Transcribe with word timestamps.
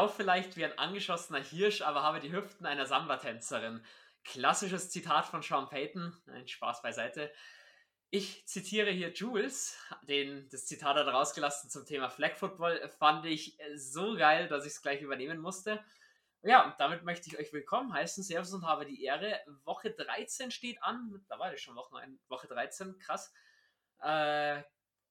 Laufe 0.00 0.16
vielleicht 0.16 0.56
wie 0.56 0.64
ein 0.64 0.78
angeschossener 0.78 1.42
Hirsch, 1.42 1.82
aber 1.82 2.02
habe 2.02 2.20
die 2.20 2.32
Hüften 2.32 2.64
einer 2.64 2.86
Samba-Tänzerin. 2.86 3.84
Klassisches 4.24 4.88
Zitat 4.88 5.26
von 5.26 5.42
Sean 5.42 5.68
Payton. 5.68 6.16
Nein, 6.24 6.48
Spaß 6.48 6.80
beiseite. 6.80 7.30
Ich 8.08 8.46
zitiere 8.48 8.90
hier 8.92 9.12
Jules, 9.12 9.76
den, 10.08 10.48
das 10.48 10.64
Zitat 10.64 10.96
hat 10.96 11.06
rausgelassen 11.06 11.68
zum 11.68 11.84
Thema 11.84 12.08
Flag 12.08 12.34
Football, 12.34 12.88
fand 12.98 13.26
ich 13.26 13.58
so 13.76 14.16
geil, 14.16 14.48
dass 14.48 14.64
ich 14.64 14.72
es 14.72 14.80
gleich 14.80 15.02
übernehmen 15.02 15.38
musste. 15.38 15.84
Ja, 16.40 16.64
und 16.64 16.80
damit 16.80 17.04
möchte 17.04 17.28
ich 17.28 17.38
euch 17.38 17.52
willkommen 17.52 17.92
heißen. 17.92 18.24
Servus 18.24 18.54
und 18.54 18.66
habe 18.66 18.86
die 18.86 19.04
Ehre. 19.04 19.38
Woche 19.64 19.90
13 19.90 20.50
steht 20.50 20.82
an. 20.82 21.10
Mittlerweile 21.12 21.58
schon 21.58 21.76
Woche 21.76 22.48
13, 22.48 22.96
krass. 22.96 23.34
Äh, 24.02 24.62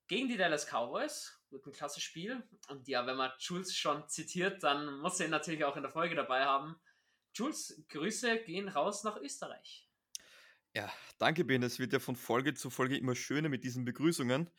gegen 0.10 0.28
die 0.28 0.36
Dallas 0.36 0.66
Cowboys. 0.66 1.40
Wird 1.52 1.66
ein 1.66 1.72
klasse 1.72 2.02
Spiel. 2.02 2.44
Und 2.68 2.88
ja, 2.88 3.08
wenn 3.08 3.16
man 3.16 3.32
Jules 3.40 3.76
schon 3.76 4.08
zitiert, 4.10 4.62
dann 4.64 5.00
muss 5.00 5.20
er 5.20 5.28
ihn 5.28 5.32
natürlich 5.32 5.64
auch 5.64 5.78
in 5.78 5.84
der 5.84 5.92
Folge 5.92 6.16
dabei 6.16 6.44
haben. 6.44 6.76
Jules, 7.34 7.82
Grüße 7.88 8.40
gehen 8.40 8.68
raus 8.68 9.04
nach 9.04 9.16
Österreich. 9.18 9.88
Ja, 10.76 10.92
danke 11.18 11.46
Ben. 11.46 11.64
Es 11.64 11.80
wird 11.80 11.94
ja 11.94 12.00
von 12.00 12.16
Folge 12.16 12.54
zu 12.54 12.70
Folge 12.70 12.98
immer 12.98 13.16
schöner 13.16 13.50
mit 13.50 13.64
diesen 13.64 13.86
Begrüßungen. 13.86 14.50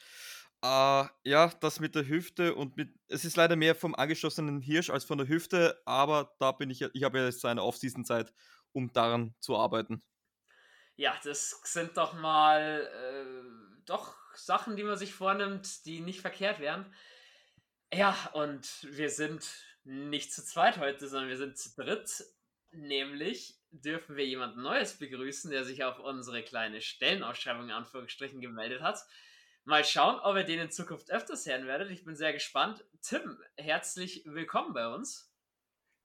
Äh, 0.63 1.05
ja, 1.25 1.49
das 1.61 1.81
mit 1.81 1.95
der 1.95 2.07
Hüfte 2.07 2.55
und 2.55 2.77
mit. 2.77 2.95
Es 3.09 3.25
ist 3.25 3.37
leider 3.37 3.57
mehr 3.57 3.75
vom 3.75 3.95
angeschossenen 3.95 4.61
Hirsch 4.61 4.91
als 4.91 5.05
von 5.05 5.19
der 5.19 5.29
Hüfte, 5.29 5.81
aber 5.85 6.35
da 6.39 6.53
bin 6.53 6.71
ich 6.71 6.81
ja. 6.81 6.89
Ich 6.93 7.03
habe 7.05 7.19
ja 7.19 7.25
jetzt 7.25 7.45
eine 7.45 7.63
Off-Season-Zeit, 7.63 8.33
um 8.73 8.93
daran 8.93 9.35
zu 9.41 9.57
arbeiten. 9.57 10.03
Ja, 10.97 11.19
das 11.25 11.61
sind 11.65 11.97
doch 11.97 12.13
mal 12.13 12.89
äh, 12.93 13.81
doch 13.87 14.15
Sachen, 14.35 14.77
die 14.77 14.85
man 14.85 14.97
sich 14.97 15.15
vornimmt, 15.15 15.85
die 15.87 16.01
nicht 16.01 16.21
verkehrt 16.21 16.61
wären. 16.61 16.93
Ja, 17.93 18.17
und 18.35 18.87
wir 18.91 19.11
sind 19.11 19.49
nicht 19.85 20.33
zu 20.33 20.45
zweit 20.45 20.79
heute, 20.79 21.09
sondern 21.09 21.29
wir 21.29 21.37
sind 21.37 21.59
zu 21.59 21.75
dritt. 21.75 22.25
Nämlich 22.73 23.59
dürfen 23.71 24.17
wir 24.17 24.27
jemand 24.27 24.57
Neues 24.57 24.99
begrüßen, 24.99 25.51
der 25.51 25.65
sich 25.65 25.83
auf 25.83 25.99
unsere 25.99 26.43
kleine 26.43 26.81
Stellenausschreibung 26.81 27.65
in 27.65 27.73
Anführungsstrichen 27.73 28.41
gemeldet 28.41 28.83
hat. 28.83 29.01
Mal 29.65 29.85
schauen, 29.85 30.21
ob 30.21 30.37
ihr 30.37 30.45
den 30.45 30.61
in 30.61 30.71
Zukunft 30.71 31.11
öfters 31.11 31.47
hören 31.47 31.67
werdet. 31.67 31.91
Ich 31.91 32.05
bin 32.05 32.17
sehr 32.17 32.33
gespannt. 32.33 32.85
Tim, 33.03 33.43
herzlich 33.57 34.23
willkommen 34.25 34.73
bei 34.73 34.89
uns. 34.89 35.33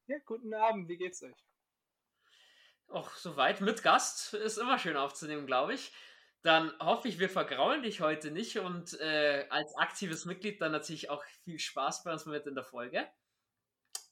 Ja, 0.08 0.18
guten 0.26 0.54
Abend. 0.54 0.88
Wie 0.90 0.98
geht's 0.98 1.24
euch? 1.24 1.46
Och, 2.88 3.16
soweit. 3.16 3.62
Mit 3.62 3.82
Gast 3.82 4.34
ist 4.34 4.58
immer 4.58 4.78
schön 4.78 4.98
aufzunehmen, 4.98 5.48
glaube 5.48 5.74
ich. 5.74 5.94
Dann 6.46 6.72
hoffe 6.80 7.08
ich, 7.08 7.18
wir 7.18 7.32
vergraulen 7.32 7.82
dich 7.82 8.02
heute 8.02 8.30
nicht 8.30 8.60
und 8.60 8.94
äh, 9.00 9.48
als 9.50 9.76
aktives 9.78 10.26
Mitglied 10.26 10.62
dann 10.62 10.74
natürlich 10.74 11.10
auch 11.10 11.24
viel 11.44 11.58
Spaß 11.58 12.04
bei 12.04 12.14
uns 12.14 12.28
mit 12.28 12.46
in 12.46 12.54
der 12.54 12.64
Folge. 12.64 13.08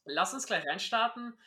Lass 0.06 0.34
uns 0.34 0.48
gleich 0.48 0.66
reinstarten. 0.66 1.40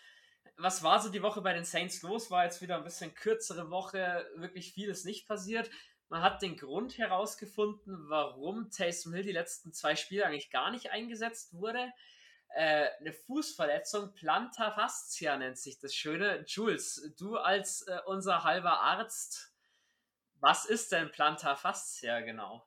Was 0.56 0.84
war 0.84 1.00
so 1.02 1.08
die 1.08 1.24
Woche 1.24 1.42
bei 1.42 1.54
den 1.54 1.64
Saints 1.64 2.02
los? 2.02 2.30
War 2.30 2.44
jetzt 2.44 2.62
wieder 2.62 2.76
ein 2.76 2.84
bisschen 2.84 3.12
kürzere 3.16 3.68
Woche, 3.68 4.30
wirklich 4.36 4.74
vieles 4.74 5.04
nicht 5.04 5.26
passiert. 5.26 5.68
Man 6.08 6.22
hat 6.22 6.40
den 6.40 6.56
Grund 6.56 6.98
herausgefunden, 6.98 8.08
warum 8.08 8.70
Taysom 8.70 9.12
Hill 9.12 9.24
die 9.24 9.32
letzten 9.32 9.72
zwei 9.72 9.96
Spiele 9.96 10.24
eigentlich 10.24 10.50
gar 10.50 10.70
nicht 10.70 10.92
eingesetzt 10.92 11.52
wurde. 11.52 11.92
Äh, 12.50 12.90
eine 13.00 13.12
Fußverletzung, 13.12 14.14
Plantar 14.14 14.76
Fascia 14.76 15.36
nennt 15.36 15.58
sich 15.58 15.80
das 15.80 15.96
Schöne. 15.96 16.44
Jules, 16.46 17.12
du 17.18 17.38
als 17.38 17.82
äh, 17.88 17.98
unser 18.06 18.44
halber 18.44 18.82
Arzt, 18.82 19.55
was 20.40 20.66
ist 20.66 20.92
denn 20.92 21.10
Plantar 21.10 21.56
Fascia 21.56 22.20
genau? 22.20 22.66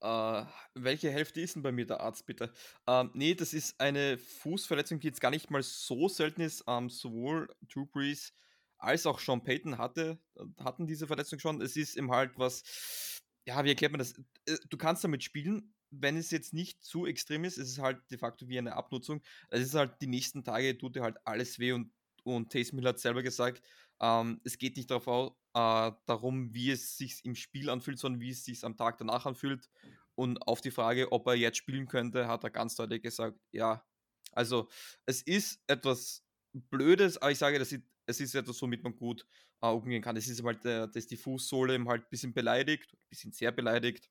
Äh, 0.00 0.44
welche 0.74 1.10
Hälfte 1.10 1.40
ist 1.40 1.56
denn 1.56 1.62
bei 1.62 1.72
mir 1.72 1.86
der 1.86 2.00
Arzt, 2.00 2.24
bitte? 2.26 2.52
Ähm, 2.86 3.10
nee, 3.14 3.34
das 3.34 3.52
ist 3.52 3.80
eine 3.80 4.16
Fußverletzung, 4.18 5.00
die 5.00 5.08
jetzt 5.08 5.20
gar 5.20 5.30
nicht 5.30 5.50
mal 5.50 5.62
so 5.62 6.08
selten 6.08 6.40
ist. 6.40 6.64
Ähm, 6.68 6.88
sowohl 6.88 7.48
Drew 7.72 7.86
Brees 7.86 8.32
als 8.78 9.06
auch 9.06 9.18
Sean 9.18 9.42
Payton 9.42 9.78
hatte, 9.78 10.18
hatten 10.58 10.86
diese 10.86 11.08
Verletzung 11.08 11.40
schon. 11.40 11.60
Es 11.60 11.76
ist 11.76 11.96
eben 11.96 12.12
halt 12.12 12.38
was, 12.38 13.20
ja, 13.44 13.64
wie 13.64 13.70
erklärt 13.70 13.92
man 13.92 13.98
das? 13.98 14.14
Äh, 14.46 14.56
du 14.70 14.76
kannst 14.76 15.02
damit 15.02 15.24
spielen, 15.24 15.74
wenn 15.90 16.16
es 16.16 16.30
jetzt 16.30 16.54
nicht 16.54 16.84
zu 16.84 17.06
extrem 17.06 17.44
ist, 17.44 17.58
ist 17.58 17.70
es 17.70 17.78
halt 17.78 17.98
de 18.10 18.18
facto 18.18 18.48
wie 18.48 18.58
eine 18.58 18.76
Abnutzung. 18.76 19.20
Es 19.48 19.62
ist 19.62 19.74
halt 19.74 20.00
die 20.00 20.06
nächsten 20.06 20.44
Tage 20.44 20.76
tut 20.78 20.96
dir 20.96 21.02
halt 21.02 21.16
alles 21.24 21.58
weh 21.58 21.72
und, 21.72 21.90
und 22.24 22.52
Taysom 22.52 22.84
hat 22.84 22.98
selber 23.00 23.22
gesagt, 23.22 23.62
ähm, 24.00 24.40
es 24.44 24.58
geht 24.58 24.76
nicht 24.76 24.90
darauf, 24.90 25.32
äh, 25.54 25.92
darum, 26.06 26.54
wie 26.54 26.70
es 26.70 26.96
sich 26.96 27.24
im 27.24 27.34
Spiel 27.34 27.70
anfühlt, 27.70 27.98
sondern 27.98 28.20
wie 28.20 28.30
es 28.30 28.44
sich 28.44 28.64
am 28.64 28.76
Tag 28.76 28.98
danach 28.98 29.26
anfühlt. 29.26 29.68
Und 30.14 30.38
auf 30.46 30.60
die 30.60 30.70
Frage, 30.70 31.12
ob 31.12 31.26
er 31.26 31.34
jetzt 31.34 31.58
spielen 31.58 31.86
könnte, 31.86 32.28
hat 32.28 32.44
er 32.44 32.50
ganz 32.50 32.74
deutlich 32.74 33.02
gesagt, 33.02 33.38
ja. 33.52 33.84
Also 34.32 34.68
es 35.06 35.22
ist 35.22 35.62
etwas 35.66 36.24
Blödes, 36.52 37.18
aber 37.18 37.30
ich 37.30 37.38
sage, 37.38 37.58
das 37.58 37.72
ist 37.72 37.82
es 38.08 38.20
ist 38.20 38.34
etwas, 38.34 38.60
womit 38.62 38.82
man 38.82 38.96
gut 38.96 39.26
äh, 39.60 39.68
umgehen 39.68 40.02
kann. 40.02 40.16
Es 40.16 40.28
ist 40.28 40.42
halt, 40.42 40.64
äh, 40.64 40.88
dass 40.88 41.06
die 41.06 41.16
Fußsohle 41.16 41.74
eben 41.74 41.88
halt 41.88 42.04
ein 42.04 42.10
bisschen 42.10 42.32
beleidigt, 42.32 42.94
ein 42.94 43.08
bisschen 43.10 43.32
sehr 43.32 43.52
beleidigt. 43.52 44.10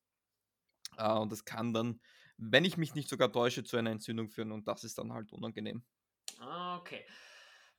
Äh, 0.97 1.13
und 1.13 1.31
das 1.31 1.45
kann 1.45 1.73
dann, 1.73 1.99
wenn 2.37 2.63
ich 2.63 2.77
mich 2.77 2.93
nicht 2.93 3.09
sogar 3.09 3.31
täusche, 3.31 3.63
zu 3.63 3.75
einer 3.75 3.91
Entzündung 3.91 4.29
führen 4.29 4.51
und 4.51 4.67
das 4.67 4.83
ist 4.83 4.99
dann 4.99 5.13
halt 5.13 5.33
unangenehm. 5.33 5.83
Okay. 6.39 7.03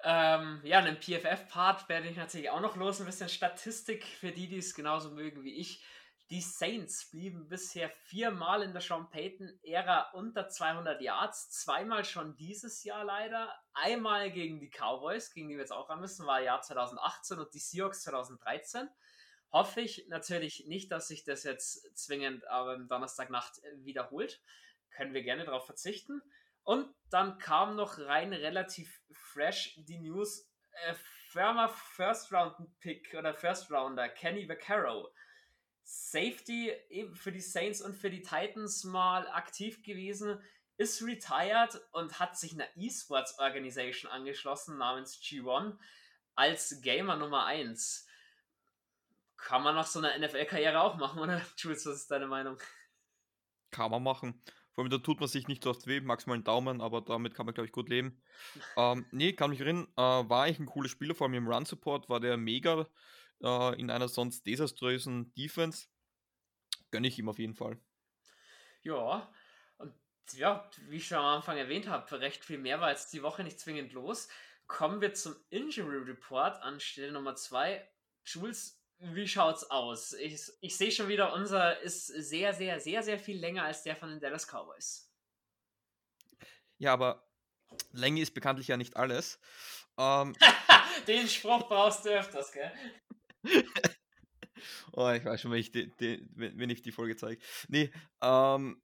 Ähm, 0.05 0.61
ja, 0.65 0.79
einen 0.79 1.01
PFF-Part 1.01 1.89
werde 1.89 2.09
ich 2.09 2.17
natürlich 2.17 2.51
auch 2.51 2.61
noch 2.61 2.77
los. 2.77 3.01
Ein 3.01 3.07
bisschen 3.07 3.29
Statistik 3.29 4.05
für 4.05 4.31
die, 4.31 4.49
die 4.49 4.59
es 4.59 4.75
genauso 4.75 5.11
mögen 5.11 5.43
wie 5.45 5.55
ich. 5.55 5.83
Die 6.31 6.43
Saints 6.43 7.11
blieben 7.11 7.49
bisher 7.49 7.89
viermal 7.89 8.63
in 8.63 8.73
der 8.73 8.83
Sean 8.83 9.09
Payton-Ära 9.09 10.11
unter 10.13 10.49
200 10.49 11.01
Yards. 11.01 11.51
Zweimal 11.51 12.05
schon 12.05 12.37
dieses 12.37 12.85
Jahr 12.85 13.03
leider. 13.03 13.51
Einmal 13.73 14.31
gegen 14.31 14.61
die 14.61 14.69
Cowboys, 14.69 15.33
gegen 15.33 15.49
die 15.49 15.55
wir 15.55 15.63
jetzt 15.63 15.73
auch 15.73 15.89
ran 15.89 16.01
müssen, 16.01 16.27
war 16.27 16.43
Jahr 16.43 16.61
2018 16.61 17.39
und 17.39 17.55
die 17.55 17.59
Seahawks 17.59 18.03
2013. 18.03 18.91
Hoffe 19.51 19.81
ich 19.81 20.07
natürlich 20.09 20.67
nicht, 20.67 20.93
dass 20.93 21.09
sich 21.09 21.25
das 21.25 21.45
jetzt 21.45 21.97
zwingend 21.97 22.47
am 22.49 22.89
Donnerstagnacht 22.89 23.63
wiederholt. 23.77 24.43
Können 24.91 25.15
wir 25.15 25.23
gerne 25.23 25.47
darauf 25.47 25.65
verzichten. 25.65 26.21
Und 26.69 26.95
dann 27.09 27.39
kam 27.39 27.77
noch 27.77 27.97
rein 27.99 28.35
relativ 28.35 29.01
fresh 29.11 29.75
die 29.79 30.01
News. 30.01 30.47
Äh, 30.71 30.95
Firma 31.31 31.69
First 31.69 32.31
Round 32.31 32.57
Pick 32.81 33.15
oder 33.15 33.33
First 33.33 33.71
Rounder 33.71 34.11
Kenny 34.11 34.47
Vaccaro 34.47 35.11
Safety 35.83 36.71
eben 36.91 37.15
für 37.15 37.33
die 37.33 37.41
Saints 37.41 37.81
und 37.81 37.95
für 37.95 38.11
die 38.11 38.21
Titans 38.21 38.85
mal 38.85 39.27
aktiv 39.29 39.83
gewesen, 39.83 40.43
ist 40.77 41.03
retired 41.03 41.81
und 41.93 42.21
hat 42.21 42.37
sich 42.37 42.53
einer 42.53 42.69
E-Sports 42.77 43.39
Organisation 43.39 44.11
angeschlossen 44.11 44.77
namens 44.77 45.23
G1 45.23 45.79
als 46.35 46.83
Gamer 46.83 47.17
Nummer 47.17 47.47
1. 47.47 48.07
Kann 49.39 49.63
man 49.63 49.75
nach 49.75 49.87
so 49.87 50.01
einer 50.01 50.19
NFL-Karriere 50.19 50.83
auch 50.83 50.97
machen, 50.97 51.19
oder? 51.19 51.41
Jules, 51.57 51.87
was 51.87 51.97
ist 51.97 52.11
deine 52.11 52.27
Meinung? 52.27 52.59
Kann 53.71 53.91
man 53.91 54.03
machen. 54.03 54.43
Vor 54.79 54.85
allem, 54.85 54.93
da 54.93 54.99
tut 54.99 55.19
man 55.19 55.29
sich 55.29 55.49
nicht 55.49 55.65
so 55.65 55.71
oft 55.71 55.89
weh, 55.89 56.01
maximal 56.01 56.37
einen 56.37 56.45
Daumen, 56.45 56.81
aber 56.81 57.01
damit 57.01 57.35
kann 57.35 57.47
man, 57.47 57.53
glaube 57.53 57.67
ich, 57.67 57.73
gut 57.73 57.89
leben. 57.89 58.23
ähm, 58.77 59.05
nee, 59.11 59.33
kann 59.33 59.51
mich 59.51 59.59
erinnern, 59.59 59.89
äh, 59.97 60.01
war 60.01 60.45
eigentlich 60.45 60.61
ein 60.61 60.67
cooler 60.67 60.89
Spieler, 60.89 61.17
vor 61.17 61.27
allem 61.27 61.35
im 61.35 61.49
Run-Support 61.49 62.09
war 62.09 62.21
der 62.21 62.37
mega 62.37 62.87
äh, 63.43 63.81
in 63.81 63.91
einer 63.91 64.07
sonst 64.07 64.47
desaströsen 64.47 65.35
Defense. 65.35 65.89
Gönne 66.93 67.09
ich 67.09 67.19
ihm 67.19 67.29
auf 67.29 67.41
jeden 67.41 67.57
Fall. 67.57 67.77
Ja, 68.83 69.29
und 69.79 69.93
ja, 70.35 70.71
wie 70.87 70.99
ich 70.99 71.09
schon 71.09 71.19
am 71.19 71.25
Anfang 71.25 71.57
erwähnt 71.57 71.89
habe, 71.89 72.21
recht 72.21 72.45
viel 72.45 72.59
mehr 72.59 72.81
war 72.81 72.91
jetzt 72.91 73.13
die 73.13 73.25
Woche 73.25 73.43
nicht 73.43 73.59
zwingend 73.59 73.93
los. 73.93 74.29
Kommen 74.69 75.01
wir 75.01 75.13
zum 75.13 75.35
Injury 75.51 76.05
Report 76.09 76.63
an 76.63 76.79
Stelle 76.79 77.11
Nummer 77.11 77.35
2. 77.35 77.85
Jules, 78.25 78.78
wie 79.01 79.29
schaut's 79.29 79.65
aus? 79.71 80.13
Ich, 80.15 80.41
ich 80.61 80.77
sehe 80.77 80.91
schon 80.91 81.09
wieder, 81.09 81.33
unser 81.33 81.81
ist 81.81 82.07
sehr, 82.07 82.53
sehr, 82.53 82.81
sehr, 82.81 83.03
sehr 83.03 83.19
viel 83.19 83.39
länger 83.39 83.65
als 83.65 83.83
der 83.83 83.97
von 83.97 84.11
den 84.11 84.21
Dallas 84.21 84.47
Cowboys. 84.47 85.13
Ja, 86.79 86.93
aber 86.93 87.29
Länge 87.93 88.21
ist 88.21 88.35
bekanntlich 88.35 88.69
ja 88.69 88.77
nicht 88.77 88.97
alles. 88.97 89.39
Ähm, 89.97 90.35
Den 91.07 91.29
Spruch 91.29 91.69
brauchst 91.69 92.05
du 92.05 92.11
öfters, 92.11 92.53
gell? 92.53 92.73
oh, 94.93 95.11
ich 95.11 95.25
weiß 95.25 95.41
schon, 95.41 95.51
wenn 95.51 95.61
ich 95.61 95.71
die, 95.71 95.91
die, 95.97 96.27
wenn 96.35 96.71
ich 96.71 96.83
die 96.83 96.93
Folge 96.93 97.17
zeige. 97.17 97.41
Nee, 97.69 97.91
ähm, 98.21 98.83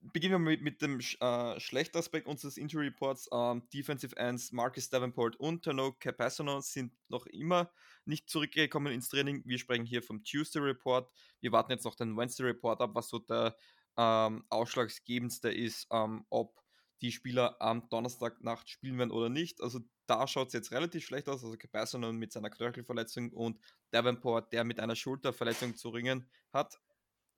beginnen 0.00 0.34
wir 0.34 0.38
mit, 0.38 0.62
mit 0.62 0.82
dem 0.82 1.00
äh, 1.00 1.60
schlechten 1.60 1.98
Aspekt 1.98 2.26
unseres 2.26 2.56
Injury 2.56 2.86
Reports. 2.86 3.28
Ähm, 3.32 3.68
Defensive 3.72 4.16
Ends 4.16 4.52
Marcus 4.52 4.88
Davenport 4.88 5.36
und 5.36 5.64
Tano 5.64 5.92
Capassano 5.92 6.60
sind 6.60 6.92
noch 7.08 7.26
immer 7.26 7.70
nicht 8.06 8.30
zurückgekommen 8.30 8.92
ins 8.92 9.08
Training. 9.08 9.42
Wir 9.44 9.58
sprechen 9.58 9.84
hier 9.84 10.02
vom 10.02 10.24
Tuesday 10.24 10.60
Report. 10.60 11.10
Wir 11.40 11.52
warten 11.52 11.72
jetzt 11.72 11.84
noch 11.84 11.94
den 11.94 12.16
Wednesday 12.16 12.44
Report 12.44 12.80
ab, 12.80 12.90
was 12.94 13.08
so 13.08 13.18
der 13.18 13.56
ähm, 13.96 14.44
ausschlaggebendste 14.48 15.50
ist, 15.50 15.86
ähm, 15.90 16.24
ob 16.30 16.60
die 17.02 17.12
Spieler 17.12 17.60
am 17.60 17.88
Donnerstagnacht 17.88 18.68
spielen 18.68 18.98
werden 18.98 19.10
oder 19.10 19.28
nicht. 19.28 19.60
Also 19.60 19.80
da 20.06 20.26
schaut 20.26 20.48
es 20.48 20.54
jetzt 20.54 20.72
relativ 20.72 21.04
schlecht 21.04 21.28
aus. 21.28 21.44
Also 21.44 21.56
Capasso 21.56 21.98
mit 21.98 22.32
seiner 22.32 22.50
Knöchelverletzung 22.50 23.32
und 23.32 23.60
Davenport, 23.90 24.52
der 24.52 24.64
mit 24.64 24.80
einer 24.80 24.96
Schulterverletzung 24.96 25.76
zu 25.76 25.90
ringen 25.90 26.28
hat. 26.52 26.80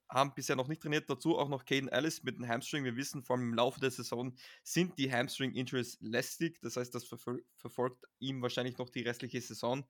Haben 0.09 0.33
bisher 0.33 0.55
noch 0.55 0.67
nicht 0.67 0.81
trainiert. 0.81 1.09
Dazu 1.09 1.37
auch 1.37 1.49
noch 1.49 1.65
Caden 1.65 1.89
Ellis 1.89 2.23
mit 2.23 2.37
dem 2.37 2.47
Hamstring. 2.47 2.83
Wir 2.83 2.95
wissen, 2.95 3.23
vor 3.23 3.35
allem 3.35 3.49
im 3.49 3.53
Laufe 3.53 3.79
der 3.79 3.91
Saison 3.91 4.33
sind 4.63 4.97
die 4.97 5.11
Hamstring-Injuries 5.11 5.97
lästig. 6.01 6.59
Das 6.61 6.77
heißt, 6.77 6.93
das 6.93 7.05
verfol 7.05 7.43
verfolgt 7.57 8.05
ihm 8.19 8.41
wahrscheinlich 8.41 8.77
noch 8.77 8.89
die 8.89 9.01
restliche 9.01 9.41
Saison. 9.41 9.85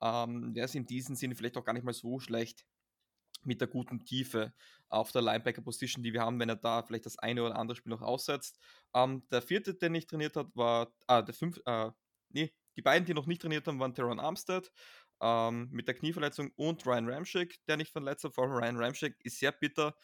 Ähm, 0.00 0.54
der 0.54 0.64
ist 0.64 0.74
in 0.74 0.86
diesem 0.86 1.14
Sinne 1.14 1.34
vielleicht 1.34 1.56
auch 1.56 1.64
gar 1.64 1.74
nicht 1.74 1.84
mal 1.84 1.92
so 1.92 2.18
schlecht 2.18 2.64
mit 3.44 3.60
der 3.60 3.68
guten 3.68 4.04
Tiefe 4.04 4.52
auf 4.88 5.12
der 5.12 5.22
Linebacker-Position, 5.22 6.02
die 6.02 6.12
wir 6.12 6.22
haben, 6.22 6.40
wenn 6.40 6.48
er 6.48 6.56
da 6.56 6.82
vielleicht 6.82 7.06
das 7.06 7.18
eine 7.18 7.42
oder 7.42 7.56
andere 7.56 7.76
Spiel 7.76 7.90
noch 7.90 8.02
aussetzt. 8.02 8.58
Ähm, 8.94 9.26
der 9.30 9.42
vierte, 9.42 9.74
der 9.74 9.90
nicht 9.90 10.08
trainiert 10.08 10.36
hat, 10.36 10.48
war, 10.54 10.92
ah, 11.06 11.22
der 11.22 11.34
fünfte, 11.34 11.62
äh, 11.66 11.90
nee, 12.30 12.52
die 12.76 12.82
beiden, 12.82 13.06
die 13.06 13.14
noch 13.14 13.26
nicht 13.26 13.42
trainiert 13.42 13.66
haben, 13.66 13.80
waren 13.80 13.94
Teron 13.94 14.20
Armstead 14.20 14.70
ähm, 15.20 15.68
mit 15.70 15.88
der 15.88 15.94
Knieverletzung 15.94 16.52
und 16.56 16.86
Ryan 16.86 17.08
Ramchick, 17.08 17.64
der 17.66 17.76
nicht 17.76 17.92
verletzt 17.92 18.24
hat. 18.24 18.34
Vor 18.34 18.44
allem 18.44 18.52
Ryan 18.52 18.76
Ramchick 18.76 19.16
ist 19.24 19.38
sehr 19.38 19.52
bitter. 19.52 19.94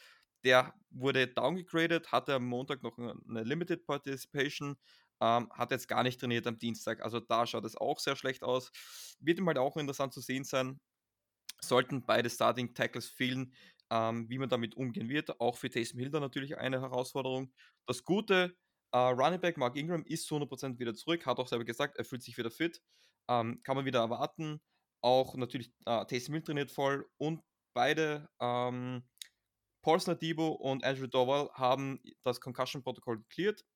Der 0.44 0.74
wurde 0.90 1.28
downgegradet, 1.28 2.12
hatte 2.12 2.34
am 2.34 2.46
Montag 2.46 2.82
noch 2.82 2.98
eine 2.98 3.42
Limited 3.44 3.86
Participation, 3.86 4.76
ähm, 5.20 5.50
hat 5.52 5.70
jetzt 5.70 5.88
gar 5.88 6.02
nicht 6.02 6.20
trainiert 6.20 6.46
am 6.46 6.58
Dienstag. 6.58 7.02
Also 7.02 7.20
da 7.20 7.46
schaut 7.46 7.64
es 7.64 7.76
auch 7.76 7.98
sehr 7.98 8.16
schlecht 8.16 8.42
aus. 8.42 8.70
Wird 9.20 9.38
ihm 9.38 9.46
halt 9.46 9.58
auch 9.58 9.76
interessant 9.76 10.12
zu 10.12 10.20
sehen 10.20 10.44
sein, 10.44 10.80
sollten 11.62 12.04
beide 12.04 12.30
Starting 12.30 12.74
Tackles 12.74 13.08
fehlen, 13.08 13.54
ähm, 13.90 14.28
wie 14.28 14.38
man 14.38 14.48
damit 14.48 14.76
umgehen 14.76 15.08
wird. 15.08 15.40
Auch 15.40 15.56
für 15.56 15.70
Taysom 15.70 15.98
Hilder 15.98 16.20
natürlich 16.20 16.58
eine 16.58 16.80
Herausforderung. 16.80 17.52
Das 17.86 18.04
Gute, 18.04 18.56
äh, 18.92 18.98
Running 18.98 19.40
Back 19.40 19.56
Mark 19.56 19.76
Ingram 19.76 20.04
ist 20.04 20.26
zu 20.26 20.36
100% 20.36 20.78
wieder 20.78 20.94
zurück, 20.94 21.26
hat 21.26 21.38
auch 21.38 21.48
selber 21.48 21.64
gesagt, 21.64 21.96
er 21.96 22.04
fühlt 22.04 22.22
sich 22.22 22.36
wieder 22.36 22.50
fit. 22.50 22.82
Ähm, 23.28 23.62
kann 23.62 23.76
man 23.76 23.84
wieder 23.86 24.00
erwarten. 24.00 24.60
Auch 25.04 25.34
natürlich 25.34 25.70
äh, 25.84 26.06
Taysom 26.06 26.32
Hill 26.32 26.42
trainiert 26.42 26.70
voll 26.70 27.06
und 27.18 27.42
beide 27.74 28.26
ähm, 28.40 29.02
Paulson 29.82 30.18
Debo 30.18 30.48
und 30.48 30.82
Andrew 30.82 31.06
Dowell 31.06 31.50
haben 31.52 32.00
das 32.22 32.40
Concussion-Protokoll 32.40 33.18
geklärt, 33.18 33.66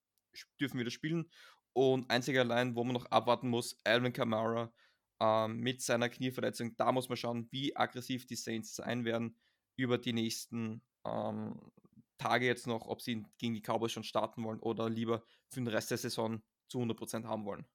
dürfen 0.58 0.80
wieder 0.80 0.90
spielen. 0.90 1.30
Und 1.74 2.10
einzig 2.10 2.38
allein, 2.38 2.74
wo 2.74 2.82
man 2.82 2.94
noch 2.94 3.04
abwarten 3.10 3.50
muss, 3.50 3.78
Alvin 3.84 4.14
Kamara 4.14 4.72
ähm, 5.20 5.60
mit 5.60 5.82
seiner 5.82 6.08
Knieverletzung. 6.08 6.74
Da 6.78 6.92
muss 6.92 7.10
man 7.10 7.18
schauen, 7.18 7.46
wie 7.50 7.76
aggressiv 7.76 8.26
die 8.26 8.36
Saints 8.36 8.74
sein 8.74 9.04
werden 9.04 9.38
über 9.76 9.98
die 9.98 10.14
nächsten 10.14 10.80
ähm, 11.04 11.60
Tage 12.16 12.46
jetzt 12.46 12.66
noch, 12.66 12.86
ob 12.86 13.02
sie 13.02 13.26
gegen 13.36 13.52
die 13.52 13.60
Cowboys 13.60 13.92
schon 13.92 14.02
starten 14.02 14.44
wollen 14.44 14.60
oder 14.60 14.88
lieber 14.88 15.22
für 15.50 15.60
den 15.60 15.68
Rest 15.68 15.90
der 15.90 15.98
Saison 15.98 16.42
zu 16.68 16.78
100% 16.78 17.26
haben 17.26 17.44
wollen. 17.44 17.66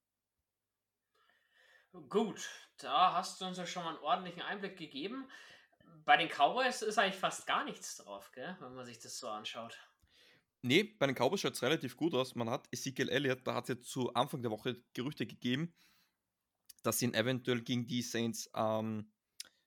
Gut, 2.10 2.50
da 2.78 3.13
hast 3.13 3.40
du 3.40 3.45
uns 3.45 3.57
ja 3.57 3.68
schon 3.68 3.84
mal 3.84 3.92
einen 3.92 4.04
ordentlichen 4.04 4.42
Einblick 4.42 4.78
gegeben. 4.78 5.30
Bei 6.06 6.18
den 6.18 6.28
Cowboys 6.28 6.81
ist 6.81 6.98
eigentlich 6.98 7.19
fast 7.19 7.45
gar 7.45 7.63
nichts 7.63 7.98
drauf, 7.98 8.31
gell? 8.34 8.57
wenn 8.60 8.74
man 8.74 8.86
sich 8.86 8.98
das 8.98 9.19
so 9.19 9.28
anschaut. 9.28 9.78
Nee, 10.63 10.84
bei 10.84 11.06
den 11.06 11.16
Cowboys 11.16 11.42
schaut 11.42 11.54
es 11.54 11.62
relativ 11.62 11.95
gut 11.95 12.16
aus. 12.16 12.34
Man 12.34 12.50
hat 12.50 12.68
Ezekiel 12.72 13.10
Elliott, 13.10 13.45
da 13.45 13.54
hat 13.54 13.66
es 13.66 13.69
ja 13.69 13.80
zu 13.80 14.13
Anfang 14.13 14.42
der 14.42 14.50
Woche 14.50 14.81
Gerüchte 14.94 15.28
gegeben, 15.28 15.75
dass 16.81 16.98
sie 16.98 17.06
ihn 17.06 17.13
eventuell 17.13 17.62
gegen 17.62 17.86
die 17.86 18.01
Saints 18.01 18.50
ähm, 18.56 19.12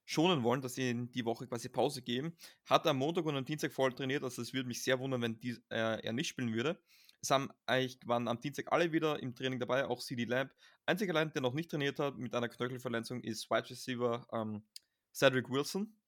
schonen 0.05 0.43
wollen, 0.43 0.63
dass 0.63 0.75
sie 0.75 0.91
in 0.91 1.13
die 1.13 1.25
Woche 1.25 1.47
quasi 1.47 1.69
Pause 1.69 2.03
geben. 2.03 2.37
Hat 2.65 2.87
am 2.89 2.97
Montag 2.97 3.25
und 3.25 3.37
am 3.37 3.45
Dienstag 3.45 3.73
voll 3.73 3.93
trainiert, 3.93 4.25
also 4.25 4.43
es 4.43 4.53
würde 4.53 4.67
mich 4.67 4.83
sehr 4.83 4.99
wundern, 4.99 5.23
wenn 5.23 5.39
die, 5.39 5.59
äh, 5.69 6.01
er 6.03 6.13
nicht 6.13 6.29
spielen 6.29 6.53
würde. 6.53 6.81
Es 7.21 7.31
haben 7.31 7.51
eigentlich, 7.67 7.99
waren 8.07 8.27
am 8.27 8.41
Dienstag 8.41 8.73
alle 8.73 8.91
wieder 8.93 9.21
im 9.23 9.35
Training 9.35 9.61
dabei, 9.61 9.87
auch 9.87 10.01
CD 10.01 10.25
Lamb. 10.25 10.51
Einziger 10.87 11.13
allein, 11.13 11.33
der 11.33 11.43
noch 11.43 11.53
nicht 11.53 11.71
trainiert 11.71 11.99
hat 11.99 12.17
mit 12.17 12.35
einer 12.35 12.49
Knöchelverletzung, 12.49 13.21
ist 13.23 13.51
Wide 13.51 13.69
Receiver 13.71 14.27
ähm, 14.33 14.65
Cedric 15.13 15.51
Wilson. 15.51 15.99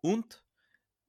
Und 0.00 0.44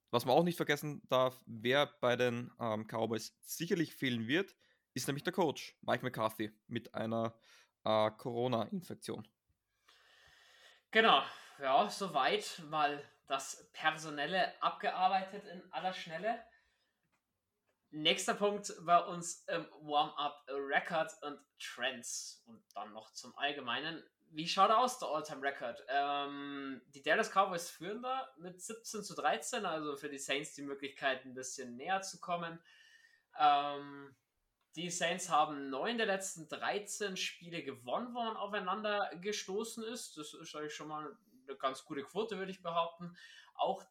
was 0.10 0.26
man 0.26 0.36
auch 0.36 0.44
nicht 0.44 0.58
vergessen 0.58 1.02
darf, 1.08 1.42
wer 1.46 1.88
bei 2.02 2.16
den 2.16 2.52
ähm, 2.60 2.88
Cowboys 2.88 3.36
sicherlich 3.42 3.96
fehlen 3.96 4.28
wird, 4.28 4.56
ist 4.94 5.08
nämlich 5.08 5.24
der 5.24 5.34
Coach, 5.34 5.76
Mike 5.82 6.04
McCarthy, 6.04 6.52
mit 6.68 6.94
einer 6.94 7.36
äh, 7.84 8.12
Corona-Infektion. 8.12 9.28
Genau, 10.92 11.24
ja, 11.60 11.90
soweit 11.90 12.62
mal 12.70 13.04
das 13.28 13.70
Personelle 13.74 14.54
abgearbeitet 14.62 15.46
in 15.46 15.64
aller 15.72 15.94
Schnelle. 15.94 16.44
Nächster 17.96 18.34
Punkt 18.34 18.74
bei 18.88 18.98
uns 18.98 19.46
im 19.48 19.68
Warm-up 19.82 20.48
Record 20.48 21.12
und 21.22 21.40
Trends 21.60 22.44
und 22.48 22.64
dann 22.74 22.92
noch 22.92 23.14
zum 23.14 23.38
Allgemeinen. 23.38 24.04
Wie 24.32 24.48
schaut 24.48 24.72
er 24.72 24.80
aus, 24.80 24.98
der 24.98 25.10
All-Time-Record? 25.10 25.84
Ähm, 25.90 26.82
die 26.88 27.04
Dallas 27.04 27.30
Cowboys 27.30 27.70
führen 27.70 28.02
da 28.02 28.34
mit 28.40 28.60
17 28.60 29.04
zu 29.04 29.14
13, 29.14 29.68
also 29.68 29.96
für 29.96 30.10
die 30.10 30.18
Saints 30.18 30.56
die 30.56 30.64
Möglichkeit, 30.64 31.24
ein 31.24 31.36
bisschen 31.36 31.76
näher 31.76 32.02
zu 32.02 32.20
kommen. 32.20 32.60
Ähm, 33.38 34.16
die 34.76 34.90
Saints 34.90 35.30
haben 35.30 35.70
neun 35.70 36.00
der 36.00 36.08
letzten 36.08 36.50
13 36.50 37.16
Spiele 37.16 37.62
gewonnen, 37.62 38.16
wo 38.16 38.24
man 38.24 38.38
aufeinander 38.38 39.12
gestoßen 39.22 39.84
ist. 39.84 40.18
Das 40.18 40.34
ist 40.34 40.56
eigentlich 40.56 40.74
schon 40.74 40.88
mal 40.88 41.16
eine 41.48 41.58
ganz 41.58 41.86
gute 41.86 42.02
Quote, 42.02 42.40
würde 42.40 42.52
ich 42.52 42.64
behaupten. 42.64 43.16
Auch 43.54 43.86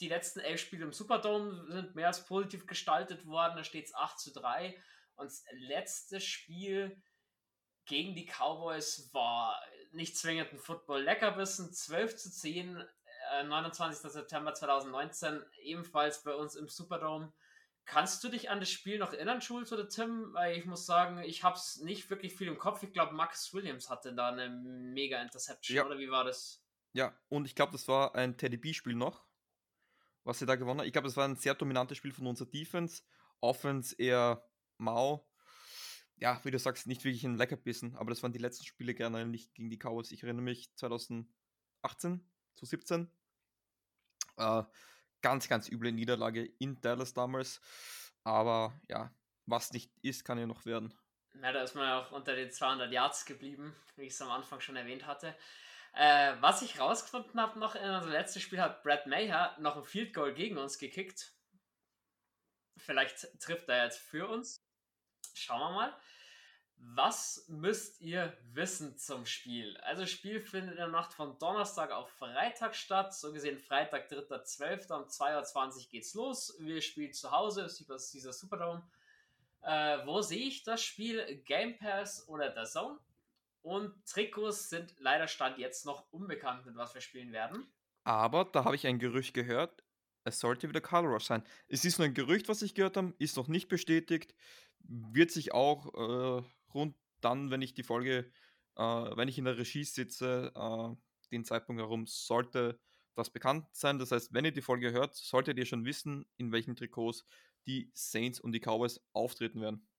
die 0.00 0.08
letzten 0.08 0.40
elf 0.40 0.60
Spiele 0.60 0.84
im 0.84 0.92
Superdome 0.92 1.66
sind 1.70 1.94
mehr 1.94 2.08
als 2.08 2.24
positiv 2.24 2.66
gestaltet 2.66 3.26
worden. 3.26 3.56
Da 3.56 3.64
steht 3.64 3.86
es 3.86 3.94
8 3.94 4.18
zu 4.18 4.32
3. 4.32 4.76
Und 5.16 5.26
das 5.26 5.44
letzte 5.52 6.20
Spiel 6.20 7.02
gegen 7.84 8.14
die 8.14 8.26
Cowboys 8.26 9.10
war 9.12 9.60
nicht 9.92 10.16
zwingend 10.16 10.52
ein 10.52 10.58
Football-Leckerbissen. 10.58 11.72
12 11.72 12.16
zu 12.16 12.30
10, 12.30 12.82
äh, 13.32 13.44
29. 13.44 14.10
September 14.10 14.54
2019, 14.54 15.44
ebenfalls 15.62 16.22
bei 16.22 16.34
uns 16.34 16.54
im 16.56 16.68
Superdome. 16.68 17.32
Kannst 17.84 18.22
du 18.22 18.28
dich 18.28 18.50
an 18.50 18.60
das 18.60 18.70
Spiel 18.70 18.98
noch 18.98 19.12
erinnern, 19.12 19.40
Schulz 19.40 19.72
oder 19.72 19.88
Tim? 19.88 20.32
Weil 20.32 20.56
ich 20.56 20.64
muss 20.64 20.86
sagen, 20.86 21.18
ich 21.18 21.42
habe 21.42 21.56
es 21.56 21.80
nicht 21.80 22.08
wirklich 22.08 22.36
viel 22.36 22.46
im 22.46 22.58
Kopf. 22.58 22.82
Ich 22.82 22.92
glaube, 22.92 23.14
Max 23.14 23.52
Williams 23.52 23.90
hatte 23.90 24.14
da 24.14 24.28
eine 24.28 24.48
mega 24.48 25.20
Interception, 25.20 25.76
ja. 25.76 25.84
oder 25.84 25.98
wie 25.98 26.10
war 26.10 26.24
das? 26.24 26.62
Ja, 26.92 27.18
und 27.28 27.46
ich 27.46 27.54
glaube, 27.54 27.72
das 27.72 27.88
war 27.88 28.14
ein 28.14 28.36
Teddy 28.36 28.56
B-Spiel 28.56 28.94
noch 28.94 29.29
was 30.24 30.38
sie 30.38 30.46
da 30.46 30.56
gewonnen 30.56 30.80
haben. 30.80 30.86
Ich 30.86 30.92
glaube, 30.92 31.08
es 31.08 31.16
war 31.16 31.26
ein 31.26 31.36
sehr 31.36 31.54
dominantes 31.54 31.98
Spiel 31.98 32.12
von 32.12 32.26
unserer 32.26 32.50
Defense. 32.50 33.02
Offense 33.40 33.94
eher 33.96 34.46
mau. 34.78 35.26
Ja, 36.16 36.38
wie 36.44 36.50
du 36.50 36.58
sagst, 36.58 36.86
nicht 36.86 37.04
wirklich 37.04 37.24
ein 37.24 37.36
Leckerbissen, 37.36 37.96
aber 37.96 38.10
das 38.10 38.22
waren 38.22 38.32
die 38.32 38.38
letzten 38.38 38.66
Spiele 38.66 38.94
gerne 38.94 39.24
nicht 39.24 39.54
gegen 39.54 39.70
die 39.70 39.78
Cowboys. 39.78 40.12
Ich 40.12 40.22
erinnere 40.22 40.42
mich 40.42 40.74
2018, 40.76 41.26
2017. 42.56 43.10
Äh, 44.36 44.62
ganz, 45.22 45.48
ganz 45.48 45.68
üble 45.68 45.92
Niederlage 45.92 46.44
in 46.58 46.80
Dallas 46.80 47.14
damals. 47.14 47.60
Aber 48.22 48.78
ja, 48.88 49.14
was 49.46 49.72
nicht 49.72 49.92
ist, 50.02 50.24
kann 50.24 50.38
ja 50.38 50.46
noch 50.46 50.66
werden. 50.66 50.94
Ja, 51.42 51.52
da 51.52 51.62
ist 51.62 51.74
man 51.74 51.84
ja 51.84 52.00
auch 52.00 52.12
unter 52.12 52.34
den 52.34 52.50
200 52.50 52.92
Yards 52.92 53.24
geblieben, 53.24 53.74
wie 53.96 54.02
ich 54.02 54.12
es 54.12 54.20
am 54.20 54.30
Anfang 54.30 54.60
schon 54.60 54.76
erwähnt 54.76 55.06
hatte. 55.06 55.34
Äh, 55.92 56.34
was 56.40 56.62
ich 56.62 56.78
rausgefunden 56.78 57.40
habe 57.40 57.58
noch 57.58 57.74
in 57.74 57.82
unserem 57.82 58.12
letzten 58.12 58.40
Spiel 58.40 58.60
hat 58.60 58.82
Brad 58.82 59.06
Mayer 59.06 59.56
noch 59.58 59.76
ein 59.76 59.84
Field 59.84 60.14
Goal 60.14 60.32
gegen 60.32 60.56
uns 60.56 60.78
gekickt. 60.78 61.32
Vielleicht 62.76 63.40
trifft 63.40 63.68
er 63.68 63.84
jetzt 63.84 63.98
für 63.98 64.28
uns. 64.28 64.64
Schauen 65.34 65.60
wir 65.60 65.70
mal. 65.70 65.96
Was 66.82 67.44
müsst 67.48 68.00
ihr 68.00 68.34
wissen 68.52 68.96
zum 68.96 69.26
Spiel? 69.26 69.76
Also 69.78 70.06
Spiel 70.06 70.40
findet 70.40 70.72
in 70.72 70.76
der 70.78 70.88
Nacht 70.88 71.12
von 71.12 71.38
Donnerstag 71.38 71.90
auf 71.90 72.08
Freitag 72.10 72.74
statt. 72.74 73.14
So 73.14 73.32
gesehen 73.32 73.58
Freitag, 73.58 74.10
3.12. 74.10 74.90
um 74.94 75.02
2.20 75.02 75.76
Uhr 75.76 75.90
geht's 75.90 76.14
los. 76.14 76.56
Wir 76.58 76.80
spielen 76.80 77.12
zu 77.12 77.30
Hause, 77.30 77.64
das 77.64 77.80
ist 77.80 78.14
dieser 78.14 78.32
Superdome. 78.32 78.82
Äh, 79.62 80.06
wo 80.06 80.22
sehe 80.22 80.46
ich 80.46 80.62
das 80.62 80.82
Spiel? 80.82 81.42
Game 81.44 81.76
Pass 81.76 82.26
oder 82.28 82.48
der 82.48 82.64
Zone? 82.64 82.98
Und 83.62 83.94
Trikots 84.06 84.70
sind 84.70 84.94
leider 84.98 85.28
Stand 85.28 85.58
jetzt 85.58 85.84
noch 85.84 86.10
unbekannt, 86.12 86.64
mit 86.66 86.76
was 86.76 86.94
wir 86.94 87.00
spielen 87.00 87.32
werden. 87.32 87.66
Aber 88.04 88.44
da 88.44 88.64
habe 88.64 88.76
ich 88.76 88.86
ein 88.86 88.98
Gerücht 88.98 89.34
gehört, 89.34 89.84
es 90.24 90.40
sollte 90.40 90.68
wieder 90.68 90.80
Color 90.80 91.10
Rush 91.10 91.24
sein. 91.24 91.42
Es 91.68 91.84
ist 91.84 91.98
nur 91.98 92.06
ein 92.06 92.14
Gerücht, 92.14 92.48
was 92.48 92.62
ich 92.62 92.74
gehört 92.74 92.96
habe, 92.96 93.14
ist 93.18 93.36
noch 93.36 93.48
nicht 93.48 93.68
bestätigt. 93.68 94.34
Wird 94.80 95.30
sich 95.30 95.52
auch 95.52 95.94
äh, 95.94 96.44
rund 96.74 96.96
dann, 97.20 97.50
wenn 97.50 97.62
ich 97.62 97.74
die 97.74 97.82
Folge, 97.82 98.30
äh, 98.76 98.82
wenn 98.82 99.28
ich 99.28 99.38
in 99.38 99.44
der 99.44 99.58
Regie 99.58 99.84
sitze, 99.84 100.52
äh, 100.54 100.96
den 101.30 101.44
Zeitpunkt 101.44 101.80
herum, 101.80 102.06
sollte 102.06 102.78
das 103.14 103.30
bekannt 103.30 103.66
sein. 103.72 103.98
Das 103.98 104.12
heißt, 104.12 104.32
wenn 104.32 104.44
ihr 104.44 104.52
die 104.52 104.62
Folge 104.62 104.92
hört, 104.92 105.14
solltet 105.14 105.58
ihr 105.58 105.66
schon 105.66 105.84
wissen, 105.84 106.26
in 106.36 106.52
welchen 106.52 106.76
Trikots 106.76 107.24
die 107.66 107.90
Saints 107.94 108.40
und 108.40 108.52
die 108.52 108.60
Cowboys 108.60 109.00
auftreten 109.12 109.60
werden 109.60 109.89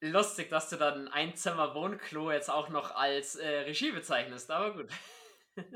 lustig, 0.00 0.48
dass 0.50 0.68
du 0.70 0.76
dann 0.76 1.08
ein 1.08 1.36
Zimmer 1.36 1.74
Wohnklo 1.74 2.32
jetzt 2.32 2.50
auch 2.50 2.68
noch 2.68 2.94
als 2.94 3.36
äh, 3.36 3.60
Regie 3.60 3.92
bezeichnest, 3.92 4.50
aber 4.50 4.74
gut. 4.74 4.90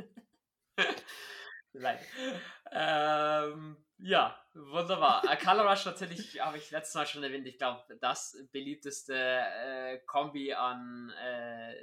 ähm, 2.73 3.77
ja, 3.99 4.39
wunderbar. 4.55 5.25
Äh, 5.31 5.37
Color 5.37 5.71
Rush 5.71 5.85
natürlich, 5.85 6.41
habe 6.41 6.59
ich 6.59 6.71
letztes 6.71 6.95
Mal 6.95 7.07
schon 7.07 7.23
erwähnt, 7.23 7.47
ich 7.47 7.59
glaube, 7.59 7.83
das 8.01 8.37
beliebteste 8.53 9.15
äh, 9.15 9.99
Kombi 10.07 10.53
an 10.53 11.11
äh, 11.11 11.75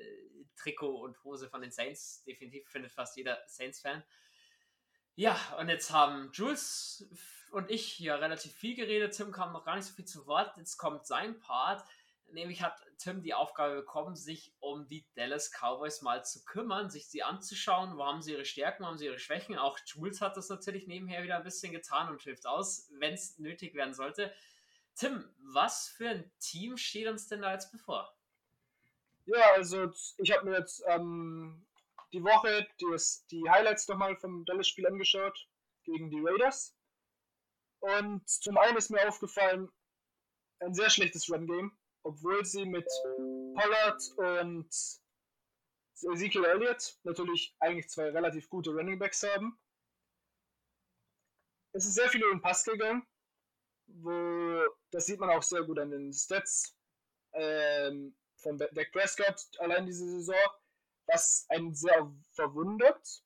Trikot 0.55 1.01
und 1.01 1.24
Hose 1.24 1.50
von 1.50 1.62
den 1.62 1.71
Saints. 1.71 2.24
Definitiv 2.24 2.67
findet 2.69 2.91
fast 2.91 3.17
jeder 3.17 3.39
Saints-Fan. 3.48 4.03
Ja, 5.15 5.38
und 5.60 5.69
jetzt 5.69 5.91
haben 5.91 6.31
Jules 6.33 7.05
und 7.51 7.69
ich 7.69 7.86
hier 7.86 8.19
relativ 8.19 8.53
viel 8.53 8.75
geredet. 8.75 9.13
Tim 9.13 9.31
kam 9.31 9.51
noch 9.51 9.65
gar 9.65 9.75
nicht 9.75 9.86
so 9.86 9.93
viel 9.93 10.05
zu 10.05 10.25
Wort. 10.25 10.55
Jetzt 10.57 10.77
kommt 10.77 11.05
sein 11.05 11.39
Part. 11.39 11.83
Nämlich 12.33 12.61
hat 12.61 12.81
Tim 12.97 13.21
die 13.21 13.33
Aufgabe 13.33 13.75
bekommen, 13.75 14.15
sich 14.15 14.53
um 14.59 14.88
die 14.88 15.05
Dallas 15.15 15.51
Cowboys 15.51 16.01
mal 16.01 16.23
zu 16.23 16.43
kümmern, 16.45 16.89
sich 16.89 17.07
sie 17.07 17.23
anzuschauen. 17.23 17.97
Wo 17.97 18.05
haben 18.05 18.21
sie 18.21 18.33
ihre 18.33 18.45
Stärken, 18.45 18.83
wo 18.83 18.88
haben 18.88 18.97
sie 18.97 19.05
ihre 19.05 19.19
Schwächen? 19.19 19.57
Auch 19.57 19.79
Jules 19.85 20.21
hat 20.21 20.38
das 20.38 20.50
natürlich 20.50 20.88
nebenher 20.88 21.23
wieder 21.23 21.38
ein 21.38 21.43
bisschen 21.43 21.73
getan 21.73 22.09
und 22.09 22.21
hilft 22.21 22.45
aus, 22.45 22.89
wenn 23.00 23.13
es 23.13 23.38
nötig 23.39 23.73
werden 23.73 23.93
sollte. 23.93 24.33
Tim, 24.95 25.27
was 25.39 25.88
für 25.89 26.09
ein 26.09 26.31
Team 26.39 26.77
steht 26.77 27.07
uns 27.07 27.27
denn 27.27 27.41
da 27.41 27.53
jetzt 27.53 27.71
bevor? 27.71 28.13
Ja, 29.25 29.53
also 29.53 29.91
ich 30.17 30.31
habe 30.31 30.50
mir 30.50 30.57
jetzt 30.57 30.83
ähm, 30.88 31.65
die 32.11 32.23
Woche 32.23 32.67
die, 32.79 32.97
die 33.31 33.50
Highlights 33.50 33.88
nochmal 33.88 34.15
vom 34.17 34.45
Dallas-Spiel 34.45 34.88
angeschaut 34.88 35.47
gegen 35.83 36.09
die 36.09 36.21
Raiders. 36.21 36.75
Und 37.79 38.27
zum 38.29 38.57
einen 38.57 38.77
ist 38.77 38.91
mir 38.91 39.07
aufgefallen, 39.07 39.69
ein 40.59 40.73
sehr 40.73 40.89
schlechtes 40.89 41.29
Run-Game, 41.29 41.75
obwohl 42.03 42.46
sie 42.46 42.65
mit 42.65 42.88
Pollard 43.55 44.01
und 44.17 44.70
Ezekiel 46.03 46.46
Elliott 46.46 46.98
natürlich 47.03 47.55
eigentlich 47.60 47.89
zwei 47.89 48.10
relativ 48.10 48.50
gute 48.50 48.72
Running 48.72 48.98
Backs 48.98 49.24
haben. 49.24 49.60
Es 51.74 51.86
ist 51.86 51.93
sehr 51.93 52.10
viel 52.10 52.22
über 52.22 52.31
den 52.31 52.41
Pass 52.41 52.63
gegangen, 52.63 53.05
wo 53.88 54.63
das 54.91 55.05
sieht 55.05 55.20
man 55.20 55.29
auch 55.29 55.43
sehr 55.43 55.63
gut 55.63 55.79
an 55.79 55.91
den 55.91 56.12
Stats 56.12 56.75
ähm, 57.34 58.15
von 58.38 58.58
Dak 58.58 58.91
Prescott 58.91 59.48
allein 59.60 59.86
diese 59.86 60.10
Saison 60.10 60.36
was 61.08 61.46
einen 61.50 61.74
sehr 61.74 62.12
verwundert. 62.34 63.24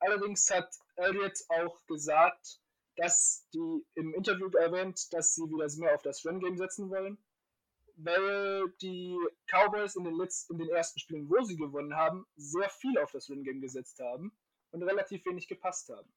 Allerdings 0.00 0.50
hat 0.50 0.74
Elliott 0.96 1.38
auch 1.48 1.84
gesagt, 1.86 2.60
dass 2.96 3.46
die 3.54 3.86
im 3.94 4.14
Interview 4.14 4.48
erwähnt, 4.50 5.12
dass 5.12 5.34
sie 5.34 5.42
wieder 5.42 5.68
mehr 5.78 5.94
auf 5.94 6.02
das 6.02 6.24
Run-Game 6.24 6.56
setzen 6.56 6.90
wollen, 6.90 7.18
weil 7.98 8.72
die 8.80 9.16
Cowboys 9.46 9.96
in 9.96 10.04
den, 10.04 10.14
letzten, 10.14 10.54
in 10.54 10.58
den 10.60 10.70
ersten 10.70 10.98
Spielen, 10.98 11.28
wo 11.28 11.42
sie 11.42 11.56
gewonnen 11.56 11.94
haben, 11.94 12.26
sehr 12.36 12.68
viel 12.70 12.98
auf 12.98 13.12
das 13.12 13.28
Run-Game 13.28 13.60
gesetzt 13.60 13.98
haben 14.00 14.32
und 14.70 14.82
relativ 14.82 15.24
wenig 15.26 15.48
gepasst 15.48 15.88
haben. 15.90 16.12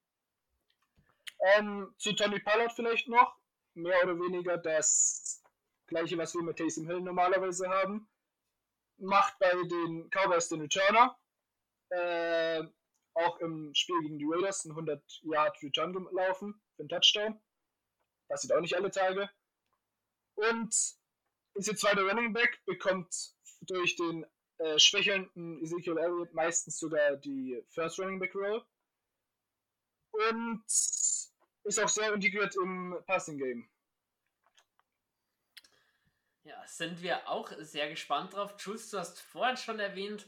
Ähm, 1.55 1.93
zu 1.97 2.13
Tony 2.13 2.39
Pollard 2.39 2.71
vielleicht 2.73 3.07
noch, 3.07 3.35
mehr 3.73 4.03
oder 4.03 4.19
weniger 4.19 4.57
das 4.57 5.43
gleiche, 5.87 6.17
was 6.17 6.35
wir 6.35 6.43
mit 6.43 6.57
Taysom 6.57 6.87
Hill 6.87 7.01
normalerweise 7.01 7.67
haben 7.69 8.07
macht 9.01 9.37
bei 9.39 9.51
den 9.51 10.09
Cowboys 10.09 10.49
den 10.49 10.61
Returner. 10.61 11.17
Äh, 11.89 12.63
auch 13.13 13.39
im 13.39 13.73
Spiel 13.75 14.01
gegen 14.03 14.19
die 14.19 14.27
Raiders 14.27 14.63
ein 14.63 14.71
100 14.71 15.03
Yard 15.23 15.61
Return 15.61 15.91
gelaufen 15.91 16.61
für 16.75 16.83
einen 16.83 16.89
Touchdown. 16.89 17.41
Passiert 18.29 18.53
auch 18.53 18.61
nicht 18.61 18.75
alle 18.75 18.91
Tage. 18.91 19.29
Und 20.35 20.73
ist 21.53 21.67
jetzt 21.67 21.81
zweiter 21.81 22.03
Running 22.03 22.33
Back, 22.33 22.61
bekommt 22.65 23.33
durch 23.61 23.95
den 23.95 24.25
äh, 24.57 24.79
schwächelnden 24.79 25.61
Ezekiel 25.61 25.97
Elliott 25.97 26.33
meistens 26.33 26.77
sogar 26.77 27.17
die 27.17 27.63
First 27.69 27.99
Running 27.99 28.19
Back 28.19 28.35
Role. 28.35 28.65
Und 30.11 30.63
ist 31.63 31.79
auch 31.79 31.89
sehr 31.89 32.13
integriert 32.13 32.55
im 32.55 32.97
Passing 33.05 33.37
Game. 33.37 33.69
Ja, 36.43 36.65
sind 36.65 37.01
wir 37.01 37.27
auch 37.29 37.51
sehr 37.59 37.89
gespannt 37.89 38.33
drauf. 38.33 38.55
Jules, 38.59 38.89
du 38.89 38.97
hast 38.97 39.21
vorhin 39.21 39.57
schon 39.57 39.79
erwähnt, 39.79 40.25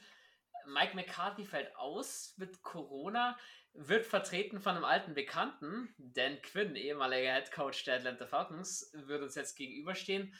Mike 0.65 0.95
McCarthy 0.95 1.43
fällt 1.43 1.75
aus 1.75 2.35
mit 2.37 2.61
Corona, 2.61 3.37
wird 3.73 4.05
vertreten 4.05 4.61
von 4.61 4.75
einem 4.75 4.85
alten 4.85 5.15
Bekannten, 5.15 5.93
Dan 5.97 6.41
Quinn, 6.43 6.75
ehemaliger 6.75 7.33
Head 7.33 7.51
Coach 7.51 7.83
der 7.85 7.95
Atlanta 7.95 8.27
Falcons, 8.27 8.91
wird 8.93 9.23
uns 9.23 9.35
jetzt 9.35 9.55
gegenüberstehen. 9.55 10.33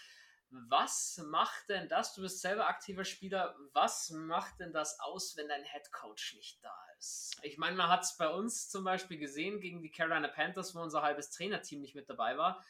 Was 0.56 1.20
macht 1.26 1.70
denn 1.70 1.90
das? 1.90 2.14
Du 2.14 2.22
bist 2.22 2.40
selber 2.40 2.68
aktiver 2.68 3.06
Spieler. 3.06 3.56
Was 3.74 4.12
macht 4.12 4.60
denn 4.60 4.72
das 4.72 5.00
aus, 5.00 5.36
wenn 5.36 5.48
dein 5.48 5.64
Head 5.64 5.92
Coach 5.92 6.36
nicht 6.36 6.64
da 6.64 6.76
ist? 7.00 7.36
Ich 7.42 7.58
meine, 7.58 7.76
man 7.76 7.90
hat 7.90 8.04
es 8.04 8.18
bei 8.18 8.30
uns 8.30 8.70
zum 8.70 8.84
Beispiel 8.84 9.18
gesehen 9.18 9.60
gegen 9.62 9.82
die 9.82 9.90
Carolina 9.90 10.28
Panthers, 10.28 10.76
wo 10.76 10.80
unser 10.80 11.02
halbes 11.02 11.32
Trainerteam 11.32 11.82
nicht 11.82 11.96
mit 11.96 12.08
dabei 12.08 12.38
war. 12.38 12.64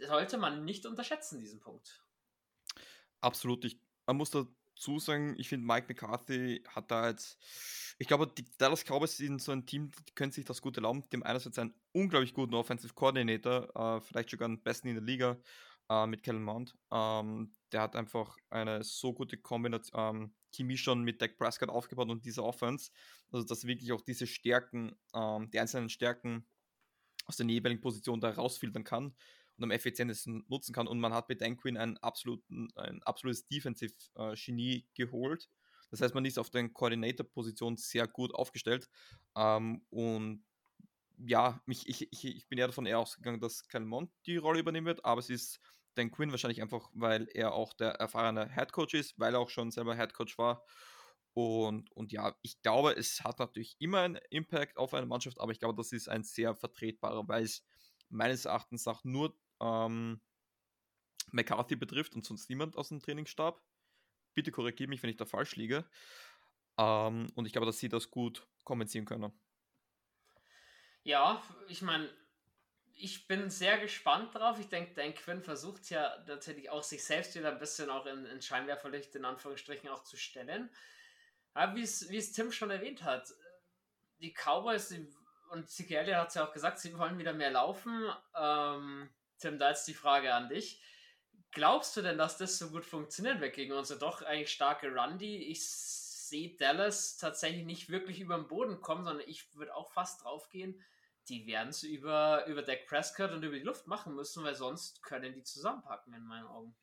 Sollte 0.00 0.38
man 0.38 0.64
nicht 0.64 0.86
unterschätzen, 0.86 1.38
diesen 1.38 1.60
Punkt. 1.60 2.04
Absolut. 3.20 3.64
Ich, 3.64 3.80
man 4.06 4.16
muss 4.16 4.30
dazu 4.30 4.98
sagen, 4.98 5.36
ich 5.38 5.48
finde, 5.48 5.68
Mike 5.68 5.86
McCarthy 5.88 6.64
hat 6.68 6.90
da 6.90 7.10
jetzt, 7.10 7.38
ich 7.98 8.08
glaube, 8.08 8.26
die 8.26 8.44
Dallas 8.58 8.82
Cowboys 8.84 9.16
sind 9.16 9.40
so 9.40 9.52
ein 9.52 9.66
Team, 9.66 9.92
die 10.08 10.14
können 10.16 10.32
sich 10.32 10.44
das 10.44 10.60
gut 10.60 10.76
erlauben. 10.76 11.08
Dem 11.10 11.22
einerseits 11.22 11.60
einen 11.60 11.74
unglaublich 11.92 12.34
guten 12.34 12.54
Offensive 12.54 12.94
Coordinator, 12.94 13.98
äh, 13.98 14.00
vielleicht 14.00 14.30
sogar 14.30 14.48
den 14.48 14.60
besten 14.60 14.88
in 14.88 14.94
der 14.94 15.04
Liga, 15.04 15.36
äh, 15.88 16.06
mit 16.06 16.22
Kellen 16.22 16.42
Mount. 16.42 16.76
Ähm, 16.90 17.52
der 17.72 17.82
hat 17.82 17.96
einfach 17.96 18.36
eine 18.50 18.82
so 18.82 19.12
gute 19.12 19.36
Kombination, 19.38 20.16
ähm, 20.16 20.34
Chemie 20.52 20.78
schon 20.78 21.02
mit 21.02 21.20
Dak 21.20 21.36
Prescott 21.36 21.68
aufgebaut 21.68 22.08
und 22.08 22.24
dieser 22.24 22.44
Offense, 22.44 22.90
also 23.30 23.46
dass 23.46 23.66
wirklich 23.66 23.92
auch 23.92 24.00
diese 24.00 24.26
Stärken, 24.26 24.96
ähm, 25.14 25.50
die 25.50 25.60
einzelnen 25.60 25.88
Stärken 25.88 26.46
aus 27.26 27.36
der 27.36 27.46
jeweiligen 27.46 27.80
Position 27.80 28.20
da 28.20 28.30
rausfiltern 28.30 28.84
kann 28.84 29.14
und 29.56 29.64
am 29.64 29.70
effizientesten 29.70 30.44
nutzen 30.48 30.72
kann. 30.72 30.86
Und 30.86 31.00
man 31.00 31.12
hat 31.12 31.28
mit 31.28 31.40
Dan 31.42 31.56
Quinn 31.56 31.76
ein, 31.76 31.98
absoluten, 31.98 32.68
ein 32.76 33.02
absolutes 33.02 33.46
Defensive-Genie 33.48 34.86
geholt. 34.94 35.50
Das 35.90 36.00
heißt, 36.00 36.14
man 36.14 36.24
ist 36.24 36.38
auf 36.38 36.50
den 36.50 36.72
Coordinator-Position 36.72 37.76
sehr 37.76 38.06
gut 38.06 38.34
aufgestellt. 38.34 38.88
Ähm, 39.36 39.82
und 39.90 40.44
ja, 41.18 41.60
mich, 41.66 41.88
ich, 41.88 42.12
ich, 42.12 42.24
ich 42.24 42.48
bin 42.48 42.58
eher 42.58 42.68
davon 42.68 42.86
eher 42.86 43.00
ausgegangen, 43.00 43.40
dass 43.40 43.66
Calmont 43.66 44.10
die 44.26 44.36
Rolle 44.36 44.60
übernehmen 44.60 44.86
wird, 44.86 45.04
aber 45.04 45.18
es 45.18 45.30
ist 45.30 45.60
Dan 45.98 46.10
Quinn 46.10 46.30
wahrscheinlich 46.30 46.62
einfach, 46.62 46.88
weil 46.94 47.28
er 47.34 47.52
auch 47.52 47.74
der 47.74 47.90
erfahrene 47.92 48.52
Head 48.54 48.72
Coach 48.72 48.94
ist, 48.94 49.18
weil 49.18 49.34
er 49.34 49.40
auch 49.40 49.50
schon 49.50 49.70
selber 49.70 49.96
Head 49.96 50.14
Coach 50.14 50.38
war. 50.38 50.64
Und, 51.34 51.90
und 51.92 52.12
ja, 52.12 52.36
ich 52.42 52.60
glaube, 52.62 52.92
es 52.92 53.22
hat 53.22 53.38
natürlich 53.38 53.76
immer 53.78 54.00
einen 54.00 54.18
Impact 54.30 54.76
auf 54.76 54.94
eine 54.94 55.06
Mannschaft, 55.06 55.40
aber 55.40 55.52
ich 55.52 55.58
glaube, 55.58 55.76
das 55.76 55.92
ist 55.92 56.08
ein 56.08 56.24
sehr 56.24 56.54
vertretbarer, 56.54 57.28
weil 57.28 57.44
es 57.44 57.64
meines 58.08 58.44
Erachtens 58.44 58.86
nach 58.86 59.04
nur 59.04 59.38
ähm, 59.60 60.20
McCarthy 61.30 61.76
betrifft 61.76 62.14
und 62.14 62.24
sonst 62.24 62.48
niemand 62.48 62.76
aus 62.76 62.88
dem 62.88 63.00
Trainingsstab. 63.00 63.62
Bitte 64.34 64.50
korrigiere 64.50 64.88
mich, 64.88 65.02
wenn 65.02 65.10
ich 65.10 65.16
da 65.16 65.26
falsch 65.26 65.56
liege. 65.56 65.88
Ähm, 66.78 67.26
und 67.34 67.46
ich 67.46 67.52
glaube, 67.52 67.66
dass 67.66 67.78
sie 67.78 67.88
das 67.88 68.10
gut 68.10 68.46
kompensieren 68.64 69.04
können. 69.04 69.32
Ja, 71.02 71.42
ich 71.68 71.82
meine, 71.82 72.08
ich 73.00 73.28
bin 73.28 73.48
sehr 73.48 73.78
gespannt 73.78 74.34
drauf. 74.34 74.58
Ich 74.58 74.68
denke, 74.68 74.94
Dan 74.94 75.14
Quinn 75.14 75.42
versucht 75.42 75.88
ja 75.90 76.18
tatsächlich 76.26 76.70
auch 76.70 76.82
sich 76.82 77.04
selbst 77.04 77.34
wieder 77.34 77.52
ein 77.52 77.58
bisschen 77.58 77.90
auch 77.90 78.06
in, 78.06 78.26
in 78.26 78.42
Scheinwerferlicht 78.42 79.14
in 79.14 79.24
Anführungsstrichen 79.24 79.88
auch 79.88 80.02
zu 80.02 80.16
stellen. 80.16 80.68
Aber 81.54 81.76
wie 81.76 81.82
es 81.82 82.32
Tim 82.32 82.52
schon 82.52 82.70
erwähnt 82.70 83.04
hat, 83.04 83.32
die 84.20 84.34
Cowboys 84.34 84.88
die, 84.88 85.08
und 85.50 85.68
Sikieli 85.68 86.12
hat 86.12 86.28
es 86.28 86.34
ja 86.34 86.46
auch 86.46 86.52
gesagt, 86.52 86.78
sie 86.78 86.96
wollen 86.98 87.18
wieder 87.18 87.32
mehr 87.32 87.50
laufen. 87.50 88.10
Ähm, 88.36 89.08
Tim, 89.38 89.58
da 89.58 89.70
jetzt 89.70 89.86
die 89.86 89.94
Frage 89.94 90.34
an 90.34 90.48
dich. 90.48 90.82
Glaubst 91.52 91.96
du 91.96 92.02
denn, 92.02 92.18
dass 92.18 92.36
das 92.36 92.58
so 92.58 92.70
gut 92.70 92.84
funktioniert 92.84 93.40
wird 93.40 93.54
gegen 93.54 93.72
unsere 93.72 93.98
doch 93.98 94.22
eigentlich 94.22 94.52
starke 94.52 94.92
Rundy? 94.92 95.44
Ich 95.44 95.66
sehe 95.68 96.56
Dallas 96.56 97.16
tatsächlich 97.16 97.64
nicht 97.64 97.88
wirklich 97.88 98.20
über 98.20 98.36
den 98.36 98.48
Boden 98.48 98.80
kommen, 98.80 99.04
sondern 99.04 99.26
ich 99.26 99.54
würde 99.54 99.74
auch 99.74 99.90
fast 99.92 100.24
drauf 100.24 100.50
gehen, 100.50 100.82
die 101.28 101.46
werden 101.46 101.68
es 101.68 101.82
über, 101.82 102.46
über 102.46 102.62
Dak 102.62 102.86
Prescott 102.86 103.30
und 103.32 103.42
über 103.42 103.56
die 103.56 103.64
Luft 103.64 103.86
machen 103.86 104.14
müssen, 104.14 104.44
weil 104.44 104.54
sonst 104.54 105.02
können 105.02 105.34
die 105.34 105.42
zusammenpacken, 105.42 106.14
in 106.14 106.26
meinen 106.26 106.46
Augen. 106.46 106.76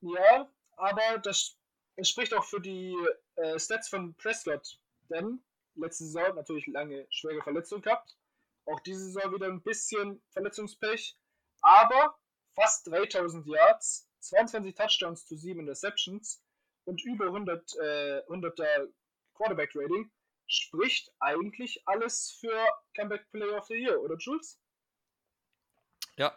Ja, 0.00 0.50
aber 0.76 1.18
das 1.18 1.56
spricht 2.02 2.34
auch 2.34 2.44
für 2.44 2.60
die 2.60 2.96
äh, 3.36 3.58
Stats 3.58 3.88
von 3.88 4.14
Prescott, 4.14 4.78
denn 5.10 5.42
letzte 5.74 6.04
Saison 6.04 6.34
natürlich 6.34 6.66
lange 6.66 7.06
schwere 7.10 7.42
Verletzung 7.42 7.82
gehabt. 7.82 8.16
Auch 8.64 8.80
diese 8.80 9.04
Saison 9.04 9.34
wieder 9.34 9.46
ein 9.46 9.62
bisschen 9.62 10.22
Verletzungspech 10.30 11.16
aber 11.62 12.18
fast 12.54 12.86
3000 12.88 13.46
Yards, 13.46 14.08
22 14.20 14.74
Touchdowns 14.74 15.26
zu 15.26 15.36
7 15.36 15.60
Interceptions 15.60 16.42
und 16.84 17.02
über 17.04 17.26
100, 17.26 17.74
äh, 17.76 18.22
100er 18.28 18.88
Quarterback 19.34 19.70
Rating 19.74 20.10
spricht 20.46 21.10
eigentlich 21.20 21.82
alles 21.86 22.36
für 22.38 22.66
Comeback 22.94 23.30
Player 23.30 23.58
of 23.58 23.66
the 23.66 23.74
Year, 23.74 24.00
oder 24.00 24.16
Jules? 24.16 24.60
Ja, 26.16 26.36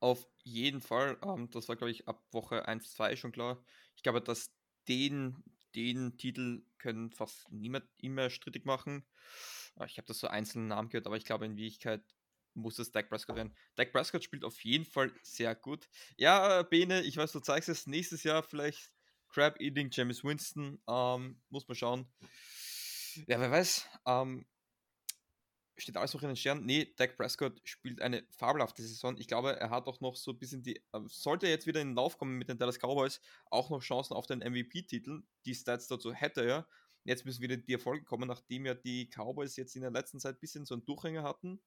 auf 0.00 0.26
jeden 0.44 0.80
Fall. 0.80 1.18
Ähm, 1.22 1.50
das 1.50 1.68
war, 1.68 1.76
glaube 1.76 1.90
ich, 1.90 2.06
ab 2.06 2.22
Woche 2.32 2.66
1, 2.66 2.92
2 2.92 3.16
schon 3.16 3.32
klar. 3.32 3.62
Ich 3.96 4.02
glaube, 4.02 4.20
dass 4.20 4.52
den, 4.86 5.42
den 5.74 6.16
Titel 6.16 6.62
können 6.78 7.10
fast 7.10 7.50
niemand 7.50 7.84
immer 7.96 8.30
strittig 8.30 8.64
machen. 8.64 9.04
Äh, 9.78 9.86
ich 9.86 9.98
habe 9.98 10.06
das 10.06 10.18
so 10.20 10.28
einzelnen 10.28 10.68
Namen 10.68 10.88
gehört, 10.88 11.06
aber 11.06 11.16
ich 11.16 11.24
glaube 11.24 11.46
in 11.46 11.56
Wirklichkeit 11.56 12.02
muss 12.54 12.78
es 12.78 12.90
Dak 12.90 13.08
Prescott 13.08 13.36
werden. 13.36 13.54
Dak 13.76 13.92
Prescott 13.92 14.24
spielt 14.24 14.44
auf 14.44 14.62
jeden 14.64 14.84
Fall 14.84 15.12
sehr 15.22 15.54
gut. 15.54 15.88
Ja, 16.16 16.62
Bene, 16.62 17.02
ich 17.02 17.16
weiß, 17.16 17.32
du 17.32 17.40
zeigst 17.40 17.68
es 17.68 17.86
nächstes 17.86 18.24
Jahr 18.24 18.42
vielleicht 18.42 18.92
Crab 19.28 19.60
Eating 19.60 19.90
James 19.92 20.24
Winston. 20.24 20.80
Ähm, 20.88 21.40
muss 21.50 21.68
man 21.68 21.76
schauen. 21.76 22.06
Ja, 23.26 23.40
wer 23.40 23.50
weiß. 23.50 23.86
Ähm, 24.06 24.46
steht 25.76 25.96
alles 25.96 26.14
noch 26.14 26.22
in 26.22 26.28
den 26.28 26.36
Sternen. 26.36 26.66
Nee, 26.66 26.92
Dak 26.96 27.16
Prescott 27.16 27.60
spielt 27.64 28.00
eine 28.00 28.26
fabelhafte 28.30 28.82
Saison. 28.82 29.16
Ich 29.18 29.28
glaube, 29.28 29.58
er 29.58 29.70
hat 29.70 29.86
auch 29.86 30.00
noch 30.00 30.16
so 30.16 30.32
ein 30.32 30.38
bisschen 30.38 30.62
die, 30.62 30.76
äh, 30.92 31.00
sollte 31.06 31.46
er 31.46 31.52
jetzt 31.52 31.66
wieder 31.66 31.80
in 31.80 31.88
den 31.88 31.96
Lauf 31.96 32.18
kommen 32.18 32.36
mit 32.36 32.48
den 32.48 32.58
Dallas 32.58 32.78
Cowboys, 32.78 33.20
auch 33.50 33.70
noch 33.70 33.80
Chancen 33.80 34.14
auf 34.14 34.26
den 34.26 34.40
MVP-Titel. 34.40 35.22
Die 35.44 35.54
Stats 35.54 35.86
dazu 35.86 36.12
hätte 36.12 36.44
er. 36.44 36.68
Jetzt 37.04 37.24
müssen 37.24 37.40
wieder 37.40 37.56
die 37.56 37.72
Erfolge 37.72 38.04
kommen, 38.04 38.28
nachdem 38.28 38.66
ja 38.66 38.74
die 38.74 39.08
Cowboys 39.08 39.56
jetzt 39.56 39.76
in 39.76 39.82
der 39.82 39.90
letzten 39.90 40.20
Zeit 40.20 40.36
ein 40.36 40.40
bisschen 40.40 40.66
so 40.66 40.74
einen 40.74 40.84
Durchhänger 40.84 41.22
hatten. 41.22 41.60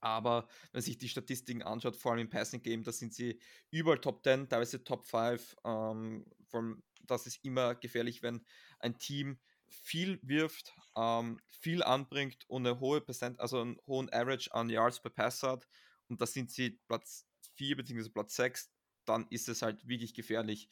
Aber 0.00 0.46
wenn 0.70 0.78
man 0.78 0.82
sich 0.82 0.98
die 0.98 1.08
Statistiken 1.08 1.62
anschaut, 1.62 1.96
vor 1.96 2.12
allem 2.12 2.20
im 2.20 2.30
Passing 2.30 2.62
Game, 2.62 2.84
da 2.84 2.92
sind 2.92 3.14
sie 3.14 3.40
überall 3.70 4.00
Top 4.00 4.22
10, 4.22 4.48
teilweise 4.48 4.84
Top 4.84 5.04
5. 5.04 5.56
Ähm, 5.64 6.24
vor 6.46 6.60
allem, 6.60 6.82
das 7.02 7.26
ist 7.26 7.44
immer 7.44 7.74
gefährlich, 7.74 8.22
wenn 8.22 8.44
ein 8.78 8.98
Team 8.98 9.40
viel 9.70 10.18
wirft, 10.22 10.74
ähm, 10.96 11.40
viel 11.46 11.82
anbringt 11.82 12.48
und 12.48 12.66
eine 12.66 12.80
hohe 12.80 13.00
Percent, 13.00 13.40
also 13.40 13.60
einen 13.60 13.78
hohen 13.86 14.12
Average 14.12 14.52
an 14.54 14.70
Yards 14.70 15.00
per 15.00 15.10
Pass 15.10 15.42
hat. 15.42 15.68
Und 16.08 16.20
da 16.20 16.26
sind 16.26 16.50
sie 16.50 16.80
Platz 16.86 17.26
4 17.54 17.76
bzw. 17.76 18.08
Platz 18.08 18.36
6, 18.36 18.70
dann 19.04 19.26
ist 19.30 19.48
es 19.48 19.62
halt 19.62 19.86
wirklich 19.86 20.14
gefährlich. 20.14 20.68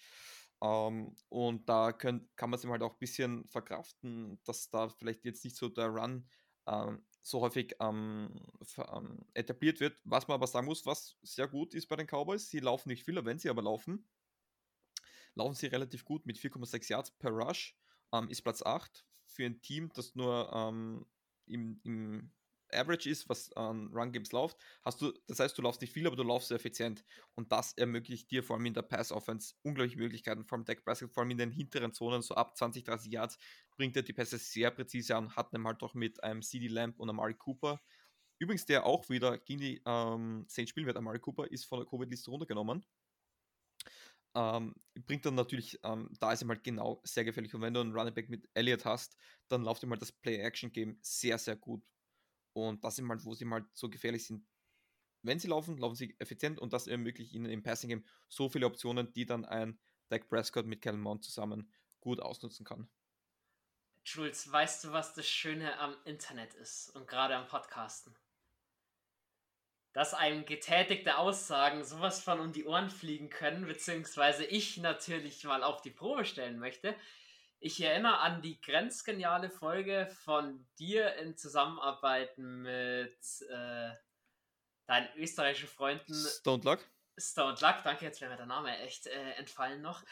Ähm, 0.62 1.16
und 1.28 1.68
da 1.68 1.92
können, 1.92 2.28
kann 2.36 2.50
man 2.50 2.58
es 2.58 2.66
halt 2.66 2.82
auch 2.82 2.94
ein 2.94 2.98
bisschen 2.98 3.46
verkraften, 3.48 4.40
dass 4.44 4.70
da 4.70 4.88
vielleicht 4.88 5.24
jetzt 5.24 5.44
nicht 5.44 5.56
so 5.56 5.68
der 5.68 5.88
Run 5.88 6.26
ähm, 6.66 7.04
so 7.22 7.40
häufig 7.40 7.74
ähm, 7.80 8.40
ähm, 8.78 9.26
etabliert 9.34 9.80
wird. 9.80 9.98
Was 10.04 10.28
man 10.28 10.36
aber 10.36 10.46
sagen 10.46 10.66
muss, 10.66 10.86
was 10.86 11.16
sehr 11.22 11.48
gut 11.48 11.74
ist 11.74 11.88
bei 11.88 11.96
den 11.96 12.06
Cowboys, 12.06 12.48
sie 12.48 12.60
laufen 12.60 12.88
nicht 12.88 13.04
viel, 13.04 13.22
wenn 13.24 13.38
sie 13.38 13.50
aber 13.50 13.62
laufen, 13.62 14.08
laufen 15.34 15.54
sie 15.54 15.66
relativ 15.66 16.04
gut 16.04 16.24
mit 16.24 16.38
4,6 16.38 16.90
Yards 16.90 17.10
per 17.12 17.30
Rush, 17.30 17.76
ähm, 18.12 18.28
ist 18.28 18.42
Platz 18.42 18.62
8 18.62 19.04
für 19.26 19.44
ein 19.44 19.60
Team, 19.60 19.90
das 19.94 20.14
nur 20.14 20.50
ähm, 20.54 21.06
im, 21.46 21.80
im 21.84 22.30
Average 22.72 23.08
ist, 23.08 23.28
was 23.28 23.52
an 23.52 23.88
Run 23.92 24.12
Games 24.12 24.32
läuft, 24.32 24.56
hast 24.82 25.00
du, 25.00 25.12
das 25.26 25.40
heißt, 25.40 25.56
du 25.56 25.62
laufst 25.62 25.80
nicht 25.80 25.92
viel, 25.92 26.06
aber 26.06 26.16
du 26.16 26.22
laufst 26.22 26.48
sehr 26.48 26.56
effizient. 26.56 27.04
Und 27.34 27.52
das 27.52 27.72
ermöglicht 27.74 28.30
dir 28.30 28.42
vor 28.42 28.56
allem 28.56 28.66
in 28.66 28.74
der 28.74 28.82
Pass 28.82 29.12
Offense 29.12 29.54
unglaubliche 29.62 29.98
Möglichkeiten, 29.98 30.44
vor 30.44 30.58
allem 30.58 30.64
Deck 30.64 30.84
Prescott, 30.84 31.12
vor 31.12 31.22
allem 31.22 31.30
in 31.30 31.38
den 31.38 31.50
hinteren 31.50 31.92
Zonen, 31.92 32.22
so 32.22 32.34
ab 32.34 32.56
20, 32.56 32.84
30 32.84 33.12
Yards, 33.12 33.38
bringt 33.76 33.96
er 33.96 34.02
die 34.02 34.12
Pässe 34.12 34.38
sehr 34.38 34.70
präzise 34.70 35.16
an, 35.16 35.34
hat 35.36 35.52
dann 35.52 35.66
halt 35.66 35.82
auch 35.82 35.94
mit 35.94 36.22
einem 36.22 36.42
CD 36.42 36.68
Lamp 36.68 36.98
und 36.98 37.08
Amari 37.08 37.34
Cooper. 37.34 37.80
Übrigens, 38.38 38.66
der 38.66 38.84
auch 38.84 39.08
wieder 39.08 39.38
gegen 39.38 39.60
die 39.60 39.82
ähm, 39.86 40.44
Saints 40.48 40.70
spielen 40.70 40.86
wird, 40.86 40.96
Amari 40.96 41.20
Cooper, 41.20 41.50
ist 41.50 41.64
von 41.64 41.78
der 41.78 41.86
Covid-Liste 41.86 42.30
runtergenommen. 42.30 42.84
Ähm, 44.36 44.74
bringt 45.06 45.24
dann 45.24 45.34
natürlich, 45.34 45.80
ähm, 45.82 46.10
da 46.20 46.32
ist 46.32 46.42
ihm 46.42 46.50
halt 46.50 46.62
genau 46.62 47.00
sehr 47.04 47.24
gefährlich. 47.24 47.54
Und 47.54 47.62
wenn 47.62 47.72
du 47.72 47.80
einen 47.80 47.96
Running 47.96 48.14
Back 48.14 48.28
mit 48.28 48.46
Elliott 48.52 48.84
hast, 48.84 49.16
dann 49.48 49.64
läuft 49.64 49.82
ihm 49.82 49.90
halt 49.90 50.02
das 50.02 50.12
Play-Action-Game 50.12 50.98
sehr, 51.00 51.38
sehr 51.38 51.56
gut 51.56 51.82
und 52.56 52.82
das 52.84 52.96
sind 52.96 53.08
halt, 53.08 53.24
wo 53.24 53.34
sie 53.34 53.44
mal 53.44 53.66
so 53.74 53.90
gefährlich 53.90 54.26
sind. 54.26 54.46
Wenn 55.22 55.38
sie 55.38 55.48
laufen, 55.48 55.76
laufen 55.76 55.94
sie 55.94 56.16
effizient 56.18 56.58
und 56.58 56.72
das 56.72 56.86
ermöglicht 56.86 57.32
ihnen 57.32 57.50
im 57.50 57.62
Passing 57.62 57.90
Game 57.90 58.04
so 58.28 58.48
viele 58.48 58.66
Optionen, 58.66 59.12
die 59.12 59.26
dann 59.26 59.44
ein 59.44 59.78
Dak 60.08 60.28
Prescott 60.28 60.66
mit 60.66 60.80
Kellen 60.80 61.00
Mount 61.00 61.22
zusammen 61.22 61.70
gut 62.00 62.20
ausnutzen 62.20 62.64
kann. 62.64 62.88
Jules, 64.04 64.50
weißt 64.50 64.84
du, 64.84 64.92
was 64.92 65.14
das 65.14 65.28
Schöne 65.28 65.78
am 65.80 65.96
Internet 66.04 66.54
ist 66.54 66.90
und 66.90 67.06
gerade 67.06 67.34
am 67.36 67.46
Podcasten? 67.46 68.16
Dass 69.96 70.12
einem 70.12 70.44
getätigte 70.44 71.16
Aussagen 71.16 71.82
sowas 71.82 72.22
von 72.22 72.38
um 72.38 72.52
die 72.52 72.66
Ohren 72.66 72.90
fliegen 72.90 73.30
können, 73.30 73.66
beziehungsweise 73.66 74.44
ich 74.44 74.76
natürlich 74.76 75.42
mal 75.44 75.62
auf 75.62 75.80
die 75.80 75.90
Probe 75.90 76.26
stellen 76.26 76.58
möchte. 76.58 76.94
Ich 77.60 77.80
erinnere 77.80 78.18
an 78.18 78.42
die 78.42 78.60
grenzgeniale 78.60 79.48
Folge 79.48 80.06
von 80.22 80.66
dir 80.78 81.14
in 81.14 81.34
Zusammenarbeit 81.38 82.36
mit 82.36 83.16
äh, 83.48 83.90
deinen 84.84 85.08
österreichischen 85.16 85.70
Freunden. 85.70 86.12
Stone 86.12 86.62
Luck. 86.62 86.80
Stone 87.16 87.56
Luck, 87.58 87.76
danke, 87.82 88.04
jetzt 88.04 88.20
wäre 88.20 88.32
mir 88.32 88.36
der 88.36 88.44
Name 88.44 88.78
echt 88.80 89.06
äh, 89.06 89.30
entfallen 89.38 89.80
noch. 89.80 90.04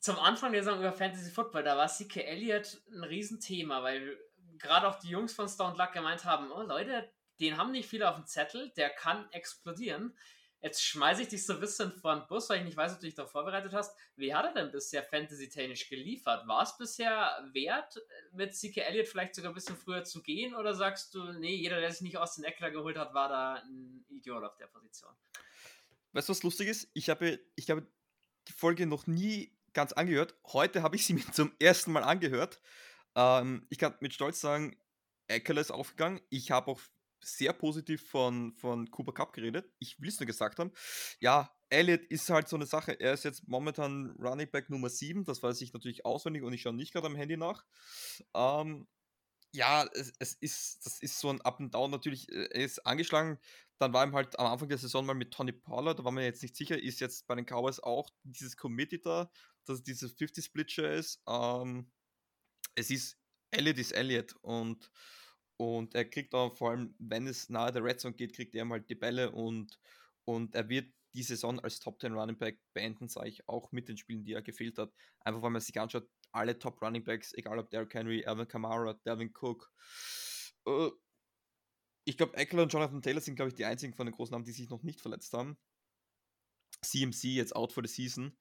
Zum 0.00 0.18
Anfang 0.18 0.50
der 0.50 0.64
Saison 0.64 0.80
über 0.80 0.92
Fantasy 0.92 1.30
Football, 1.30 1.62
da 1.62 1.76
war 1.76 1.86
CK 1.86 2.16
Elliott 2.16 2.82
ein 2.90 3.04
Riesenthema, 3.04 3.80
weil 3.84 4.18
gerade 4.58 4.88
auch 4.88 4.98
die 4.98 5.10
Jungs 5.10 5.34
von 5.34 5.48
Stone 5.48 5.76
Luck 5.76 5.92
gemeint 5.92 6.24
haben, 6.24 6.50
oh 6.50 6.62
Leute, 6.62 7.08
den 7.40 7.56
haben 7.56 7.72
nicht 7.72 7.88
viele 7.88 8.08
auf 8.08 8.16
dem 8.16 8.26
Zettel, 8.26 8.70
der 8.76 8.90
kann 8.90 9.30
explodieren. 9.32 10.16
Jetzt 10.60 10.84
schmeiße 10.84 11.22
ich 11.22 11.28
dich 11.28 11.46
so 11.46 11.52
ein 11.52 11.60
bisschen 11.60 11.92
von 11.92 12.26
Bus, 12.26 12.50
weil 12.50 12.58
ich 12.58 12.64
nicht 12.64 12.76
weiß, 12.76 12.94
ob 12.94 13.00
du 13.00 13.06
dich 13.06 13.14
darauf 13.14 13.30
vorbereitet 13.30 13.72
hast. 13.72 13.96
Wie 14.16 14.34
hat 14.34 14.44
er 14.44 14.54
denn 14.54 14.72
bisher 14.72 15.04
fantasy-technisch 15.04 15.88
geliefert? 15.88 16.48
War 16.48 16.64
es 16.64 16.76
bisher 16.76 17.48
wert, 17.52 18.00
mit 18.32 18.52
CK 18.52 18.78
Elliott 18.78 19.06
vielleicht 19.06 19.36
sogar 19.36 19.52
ein 19.52 19.54
bisschen 19.54 19.76
früher 19.76 20.02
zu 20.02 20.20
gehen? 20.20 20.56
Oder 20.56 20.74
sagst 20.74 21.14
du, 21.14 21.32
nee, 21.34 21.54
jeder, 21.54 21.80
der 21.80 21.92
sich 21.92 22.00
nicht 22.00 22.16
aus 22.16 22.34
den 22.34 22.44
Eckler 22.44 22.72
geholt 22.72 22.98
hat, 22.98 23.14
war 23.14 23.28
da 23.28 23.54
ein 23.54 24.04
Idiot 24.08 24.42
auf 24.42 24.56
der 24.56 24.66
Position? 24.66 25.12
Weißt 26.12 26.28
du, 26.28 26.32
was 26.32 26.42
lustig 26.42 26.66
ist? 26.66 26.90
Ich 26.92 27.08
habe, 27.08 27.38
ich 27.54 27.70
habe 27.70 27.86
die 28.48 28.52
Folge 28.52 28.86
noch 28.86 29.06
nie 29.06 29.56
ganz 29.74 29.92
angehört. 29.92 30.34
Heute 30.52 30.82
habe 30.82 30.96
ich 30.96 31.06
sie 31.06 31.12
mir 31.14 31.30
zum 31.30 31.52
ersten 31.60 31.92
Mal 31.92 32.02
angehört. 32.02 32.60
Ähm, 33.14 33.64
ich 33.70 33.78
kann 33.78 33.94
mit 34.00 34.12
Stolz 34.12 34.40
sagen, 34.40 34.76
Eckler 35.28 35.60
ist 35.60 35.70
aufgegangen. 35.70 36.20
Ich 36.30 36.50
habe 36.50 36.72
auch 36.72 36.80
sehr 37.20 37.52
positiv 37.52 38.08
von, 38.08 38.54
von 38.54 38.90
Cooper 38.90 39.12
Cup 39.12 39.32
geredet. 39.32 39.72
Ich 39.78 40.00
will 40.00 40.08
es 40.08 40.20
nur 40.20 40.26
gesagt 40.26 40.58
haben. 40.58 40.72
Ja, 41.20 41.52
Elliot 41.70 42.04
ist 42.06 42.30
halt 42.30 42.48
so 42.48 42.56
eine 42.56 42.66
Sache. 42.66 42.98
Er 42.98 43.12
ist 43.12 43.24
jetzt 43.24 43.46
momentan 43.48 44.16
Running 44.18 44.50
Back 44.50 44.70
Nummer 44.70 44.88
7. 44.88 45.24
Das 45.24 45.42
weiß 45.42 45.60
ich 45.60 45.72
natürlich 45.72 46.04
auswendig 46.04 46.42
und 46.42 46.52
ich 46.52 46.62
schaue 46.62 46.74
nicht 46.74 46.92
gerade 46.92 47.06
am 47.06 47.16
Handy 47.16 47.36
nach. 47.36 47.64
Ähm, 48.34 48.86
ja, 49.52 49.86
es, 49.94 50.12
es, 50.18 50.34
ist, 50.34 50.86
das 50.86 51.00
ist 51.00 51.18
so 51.18 51.30
ein 51.30 51.40
Up 51.42 51.60
and 51.60 51.74
Down 51.74 51.90
natürlich. 51.90 52.30
Er 52.30 52.54
ist 52.54 52.86
angeschlagen. 52.86 53.38
Dann 53.78 53.92
war 53.92 54.04
ihm 54.04 54.14
halt 54.14 54.38
am 54.38 54.46
Anfang 54.46 54.68
der 54.68 54.78
Saison 54.78 55.06
mal 55.06 55.14
mit 55.14 55.32
Tony 55.32 55.52
Pollard, 55.52 56.00
da 56.00 56.04
war 56.04 56.10
man 56.10 56.24
jetzt 56.24 56.42
nicht 56.42 56.56
sicher, 56.56 56.82
ist 56.82 57.00
jetzt 57.00 57.28
bei 57.28 57.36
den 57.36 57.46
Cowboys 57.46 57.78
auch 57.78 58.10
dieses 58.24 58.56
Committee 58.56 58.98
da, 58.98 59.30
dass 59.66 59.78
es 59.78 59.82
diese 59.84 60.06
50-Split-Share 60.08 60.94
ist. 60.94 61.22
Ähm, 61.28 61.88
es 62.74 62.90
ist, 62.90 63.18
Elliot 63.52 63.78
ist 63.78 63.92
Elliot 63.92 64.34
und 64.42 64.90
und 65.58 65.94
er 65.94 66.04
kriegt 66.04 66.34
auch 66.34 66.56
vor 66.56 66.70
allem, 66.70 66.94
wenn 66.98 67.26
es 67.26 67.50
nahe 67.50 67.72
der 67.72 67.82
Red 67.82 68.00
Zone 68.00 68.14
geht, 68.14 68.32
kriegt 68.32 68.54
er 68.54 68.64
mal 68.64 68.80
die 68.80 68.94
Bälle 68.94 69.32
und, 69.32 69.78
und 70.24 70.54
er 70.54 70.68
wird 70.68 70.92
die 71.14 71.24
Saison 71.24 71.58
als 71.60 71.80
Top 71.80 72.00
10 72.00 72.12
Running 72.12 72.38
Back 72.38 72.60
beenden, 72.72 73.08
sage 73.08 73.28
ich, 73.28 73.48
auch 73.48 73.72
mit 73.72 73.88
den 73.88 73.96
Spielen, 73.96 74.22
die 74.24 74.34
er 74.34 74.42
gefehlt 74.42 74.78
hat. 74.78 74.92
Einfach 75.20 75.42
weil 75.42 75.50
man 75.50 75.60
sich 75.60 75.78
anschaut, 75.80 76.08
alle 76.30 76.58
Top 76.58 76.80
Running 76.80 77.02
Backs, 77.02 77.32
egal 77.34 77.58
ob 77.58 77.70
Derrick 77.70 77.92
Henry, 77.92 78.24
Alvin 78.24 78.46
Kamara, 78.46 78.94
Delvin 79.04 79.32
Cook. 79.34 79.72
Äh, 80.66 80.90
ich 82.04 82.16
glaube, 82.16 82.36
Eckler 82.36 82.62
und 82.62 82.72
Jonathan 82.72 83.02
Taylor 83.02 83.20
sind, 83.20 83.34
glaube 83.34 83.48
ich, 83.48 83.54
die 83.54 83.64
einzigen 83.64 83.94
von 83.94 84.06
den 84.06 84.14
großen 84.14 84.32
Namen, 84.32 84.44
die 84.44 84.52
sich 84.52 84.70
noch 84.70 84.84
nicht 84.84 85.00
verletzt 85.00 85.32
haben. 85.32 85.58
CMC 86.82 87.34
jetzt 87.34 87.56
out 87.56 87.72
for 87.72 87.84
the 87.84 87.92
season. 87.92 88.38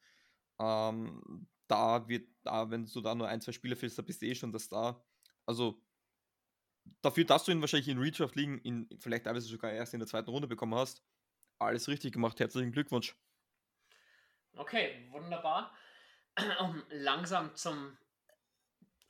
Ähm, 0.60 1.48
da 1.68 2.08
wird, 2.08 2.30
da, 2.44 2.70
wenn 2.70 2.86
du 2.86 3.02
da 3.02 3.16
nur 3.16 3.28
ein, 3.28 3.42
zwei 3.42 3.54
Spieler 3.54 3.76
fühlst, 3.76 3.98
da 3.98 4.04
bist 4.04 4.22
du 4.22 4.28
eh 4.28 4.36
schon 4.36 4.52
das 4.52 4.70
da. 4.70 5.04
Also 5.46 5.82
dafür, 7.02 7.26
dass 7.26 7.46
du 7.46 7.52
ihn 7.52 7.62
wahrscheinlich 7.62 7.88
in 7.88 8.00
Redraft 8.00 8.36
liegen, 8.36 8.60
in, 8.60 8.90
vielleicht 9.00 9.26
teilweise 9.26 9.48
sogar 9.48 9.72
erst 9.72 9.94
in 9.94 10.00
der 10.00 10.08
zweiten 10.08 10.30
Runde 10.30 10.48
bekommen 10.48 10.76
hast, 10.76 11.02
alles 11.60 11.88
richtig 11.88 12.14
gemacht. 12.14 12.40
Herzlichen 12.40 12.72
Glückwunsch. 12.72 13.16
Okay, 14.56 15.08
wunderbar. 15.12 15.72
Um 16.60 16.84
langsam 16.90 17.56
zum 17.56 17.98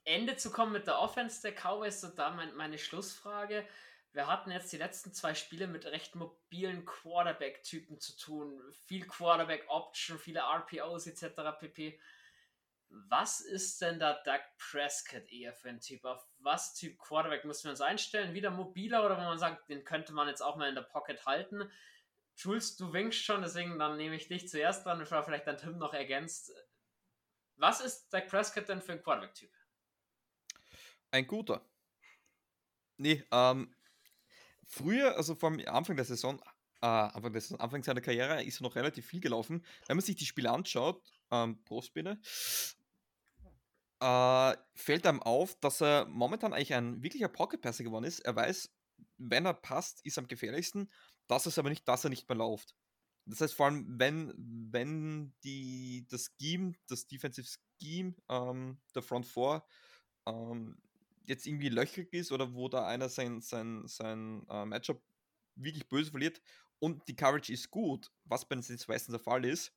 Ende 0.05 0.37
zu 0.37 0.49
kommen 0.49 0.71
mit 0.71 0.87
der 0.87 0.99
Offense 0.99 1.41
der 1.41 1.51
Cowboys, 1.51 1.99
so 1.99 2.07
da 2.07 2.31
mein, 2.31 2.55
meine 2.55 2.77
Schlussfrage. 2.77 3.67
Wir 4.13 4.27
hatten 4.27 4.51
jetzt 4.51 4.71
die 4.71 4.77
letzten 4.77 5.13
zwei 5.13 5.35
Spiele 5.35 5.67
mit 5.67 5.85
recht 5.85 6.15
mobilen 6.15 6.85
Quarterback-Typen 6.85 7.99
zu 7.99 8.17
tun. 8.17 8.61
Viel 8.85 9.05
Quarterback-Option, 9.05 10.17
viele 10.17 10.39
RPOs 10.39 11.07
etc. 11.07 11.59
pp. 11.59 11.99
Was 12.89 13.41
ist 13.41 13.81
denn 13.81 13.99
da 13.99 14.13
Doug 14.23 14.41
Prescott 14.57 15.27
eher 15.29 15.53
für 15.53 15.69
ein 15.69 15.81
Typ? 15.81 16.05
Auf 16.05 16.25
was 16.39 16.73
Typ 16.73 16.97
Quarterback 16.97 17.45
müssen 17.45 17.65
wir 17.65 17.71
uns 17.71 17.81
einstellen? 17.81 18.33
Wieder 18.33 18.49
mobiler 18.49 19.05
oder 19.05 19.17
wenn 19.17 19.25
man 19.25 19.39
sagt, 19.39 19.69
den 19.69 19.83
könnte 19.83 20.13
man 20.13 20.27
jetzt 20.27 20.41
auch 20.41 20.55
mal 20.55 20.69
in 20.69 20.75
der 20.75 20.83
Pocket 20.83 21.25
halten? 21.25 21.69
Jules, 22.35 22.77
du 22.77 22.93
winkst 22.93 23.23
schon, 23.23 23.41
deswegen 23.41 23.79
dann 23.79 23.97
nehme 23.97 24.15
ich 24.15 24.27
dich 24.27 24.47
zuerst 24.47 24.85
dran, 24.85 24.99
bevor 24.99 25.23
vielleicht 25.23 25.47
dann 25.47 25.57
Tim 25.57 25.77
noch 25.77 25.93
ergänzt. 25.93 26.53
Was 27.55 27.81
ist 27.81 28.13
Doug 28.13 28.27
Prescott 28.27 28.69
denn 28.69 28.81
für 28.81 28.93
ein 28.93 29.01
Quarterback-Typ? 29.01 29.51
Ein 31.11 31.25
guter. 31.25 31.61
Nee, 32.97 33.23
ähm, 33.31 33.73
früher, 34.65 35.15
also 35.17 35.35
vom 35.35 35.59
Anfang 35.65 35.95
der 35.95 36.05
Saison, 36.05 36.39
äh, 36.81 36.85
Anfang, 36.85 37.33
der 37.33 37.41
Saison, 37.41 37.59
Anfang 37.59 37.83
seiner 37.83 38.01
Karriere 38.01 38.43
ist 38.43 38.59
er 38.59 38.63
noch 38.63 38.75
relativ 38.75 39.07
viel 39.07 39.19
gelaufen. 39.19 39.65
Wenn 39.87 39.97
man 39.97 40.05
sich 40.05 40.15
die 40.15 40.25
Spiele 40.25 40.51
anschaut, 40.51 41.01
ähm, 41.31 41.63
Prostbiene, 41.63 42.19
äh, 43.99 44.57
fällt 44.75 45.07
einem 45.07 45.21
auf, 45.21 45.59
dass 45.59 45.81
er 45.81 46.05
momentan 46.05 46.53
eigentlich 46.53 46.73
ein 46.73 47.01
wirklicher 47.01 47.29
Pocket-Passer 47.29 47.83
geworden 47.83 48.05
ist. 48.05 48.19
Er 48.19 48.35
weiß, 48.35 48.69
wenn 49.17 49.45
er 49.45 49.53
passt, 49.53 50.05
ist 50.05 50.17
er 50.17 50.23
am 50.23 50.27
gefährlichsten. 50.27 50.91
Das 51.27 51.45
ist 51.45 51.57
aber 51.57 51.69
nicht, 51.69 51.87
dass 51.87 52.03
er 52.03 52.09
nicht 52.09 52.27
mehr 52.29 52.37
läuft. 52.37 52.75
Das 53.25 53.41
heißt 53.41 53.53
vor 53.53 53.65
allem, 53.65 53.99
wenn, 53.99 54.33
wenn 54.71 55.33
die, 55.43 56.07
das 56.09 56.31
Scheme, 56.39 56.73
das 56.87 57.07
Defensive 57.07 57.47
Scheme 57.81 58.15
ähm, 58.29 58.79
der 58.95 59.01
Front 59.01 59.25
4 59.25 59.63
ähm, 60.27 60.81
jetzt 61.25 61.45
irgendwie 61.45 61.69
löchrig 61.69 62.13
ist 62.13 62.31
oder 62.31 62.53
wo 62.53 62.69
da 62.69 62.87
einer 62.87 63.09
sein, 63.09 63.41
sein, 63.41 63.85
sein 63.87 64.45
äh, 64.49 64.65
Matchup 64.65 65.03
wirklich 65.55 65.89
böse 65.89 66.11
verliert 66.11 66.41
und 66.79 67.05
die 67.07 67.15
Coverage 67.15 67.51
ist 67.51 67.69
gut, 67.69 68.11
was 68.23 68.47
bei 68.47 68.55
den 68.55 68.63
meistens 68.87 69.07
der 69.07 69.19
Fall 69.19 69.43
ist, 69.43 69.73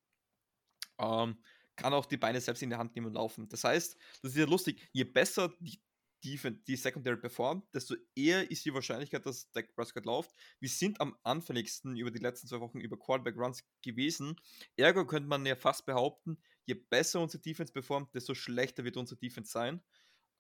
ähm, 0.99 1.43
kann 1.81 1.95
auch 1.95 2.07
die 2.07 2.17
Beine 2.19 2.41
selbst 2.41 2.63
in 2.63 2.71
die 2.71 2.77
Hand 2.77 2.95
nehmen 2.95 3.09
und 3.09 3.15
laufen. 3.15 3.49
Das 3.49 3.65
heißt, 3.65 3.97
das 4.23 4.33
ist 4.33 4.39
ja 4.39 4.45
lustig, 4.45 4.89
je 4.93 5.05
besser 5.05 5.55
die, 5.61 5.81
die, 6.23 6.39
die 6.67 6.77
Secondary 6.77 7.17
performt, 7.17 7.65
desto 7.75 7.97
eher 8.15 8.51
ist 8.51 8.65
die 8.67 8.75
Wahrscheinlichkeit, 8.75 9.25
dass 9.25 9.51
Dak 9.53 9.75
Prescott 9.75 10.05
läuft. 10.05 10.31
Wir 10.61 10.69
sind 10.69 11.01
am 11.01 11.17
anfälligsten 11.23 11.97
über 11.97 12.11
die 12.11 12.19
letzten 12.19 12.47
zwei 12.49 12.61
Wochen 12.61 12.81
über 12.81 12.99
Quarterback 12.99 13.37
Runs 13.37 13.65
gewesen. 13.83 14.37
Ergo 14.77 15.07
könnte 15.07 15.29
man 15.29 15.47
ja 15.47 15.57
fast 15.57 15.87
behaupten, 15.87 16.39
je 16.67 16.75
besser 16.75 17.21
unsere 17.21 17.43
Defense 17.43 17.73
performt, 17.73 18.15
desto 18.15 18.35
schlechter 18.35 18.85
wird 18.85 18.99
unsere 18.99 19.19
Defense 19.19 19.51
sein. 19.51 19.83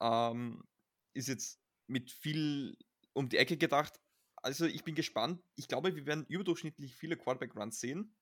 Ähm, 0.02 0.62
ist 1.14 1.28
jetzt 1.28 1.58
mit 1.86 2.10
viel 2.10 2.76
um 3.14 3.28
die 3.28 3.38
Ecke 3.38 3.56
gedacht. 3.56 3.98
Also 4.36 4.66
ich 4.66 4.84
bin 4.84 4.94
gespannt. 4.94 5.42
Ich 5.56 5.68
glaube, 5.68 5.96
wir 5.96 6.06
werden 6.06 6.26
überdurchschnittlich 6.26 6.94
viele 6.94 7.16
Quarterback 7.16 7.56
Runs 7.56 7.80
sehen. 7.80 8.14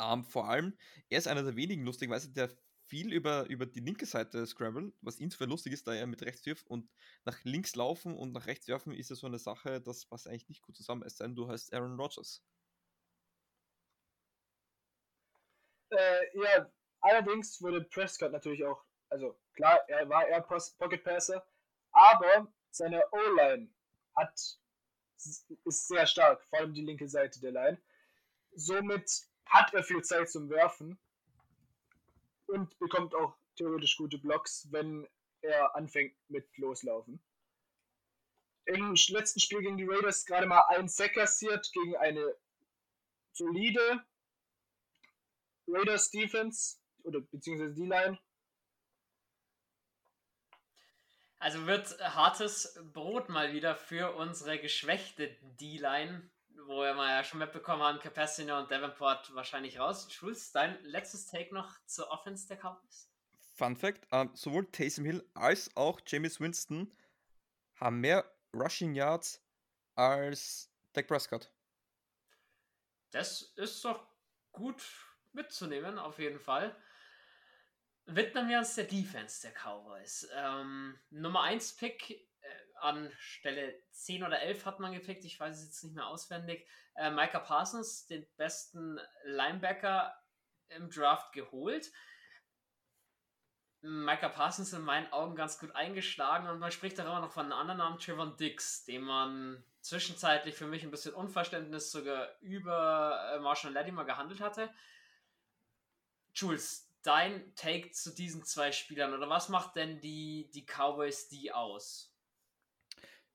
Ähm, 0.00 0.24
vor 0.24 0.48
allem, 0.48 0.76
er 1.08 1.18
ist 1.18 1.28
einer 1.28 1.42
der 1.42 1.56
wenigen, 1.56 1.84
lustigerweise, 1.84 2.32
der 2.32 2.50
viel 2.86 3.12
über, 3.12 3.46
über 3.48 3.66
die 3.66 3.80
linke 3.80 4.06
Seite 4.06 4.44
scramble, 4.46 4.92
was 5.00 5.20
insofern 5.20 5.50
lustig 5.50 5.72
ist, 5.72 5.86
da 5.86 5.94
er 5.94 6.06
mit 6.06 6.22
rechts 6.22 6.44
wirft 6.46 6.66
und 6.66 6.90
nach 7.24 7.38
links 7.44 7.76
laufen 7.76 8.16
und 8.16 8.32
nach 8.32 8.46
rechts 8.46 8.66
werfen 8.66 8.92
ist 8.92 9.10
ja 9.10 9.16
so 9.16 9.28
eine 9.28 9.38
Sache, 9.38 9.80
das 9.80 10.06
passt 10.06 10.26
eigentlich 10.26 10.48
nicht 10.48 10.62
gut 10.62 10.76
zusammen, 10.76 11.02
es 11.04 11.16
sei 11.16 11.26
denn, 11.26 11.36
du 11.36 11.48
heißt 11.48 11.72
Aaron 11.72 12.00
Rodgers. 12.00 12.42
Äh, 15.90 16.38
ja, 16.38 16.70
allerdings 17.00 17.62
wurde 17.62 17.82
Prescott 17.82 18.32
natürlich 18.32 18.64
auch, 18.64 18.84
also 19.08 19.38
klar, 19.54 19.88
er 19.88 20.08
war 20.08 20.26
eher 20.26 20.40
Pocket 20.42 21.04
Passer, 21.04 21.46
aber 21.92 22.52
seine 22.70 23.04
O-Line 23.12 23.68
hat 24.16 24.60
ist 25.64 25.88
sehr 25.88 26.06
stark, 26.06 26.42
vor 26.44 26.60
allem 26.60 26.72
die 26.72 26.82
linke 26.84 27.08
Seite 27.08 27.40
der 27.40 27.52
Line. 27.52 27.82
Somit 28.52 29.29
hat 29.50 29.74
er 29.74 29.82
viel 29.82 30.02
Zeit 30.02 30.30
zum 30.30 30.48
Werfen 30.48 30.98
und 32.46 32.78
bekommt 32.78 33.14
auch 33.14 33.36
theoretisch 33.56 33.96
gute 33.96 34.18
Blocks, 34.18 34.68
wenn 34.70 35.06
er 35.42 35.74
anfängt 35.74 36.16
mit 36.28 36.46
Loslaufen. 36.56 37.20
Im 38.64 38.94
letzten 39.08 39.40
Spiel 39.40 39.60
gegen 39.60 39.76
die 39.76 39.86
Raiders 39.88 40.24
gerade 40.24 40.46
mal 40.46 40.62
ein 40.68 40.88
Sack 40.88 41.14
kassiert 41.14 41.70
gegen 41.72 41.96
eine 41.96 42.36
solide 43.32 44.04
Raiders 45.66 46.10
Defense 46.10 46.78
oder 47.02 47.20
beziehungsweise 47.20 47.74
die 47.74 47.86
Line. 47.86 48.18
Also 51.38 51.66
wird 51.66 51.98
hartes 52.14 52.78
Brot 52.92 53.30
mal 53.30 53.52
wieder 53.54 53.74
für 53.74 54.14
unsere 54.14 54.58
geschwächte 54.60 55.36
D-Line 55.58 56.30
wo 56.66 56.82
wir 56.82 56.94
mal 56.94 57.08
ja 57.08 57.24
schon 57.24 57.38
mitbekommen 57.38 57.82
haben, 57.82 57.98
Capacino 57.98 58.58
und 58.58 58.70
Davenport 58.70 59.34
wahrscheinlich 59.34 59.78
raus. 59.78 60.12
Schulz, 60.12 60.52
dein 60.52 60.82
letztes 60.84 61.26
Take 61.26 61.54
noch 61.54 61.76
zur 61.86 62.10
Offense 62.10 62.46
der 62.48 62.56
Cowboys? 62.56 63.10
Fun 63.54 63.76
Fact: 63.76 64.06
ähm, 64.12 64.30
Sowohl 64.34 64.70
Taysom 64.70 65.04
Hill 65.04 65.24
als 65.34 65.74
auch 65.76 66.00
James 66.06 66.40
Winston 66.40 66.92
haben 67.76 68.00
mehr 68.00 68.24
Rushing 68.54 68.94
Yards 68.94 69.42
als 69.94 70.70
Dak 70.92 71.06
Prescott. 71.06 71.52
Das 73.10 73.42
ist 73.56 73.84
doch 73.84 74.06
gut 74.52 74.82
mitzunehmen, 75.32 75.98
auf 75.98 76.18
jeden 76.18 76.38
Fall. 76.38 76.76
Widmen 78.06 78.48
wir 78.48 78.58
uns 78.58 78.74
der 78.74 78.84
Defense 78.84 79.42
der 79.42 79.52
Cowboys. 79.52 80.28
Ähm, 80.34 80.98
Nummer 81.10 81.42
1 81.42 81.76
Pick 81.76 82.29
an 82.82 83.12
Stelle 83.18 83.74
10 83.92 84.24
oder 84.24 84.40
11 84.40 84.66
hat 84.66 84.80
man 84.80 84.92
gepickt, 84.92 85.24
ich 85.24 85.38
weiß 85.38 85.56
es 85.56 85.64
jetzt 85.64 85.84
nicht 85.84 85.94
mehr 85.94 86.06
auswendig, 86.06 86.66
äh, 86.94 87.10
Micah 87.10 87.40
Parsons, 87.40 88.06
den 88.06 88.26
besten 88.36 88.98
Linebacker 89.24 90.14
im 90.68 90.90
Draft 90.90 91.32
geholt. 91.32 91.90
Micah 93.82 94.28
Parsons 94.28 94.72
in 94.72 94.82
meinen 94.82 95.10
Augen 95.12 95.34
ganz 95.34 95.58
gut 95.58 95.74
eingeschlagen 95.74 96.48
und 96.48 96.58
man 96.58 96.70
spricht 96.70 97.00
auch 97.00 97.06
immer 97.06 97.20
noch 97.20 97.32
von 97.32 97.46
einem 97.46 97.52
anderen 97.52 97.78
Namen, 97.78 97.98
Trevon 97.98 98.36
Dix, 98.36 98.84
den 98.84 99.02
man 99.02 99.64
zwischenzeitlich 99.80 100.54
für 100.54 100.66
mich 100.66 100.82
ein 100.82 100.90
bisschen 100.90 101.14
Unverständnis 101.14 101.90
sogar 101.90 102.28
über 102.40 103.32
äh, 103.34 103.38
Marshall 103.40 103.72
Latimer 103.72 104.04
gehandelt 104.04 104.40
hatte. 104.40 104.70
Jules, 106.34 106.90
dein 107.02 107.54
Take 107.54 107.90
zu 107.92 108.14
diesen 108.14 108.44
zwei 108.44 108.72
Spielern 108.72 109.14
oder 109.14 109.28
was 109.28 109.48
macht 109.48 109.76
denn 109.76 110.00
die, 110.00 110.50
die 110.52 110.66
Cowboys 110.66 111.28
die 111.28 111.52
aus? 111.52 112.09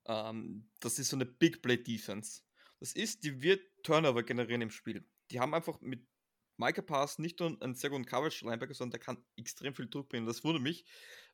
Ähm, 0.06 0.68
das 0.80 0.98
ist 0.98 1.10
so 1.10 1.16
eine 1.16 1.26
Big 1.26 1.62
Play 1.62 1.76
Defense. 1.76 2.42
Das 2.80 2.92
ist, 2.92 3.24
die 3.24 3.42
wird 3.42 3.62
Turnover 3.82 4.22
generieren 4.22 4.62
im 4.62 4.70
Spiel. 4.70 5.08
Die 5.30 5.40
haben 5.40 5.54
einfach 5.54 5.80
mit 5.80 6.06
Micah 6.58 6.82
Pass 6.82 7.18
nicht 7.18 7.40
nur 7.40 7.60
einen 7.60 7.74
sehr 7.74 7.90
guten 7.90 8.06
Coverage 8.06 8.44
Linebacker, 8.44 8.74
sondern 8.74 8.98
der 8.98 9.00
kann 9.00 9.24
extrem 9.36 9.74
viel 9.74 9.88
Druck 9.88 10.08
bringen. 10.08 10.26
Das 10.26 10.44
wundert 10.44 10.62
mich, 10.62 10.84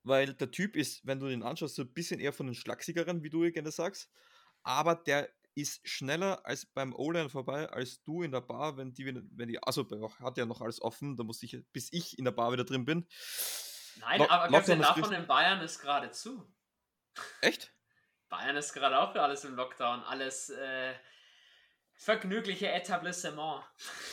weil 0.03 0.35
der 0.35 0.51
Typ 0.51 0.77
ist, 0.77 1.07
wenn 1.07 1.21
du 1.21 1.29
den 1.29 1.43
anschaust, 1.43 1.77
so 1.77 1.83
ein 1.83 1.93
bisschen 1.93 2.21
eher 2.21 2.33
von 2.33 2.47
den 2.47 2.55
Schlagsigeren, 2.55 3.23
wie 3.23 3.31
du 3.31 3.51
gerne 3.51 3.71
sagst. 3.71 4.11
Aber 4.63 4.95
der 4.95 5.33
ist 5.55 5.87
schneller 5.87 6.45
als 6.47 6.67
beim 6.67 6.95
O-Line 6.95 7.29
vorbei, 7.29 7.69
als 7.69 8.03
du 8.03 8.23
in 8.23 8.33
der 8.33 8.41
Bar, 8.41 8.77
wenn 8.77 8.95
die, 8.95 9.05
wenn 9.07 9.49
die, 9.49 9.63
also 9.63 9.87
hat 10.21 10.39
ja 10.39 10.47
noch 10.47 10.61
alles 10.61 10.81
offen, 10.81 11.17
da 11.17 11.25
muss 11.25 11.43
ich, 11.43 11.59
bis 11.73 11.93
ich 11.93 12.19
in 12.19 12.25
der 12.25 12.33
Bar 12.33 12.53
wieder 12.53 12.65
drin 12.65 12.85
bin. 12.85 13.07
Nein, 14.01 14.21
Lock, 14.21 14.31
aber 14.31 14.51
ganz 14.51 14.67
davon 14.67 15.13
in 15.13 15.27
Bayern 15.27 15.61
ist 15.61 15.81
gerade 15.81 16.11
zu. 16.11 16.51
Echt? 17.43 17.75
Bayern 18.33 18.57
ist 18.57 18.73
gerade 18.73 18.99
auch 18.99 19.15
alles 19.15 19.45
im 19.45 19.55
Lockdown. 19.55 20.01
Alles 20.05 20.49
äh, 20.49 20.95
vergnügliche 21.93 22.73
Etablissement. 22.73 23.63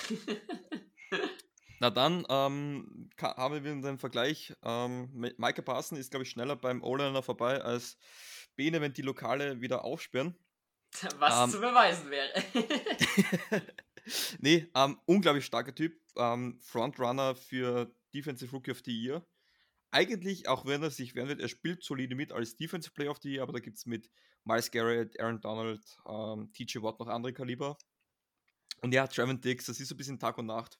Na 1.79 1.89
dann 1.89 2.25
ähm, 2.27 3.09
haben 3.17 3.53
wir 3.53 3.61
den 3.61 3.97
Vergleich. 3.97 4.53
Ähm, 4.61 5.09
Michael 5.13 5.63
Parson 5.63 5.97
ist, 5.97 6.11
glaube 6.11 6.23
ich, 6.23 6.29
schneller 6.29 6.57
beim 6.57 6.83
O-Liner 6.83 7.23
vorbei 7.23 7.61
als 7.61 7.97
Bene, 8.57 8.81
wenn 8.81 8.91
die 8.91 9.03
Lokale 9.03 9.61
wieder 9.61 9.85
aufsperren. 9.85 10.37
Was 11.19 11.45
ähm, 11.45 11.51
zu 11.51 11.61
beweisen 11.61 12.11
wäre. 12.11 12.43
nee, 14.39 14.69
ähm, 14.75 14.99
unglaublich 15.05 15.45
starker 15.45 15.73
Typ. 15.73 15.97
Ähm, 16.17 16.59
Frontrunner 16.59 17.35
für 17.35 17.89
Defensive 18.13 18.51
Rookie 18.51 18.71
of 18.71 18.81
the 18.83 18.91
Year 18.91 19.25
eigentlich, 19.91 20.47
auch 20.47 20.65
wenn 20.65 20.83
er 20.83 20.91
sich 20.91 21.15
wird, 21.15 21.39
er 21.39 21.47
spielt 21.47 21.83
solide 21.83 22.15
mit 22.15 22.31
als 22.31 22.55
Defensive 22.55 22.93
Player 22.93 23.11
of 23.11 23.19
the 23.21 23.29
Year, 23.29 23.43
aber 23.43 23.53
da 23.53 23.59
gibt 23.59 23.77
es 23.77 23.85
mit 23.85 24.09
Miles 24.43 24.71
Garrett, 24.71 25.19
Aaron 25.19 25.41
Donald, 25.41 25.83
ähm, 26.07 26.51
TJ 26.53 26.81
Watt 26.81 26.99
noch 26.99 27.07
andere 27.07 27.33
Kaliber. 27.33 27.77
Und 28.81 28.93
ja, 28.93 29.07
Trevin 29.07 29.41
Dix, 29.41 29.65
das 29.65 29.79
ist 29.79 29.89
so 29.89 29.95
ein 29.95 29.97
bisschen 29.97 30.19
Tag 30.19 30.37
und 30.37 30.45
Nacht. 30.45 30.79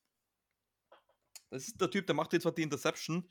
Das 1.50 1.67
ist 1.67 1.82
der 1.82 1.89
Typ, 1.89 2.06
der 2.06 2.15
macht 2.15 2.32
jetzt 2.34 2.43
zwar 2.43 2.54
die 2.54 2.62
Interception, 2.62 3.28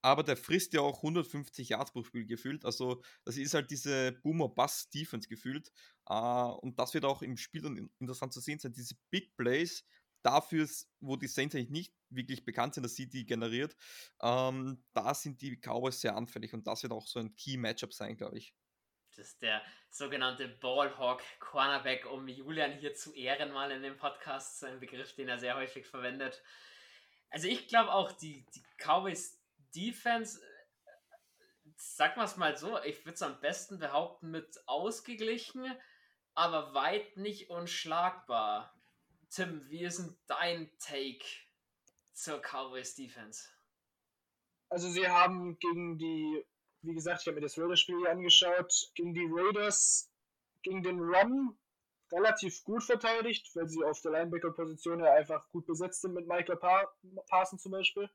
aber 0.00 0.22
der 0.22 0.36
frisst 0.36 0.72
ja 0.72 0.80
auch 0.80 0.98
150 0.98 1.68
Yards 1.68 1.90
pro 1.92 2.04
Spiel 2.04 2.24
gefühlt. 2.24 2.64
Also, 2.64 3.02
das 3.24 3.36
ist 3.36 3.54
halt 3.54 3.70
diese 3.70 4.12
Boomer-Bass-Defense 4.22 5.28
gefühlt. 5.28 5.72
Uh, 6.08 6.56
und 6.60 6.78
das 6.78 6.94
wird 6.94 7.04
auch 7.04 7.22
im 7.22 7.36
Spiel 7.36 7.62
dann 7.62 7.90
interessant 7.98 8.32
zu 8.32 8.40
sehen 8.40 8.60
sein. 8.60 8.72
Diese 8.72 8.94
Big 9.10 9.36
Plays, 9.36 9.84
dafür, 10.26 10.68
wo 11.00 11.16
die 11.16 11.28
Saints 11.28 11.54
eigentlich 11.54 11.70
nicht 11.70 11.94
wirklich 12.10 12.44
bekannt 12.44 12.74
sind, 12.74 12.82
dass 12.82 12.94
sie 12.94 13.08
die 13.08 13.26
generiert, 13.26 13.76
ähm, 14.20 14.84
da 14.92 15.14
sind 15.14 15.40
die 15.40 15.56
Cowboys 15.56 16.00
sehr 16.00 16.16
anfällig 16.16 16.52
und 16.52 16.66
das 16.66 16.82
wird 16.82 16.92
auch 16.92 17.06
so 17.06 17.20
ein 17.20 17.34
Key-Matchup 17.36 17.92
sein, 17.92 18.16
glaube 18.16 18.38
ich. 18.38 18.54
Das 19.16 19.28
ist 19.28 19.42
der 19.42 19.62
sogenannte 19.90 20.48
Ballhawk 20.48 21.22
Cornerback, 21.38 22.10
um 22.10 22.28
Julian 22.28 22.72
hier 22.72 22.94
zu 22.94 23.14
ehren, 23.14 23.52
mal 23.52 23.70
in 23.70 23.82
dem 23.82 23.96
Podcast, 23.96 24.58
so 24.58 24.66
ein 24.66 24.78
Begriff, 24.78 25.14
den 25.14 25.28
er 25.28 25.38
sehr 25.38 25.56
häufig 25.56 25.86
verwendet. 25.86 26.42
Also 27.30 27.48
ich 27.48 27.68
glaube 27.68 27.92
auch, 27.92 28.12
die, 28.12 28.44
die 28.54 28.62
Cowboys 28.78 29.40
Defense, 29.74 30.40
sag 31.76 32.16
mal 32.16 32.30
mal 32.36 32.56
so, 32.56 32.78
ich 32.82 33.04
würde 33.04 33.14
es 33.14 33.22
am 33.22 33.40
besten 33.40 33.78
behaupten 33.78 34.30
mit 34.30 34.60
ausgeglichen, 34.66 35.64
aber 36.34 36.74
weit 36.74 37.16
nicht 37.16 37.48
unschlagbar. 37.48 38.75
Tim, 39.30 39.68
wie 39.68 39.84
ist 39.84 39.98
denn 39.98 40.16
dein 40.26 40.70
Take 40.78 41.24
zur 42.12 42.40
Cowboys 42.40 42.94
Defense? 42.94 43.48
Also 44.68 44.88
sie 44.88 45.08
haben 45.08 45.58
gegen 45.58 45.98
die, 45.98 46.44
wie 46.82 46.94
gesagt, 46.94 47.20
ich 47.20 47.26
habe 47.26 47.36
mir 47.36 47.42
das 47.42 47.58
Raiders-Spiel 47.58 48.06
angeschaut, 48.06 48.90
gegen 48.94 49.14
die 49.14 49.28
Raiders, 49.30 50.10
gegen 50.62 50.82
den 50.82 51.00
Run 51.00 51.56
relativ 52.12 52.62
gut 52.64 52.82
verteidigt, 52.82 53.54
weil 53.54 53.68
sie 53.68 53.84
auf 53.84 54.00
der 54.00 54.12
Linebacker-Position 54.12 55.00
ja 55.00 55.12
einfach 55.12 55.48
gut 55.50 55.66
besetzt 55.66 56.02
sind 56.02 56.14
mit 56.14 56.26
Michael 56.26 56.56
pa 56.56 56.88
Parson 57.28 57.58
zum 57.58 57.72
Beispiel. 57.72 58.08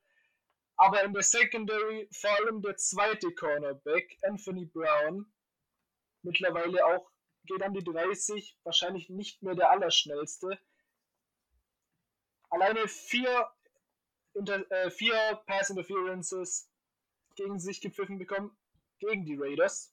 Aber 0.76 1.02
in 1.04 1.12
der 1.12 1.22
Secondary 1.22 2.08
vor 2.10 2.30
allem 2.30 2.62
der 2.62 2.76
zweite 2.76 3.30
Cornerback, 3.34 4.18
Anthony 4.22 4.66
Brown, 4.66 5.30
mittlerweile 6.22 6.84
auch 6.86 7.10
geht 7.44 7.62
an 7.62 7.74
die 7.74 7.84
30, 7.84 8.56
wahrscheinlich 8.62 9.08
nicht 9.10 9.42
mehr 9.42 9.54
der 9.54 9.70
allerschnellste, 9.70 10.58
alleine 12.52 12.86
vier, 12.86 13.50
Inter 14.34 14.70
äh, 14.70 14.90
vier 14.90 15.42
Pass 15.46 15.70
Interferences 15.70 16.68
gegen 17.34 17.58
sich 17.58 17.80
gepfiffen 17.80 18.18
bekommen, 18.18 18.56
gegen 19.00 19.24
die 19.24 19.36
Raiders. 19.36 19.92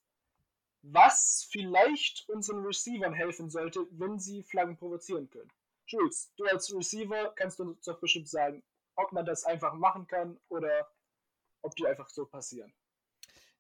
was 0.82 1.48
vielleicht 1.52 2.28
unseren 2.30 2.66
Receivern 2.66 3.14
helfen 3.14 3.50
sollte, 3.50 3.86
wenn 3.92 4.20
sie 4.20 4.44
Flaggen 4.44 4.78
provozieren 4.78 5.30
können. 5.30 5.52
Jules, 5.88 6.32
du 6.38 6.46
als 6.46 6.74
Receiver 6.74 7.34
kannst 7.36 7.60
uns 7.60 7.84
doch 7.86 8.00
bestimmt 8.00 8.30
sagen, 8.30 8.64
ob 8.96 9.12
man 9.12 9.26
das 9.26 9.44
einfach 9.44 9.74
machen 9.74 10.08
kann 10.08 10.40
oder 10.50 10.88
ob 11.62 11.76
die 11.76 11.88
einfach 11.88 12.10
so 12.10 12.26
passieren. 12.26 12.74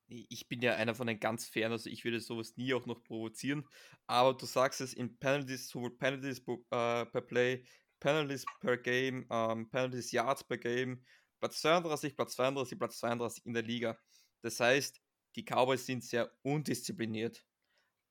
Ich 0.07 0.47
bin 0.47 0.61
ja 0.61 0.75
einer 0.75 0.95
von 0.95 1.05
den 1.05 1.19
ganz 1.19 1.47
fairen, 1.47 1.71
also 1.71 1.89
ich 1.89 2.03
würde 2.03 2.19
sowas 2.19 2.57
nie 2.57 2.73
auch 2.73 2.85
noch 2.87 3.03
provozieren. 3.03 3.67
Aber 4.07 4.33
du 4.33 4.45
sagst 4.47 4.81
es 4.81 4.93
in 4.93 5.19
Penalties, 5.19 5.69
sowohl 5.69 5.91
Penalties 5.95 6.39
äh, 6.39 7.05
per 7.05 7.21
Play, 7.21 7.63
Penalties 7.99 8.45
per 8.59 8.77
Game, 8.77 9.25
ähm, 9.29 9.69
Penalties 9.69 10.11
Yards 10.11 10.43
per 10.43 10.57
Game, 10.57 11.03
Platz 11.39 11.61
32, 11.61 12.15
Platz 12.15 12.35
32, 12.35 12.77
Platz 12.77 12.99
32 12.99 13.45
in 13.45 13.53
der 13.53 13.63
Liga. 13.63 13.97
Das 14.41 14.59
heißt, 14.59 14.99
die 15.35 15.43
Cowboys 15.43 15.85
sind 15.85 16.03
sehr 16.03 16.31
undiszipliniert. 16.41 17.45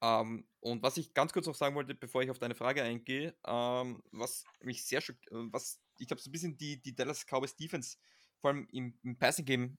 Ähm, 0.00 0.46
und 0.60 0.82
was 0.82 0.96
ich 0.96 1.12
ganz 1.12 1.32
kurz 1.32 1.46
noch 1.46 1.54
sagen 1.54 1.74
wollte, 1.74 1.94
bevor 1.94 2.22
ich 2.22 2.30
auf 2.30 2.38
deine 2.38 2.54
Frage 2.54 2.82
eingehe, 2.82 3.36
ähm, 3.46 4.02
was 4.12 4.44
mich 4.60 4.84
sehr 4.84 5.00
schock, 5.00 5.16
äh, 5.30 5.52
was 5.52 5.80
ich 5.98 6.06
glaube, 6.06 6.22
so 6.22 6.30
ein 6.30 6.32
bisschen 6.32 6.56
die, 6.56 6.80
die 6.80 6.94
Dallas 6.94 7.24
Cowboys 7.26 7.56
Defense, 7.56 7.96
vor 8.40 8.50
allem 8.50 8.68
im, 8.70 8.96
im 9.02 9.18
Passing 9.18 9.44
Game, 9.44 9.78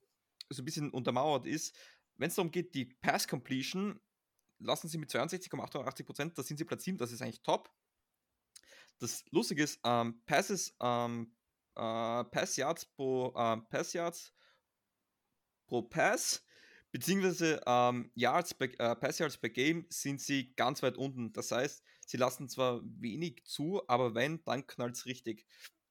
so 0.49 0.61
ein 0.61 0.65
bisschen 0.65 0.91
untermauert 0.91 1.45
ist. 1.45 1.75
Wenn 2.17 2.27
es 2.27 2.35
darum 2.35 2.51
geht, 2.51 2.75
die 2.75 2.85
Pass 2.85 3.27
Completion, 3.27 3.99
lassen 4.59 4.89
sie 4.89 4.97
mit 4.97 5.09
62,88%, 5.09 6.33
da 6.33 6.43
sind 6.43 6.57
sie 6.57 6.65
Platz 6.65 6.83
7, 6.83 6.97
das 6.97 7.11
ist 7.11 7.21
eigentlich 7.21 7.41
top. 7.41 7.71
Das 8.99 9.23
Lustige 9.31 9.63
ist, 9.63 9.79
ähm, 9.83 10.21
Passes, 10.25 10.75
ähm, 10.81 11.33
äh, 11.75 12.23
Pass 12.25 12.57
Yards 12.57 12.85
pro 12.85 13.33
ähm, 13.35 13.65
Pass 13.69 13.93
Yards 13.93 14.33
pro 15.67 15.81
Pass 15.83 16.45
beziehungsweise 16.91 17.61
ähm, 17.65 18.11
Yards 18.15 18.53
bei, 18.53 18.65
äh, 18.77 18.95
Pass 18.95 19.19
Yards 19.19 19.37
per 19.37 19.49
Game 19.49 19.85
sind 19.89 20.21
sie 20.21 20.53
ganz 20.55 20.83
weit 20.83 20.97
unten. 20.97 21.31
Das 21.33 21.51
heißt, 21.51 21.83
sie 22.05 22.17
lassen 22.17 22.49
zwar 22.49 22.81
wenig 22.83 23.45
zu, 23.45 23.81
aber 23.87 24.15
wenn, 24.15 24.43
dann 24.43 24.65
knallt 24.67 24.95
es 24.95 25.05
richtig. 25.05 25.45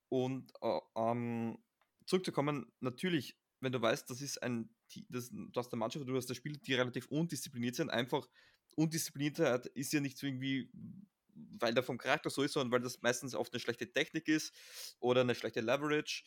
Und 0.09 0.53
äh, 0.61 0.81
ähm, 0.97 1.59
zurückzukommen, 2.07 2.73
natürlich, 2.81 3.38
wenn 3.61 3.73
du 3.73 3.81
weißt, 3.81 4.09
das 4.11 4.21
ist 4.21 4.42
ein, 4.42 4.71
das, 5.09 5.31
du 5.31 5.53
hast 5.55 5.73
eine 5.73 5.79
Mannschaft, 5.79 6.09
du 6.09 6.16
hast 6.16 6.29
das 6.29 6.37
Spiel, 6.37 6.57
die 6.57 6.75
relativ 6.75 7.07
undiszipliniert 7.09 7.77
sind, 7.77 7.90
einfach 7.90 8.29
Undiszipliniertheit 8.77 9.66
ist 9.66 9.92
ja 9.92 10.01
nicht 10.01 10.18
so 10.18 10.27
irgendwie, 10.27 10.71
weil 11.61 11.75
der 11.75 11.83
vom 11.83 11.99
Charakter 11.99 12.31
so 12.31 12.42
ist, 12.42 12.53
sondern 12.53 12.73
weil 12.73 12.81
das 12.81 13.03
meistens 13.03 13.35
oft 13.35 13.53
eine 13.53 13.61
schlechte 13.61 13.92
Technik 13.92 14.29
ist 14.29 14.55
oder 15.01 15.23
eine 15.23 15.35
schlechte 15.35 15.61
Leverage. 15.61 16.25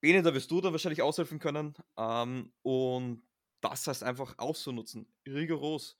Bene, 0.00 0.22
da 0.22 0.34
wirst 0.34 0.50
du 0.50 0.60
dann 0.60 0.72
wahrscheinlich 0.72 1.02
aushelfen 1.02 1.38
können. 1.38 1.74
Ähm, 1.96 2.52
und 2.62 3.22
das 3.60 3.86
heißt 3.86 4.02
einfach 4.02 4.38
auszunutzen, 4.38 5.06
rigoros. 5.26 5.96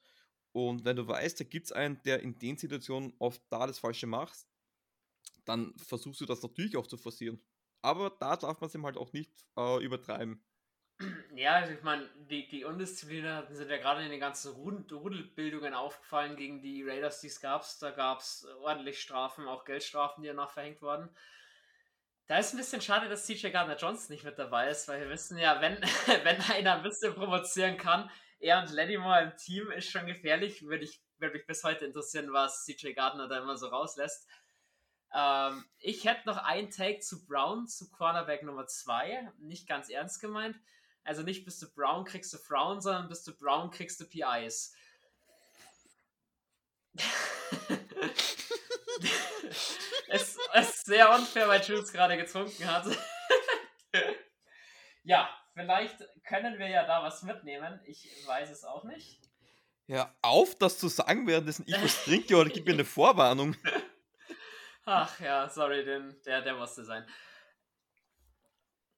Und 0.52 0.84
wenn 0.84 0.96
du 0.96 1.06
weißt, 1.06 1.40
da 1.40 1.44
gibt 1.44 1.66
es 1.66 1.72
einen, 1.72 2.02
der 2.02 2.20
in 2.20 2.38
den 2.38 2.58
Situationen 2.58 3.14
oft 3.18 3.40
da 3.48 3.66
das 3.66 3.78
Falsche 3.78 4.06
macht, 4.06 4.46
dann 5.44 5.74
versuchst 5.78 6.20
du 6.20 6.26
das 6.26 6.42
natürlich 6.42 6.76
auch 6.76 6.86
zu 6.86 6.96
forcieren. 6.96 7.40
Aber 7.80 8.10
da 8.10 8.36
darf 8.36 8.60
man 8.60 8.68
es 8.68 8.74
ihm 8.74 8.84
halt 8.84 8.96
auch 8.96 9.12
nicht 9.12 9.30
äh, 9.56 9.84
übertreiben. 9.84 10.42
Ja, 11.34 11.54
also 11.54 11.72
ich 11.72 11.82
meine, 11.82 12.08
die, 12.30 12.48
die 12.48 12.64
Undisziplinen 12.64 13.44
sind 13.54 13.70
ja 13.70 13.78
gerade 13.78 14.04
in 14.04 14.10
den 14.10 14.20
ganzen 14.20 14.52
Rudelbildungen 14.52 15.74
aufgefallen 15.74 16.36
gegen 16.36 16.60
die 16.60 16.82
Raiders, 16.88 17.20
die 17.20 17.28
es 17.28 17.40
gab. 17.40 17.64
Da 17.80 17.90
gab 17.90 18.20
es 18.20 18.46
ordentlich 18.60 19.00
Strafen, 19.00 19.48
auch 19.48 19.64
Geldstrafen, 19.64 20.22
die 20.22 20.28
danach 20.28 20.50
verhängt 20.50 20.82
wurden. 20.82 21.08
Da 22.26 22.38
ist 22.38 22.54
ein 22.54 22.58
bisschen 22.58 22.80
schade, 22.80 23.08
dass 23.08 23.26
CJ 23.26 23.50
Gardner 23.50 23.76
Johnson 23.76 24.14
nicht 24.14 24.24
mit 24.24 24.38
dabei 24.38 24.70
ist, 24.70 24.88
weil 24.88 25.00
wir 25.00 25.10
wissen 25.10 25.38
ja, 25.38 25.60
wenn, 25.60 25.76
wenn 26.24 26.40
einer 26.40 26.76
ein 26.76 26.82
bisschen 26.82 27.14
provozieren 27.14 27.76
kann, 27.76 28.10
er 28.38 28.60
und 28.60 28.72
Lattimore 28.72 29.22
im 29.22 29.36
Team 29.36 29.70
ist 29.70 29.90
schon 29.90 30.06
gefährlich. 30.06 30.62
Würde, 30.62 30.84
ich, 30.84 31.00
würde 31.18 31.34
mich 31.34 31.46
bis 31.46 31.62
heute 31.62 31.84
interessieren, 31.84 32.32
was 32.32 32.64
CJ 32.64 32.92
Gardner 32.92 33.28
da 33.28 33.38
immer 33.38 33.56
so 33.56 33.68
rauslässt. 33.68 34.26
Ähm, 35.14 35.64
ich 35.78 36.04
hätte 36.04 36.26
noch 36.26 36.38
ein 36.38 36.70
Take 36.70 37.00
zu 37.00 37.24
Brown, 37.26 37.66
zu 37.66 37.90
Cornerback 37.90 38.42
Nummer 38.42 38.66
2. 38.66 39.32
Nicht 39.38 39.68
ganz 39.68 39.88
ernst 39.90 40.20
gemeint. 40.20 40.56
Also 41.04 41.22
nicht 41.22 41.44
bist 41.44 41.60
du 41.62 41.72
Brown, 41.72 42.04
kriegst 42.04 42.32
du 42.32 42.38
Frauen, 42.38 42.80
sondern 42.80 43.08
bist 43.08 43.26
du 43.26 43.36
Brown, 43.36 43.70
kriegst 43.70 44.00
du 44.00 44.04
PIs. 44.04 44.74
es, 50.08 50.38
ist 50.54 50.84
sehr 50.84 51.10
unfair, 51.10 51.48
weil 51.48 51.62
Jules 51.62 51.92
gerade 51.92 52.16
getrunken 52.16 52.66
hat. 52.66 52.86
ja, 55.02 55.28
vielleicht 55.54 55.96
können 56.24 56.58
wir 56.58 56.68
ja 56.68 56.86
da 56.86 57.02
was 57.02 57.22
mitnehmen. 57.22 57.80
Ich 57.84 58.08
weiß 58.26 58.50
es 58.50 58.64
auch 58.64 58.84
nicht. 58.84 59.18
Ja, 59.86 60.14
auf, 60.22 60.56
das 60.56 60.78
zu 60.78 60.88
sagen, 60.88 61.26
währenddessen 61.26 61.64
ich 61.66 61.82
was 61.82 62.04
trinke 62.04 62.36
oder 62.36 62.50
gib 62.50 62.66
mir 62.66 62.72
eine 62.72 62.84
Vorwarnung. 62.86 63.56
Ach 64.84 65.18
ja, 65.20 65.48
sorry, 65.48 65.84
den, 65.84 66.16
der, 66.24 66.42
der 66.42 66.54
musste 66.54 66.84
sein. 66.84 67.06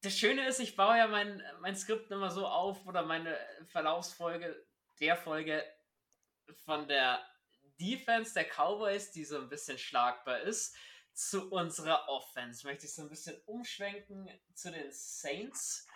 Das 0.05 0.19
Schöne 0.19 0.47
ist, 0.47 0.61
ich 0.61 0.77
baue 0.77 0.99
ja 0.99 1.07
mein, 1.07 1.43
mein 1.61 1.75
Skript 1.75 2.11
immer 2.11 2.31
so 2.31 2.47
auf 2.47 2.85
oder 2.87 3.05
meine 3.05 3.39
Verlaufsfolge 3.65 4.55
der 5.01 5.17
Folge 5.17 5.65
von 6.67 6.87
der 6.87 7.25
Defense 7.81 8.35
der 8.35 8.45
Cowboys, 8.45 9.13
die 9.13 9.25
so 9.25 9.39
ein 9.39 9.49
bisschen 9.49 9.79
schlagbar 9.79 10.41
ist, 10.41 10.77
zu 11.15 11.51
unserer 11.51 12.07
Offense. 12.11 12.67
Möchte 12.67 12.85
ich 12.85 12.95
so 12.95 13.01
ein 13.01 13.09
bisschen 13.09 13.41
umschwenken 13.47 14.29
zu 14.53 14.71
den 14.71 14.93
Saints. 14.93 15.87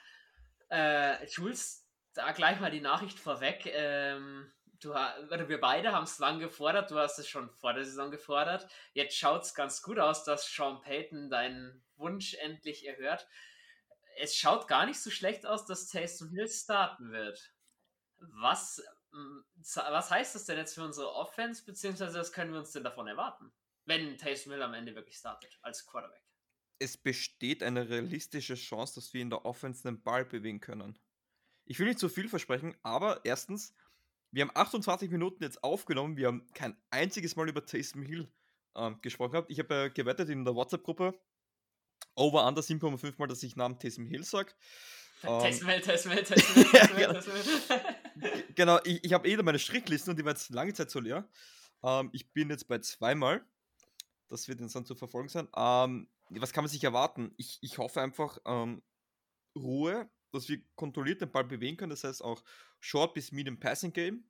Äh, 0.70 1.26
Jules, 1.26 1.86
da 2.14 2.32
gleich 2.32 2.60
mal 2.60 2.70
die 2.70 2.80
Nachricht 2.80 3.18
vorweg. 3.18 3.66
Ähm, 3.66 4.50
du, 4.80 4.92
oder 4.92 5.50
wir 5.50 5.60
beide 5.60 5.92
haben 5.92 6.04
es 6.04 6.18
lang 6.18 6.38
gefordert, 6.38 6.90
du 6.90 6.98
hast 6.98 7.18
es 7.18 7.28
schon 7.28 7.50
vor 7.50 7.74
der 7.74 7.84
Saison 7.84 8.10
gefordert. 8.10 8.70
Jetzt 8.94 9.18
schaut 9.18 9.42
es 9.42 9.54
ganz 9.54 9.82
gut 9.82 9.98
aus, 9.98 10.24
dass 10.24 10.50
Sean 10.50 10.80
Payton 10.80 11.28
deinen 11.28 11.84
Wunsch 11.96 12.32
endlich 12.36 12.86
erhört. 12.86 13.28
Es 14.20 14.36
schaut 14.36 14.68
gar 14.68 14.86
nicht 14.86 15.00
so 15.00 15.10
schlecht 15.10 15.46
aus, 15.46 15.64
dass 15.64 15.88
Taysom 15.88 16.30
Hill 16.30 16.48
starten 16.48 17.12
wird. 17.12 17.54
Was, 18.18 18.82
was 19.12 20.10
heißt 20.10 20.34
das 20.34 20.44
denn 20.44 20.58
jetzt 20.58 20.74
für 20.74 20.84
unsere 20.84 21.12
Offense, 21.14 21.64
beziehungsweise 21.64 22.18
was 22.18 22.32
können 22.32 22.52
wir 22.52 22.58
uns 22.58 22.72
denn 22.72 22.84
davon 22.84 23.06
erwarten, 23.06 23.52
wenn 23.84 24.18
Taysom 24.18 24.52
Hill 24.52 24.62
am 24.62 24.74
Ende 24.74 24.94
wirklich 24.94 25.16
startet 25.16 25.58
als 25.62 25.86
Quarterback? 25.86 26.22
Es 26.80 26.96
besteht 26.96 27.62
eine 27.62 27.88
realistische 27.88 28.54
Chance, 28.54 28.96
dass 28.96 29.12
wir 29.12 29.22
in 29.22 29.30
der 29.30 29.44
Offense 29.44 29.82
den 29.82 30.02
Ball 30.02 30.24
bewegen 30.24 30.60
können. 30.60 30.98
Ich 31.64 31.78
will 31.78 31.86
nicht 31.86 31.98
zu 31.98 32.08
viel 32.08 32.28
versprechen, 32.28 32.76
aber 32.82 33.20
erstens, 33.24 33.74
wir 34.30 34.42
haben 34.42 34.52
28 34.54 35.10
Minuten 35.10 35.42
jetzt 35.42 35.62
aufgenommen. 35.62 36.16
Wir 36.16 36.28
haben 36.28 36.46
kein 36.54 36.76
einziges 36.90 37.36
Mal 37.36 37.48
über 37.48 37.64
Taysom 37.64 38.02
Hill 38.02 38.30
äh, 38.74 38.92
gesprochen 39.02 39.32
gehabt. 39.32 39.50
Ich 39.50 39.58
habe 39.58 39.74
äh, 39.74 39.90
gewettet 39.90 40.28
in 40.28 40.44
der 40.44 40.54
WhatsApp-Gruppe 40.54 41.18
over 42.18 42.46
under 42.46 42.62
7,5 42.62 43.14
Mal, 43.18 43.28
dass 43.28 43.42
ich 43.42 43.56
Namen 43.56 43.78
Taysom 43.78 44.06
Hill 44.06 44.24
sage. 44.24 44.52
Taysom 45.22 45.68
Hill, 45.68 45.80
Taysom 45.80 46.12
Hill, 46.12 46.24
Taysom 46.24 46.64
Hill, 46.64 47.06
Taysom 47.12 47.34
Hill. 47.34 47.94
Genau, 48.54 48.80
ich, 48.84 49.04
ich 49.04 49.12
habe 49.12 49.28
eh 49.28 49.36
meine 49.36 49.58
Strichlisten 49.58 50.10
und 50.10 50.18
die 50.18 50.24
war 50.24 50.32
jetzt 50.32 50.50
lange 50.50 50.74
Zeit 50.74 50.90
so 50.90 51.00
leer. 51.00 51.28
Ähm, 51.82 52.10
ich 52.12 52.32
bin 52.32 52.50
jetzt 52.50 52.66
bei 52.68 52.78
zweimal. 52.78 53.44
Das 54.28 54.48
wird 54.48 54.60
dann 54.60 54.68
zu 54.68 54.94
verfolgen 54.94 55.28
sein. 55.28 55.48
Ähm, 55.56 56.08
was 56.30 56.52
kann 56.52 56.64
man 56.64 56.70
sich 56.70 56.84
erwarten? 56.84 57.32
Ich, 57.36 57.58
ich 57.62 57.78
hoffe 57.78 58.00
einfach 58.00 58.38
ähm, 58.44 58.82
Ruhe, 59.56 60.10
dass 60.32 60.48
wir 60.48 60.60
kontrolliert 60.74 61.20
den 61.20 61.30
Ball 61.30 61.44
bewegen 61.44 61.76
können. 61.76 61.90
Das 61.90 62.04
heißt 62.04 62.22
auch 62.22 62.42
Short 62.80 63.14
bis 63.14 63.32
Medium 63.32 63.58
Passing 63.58 63.92
Game. 63.92 64.24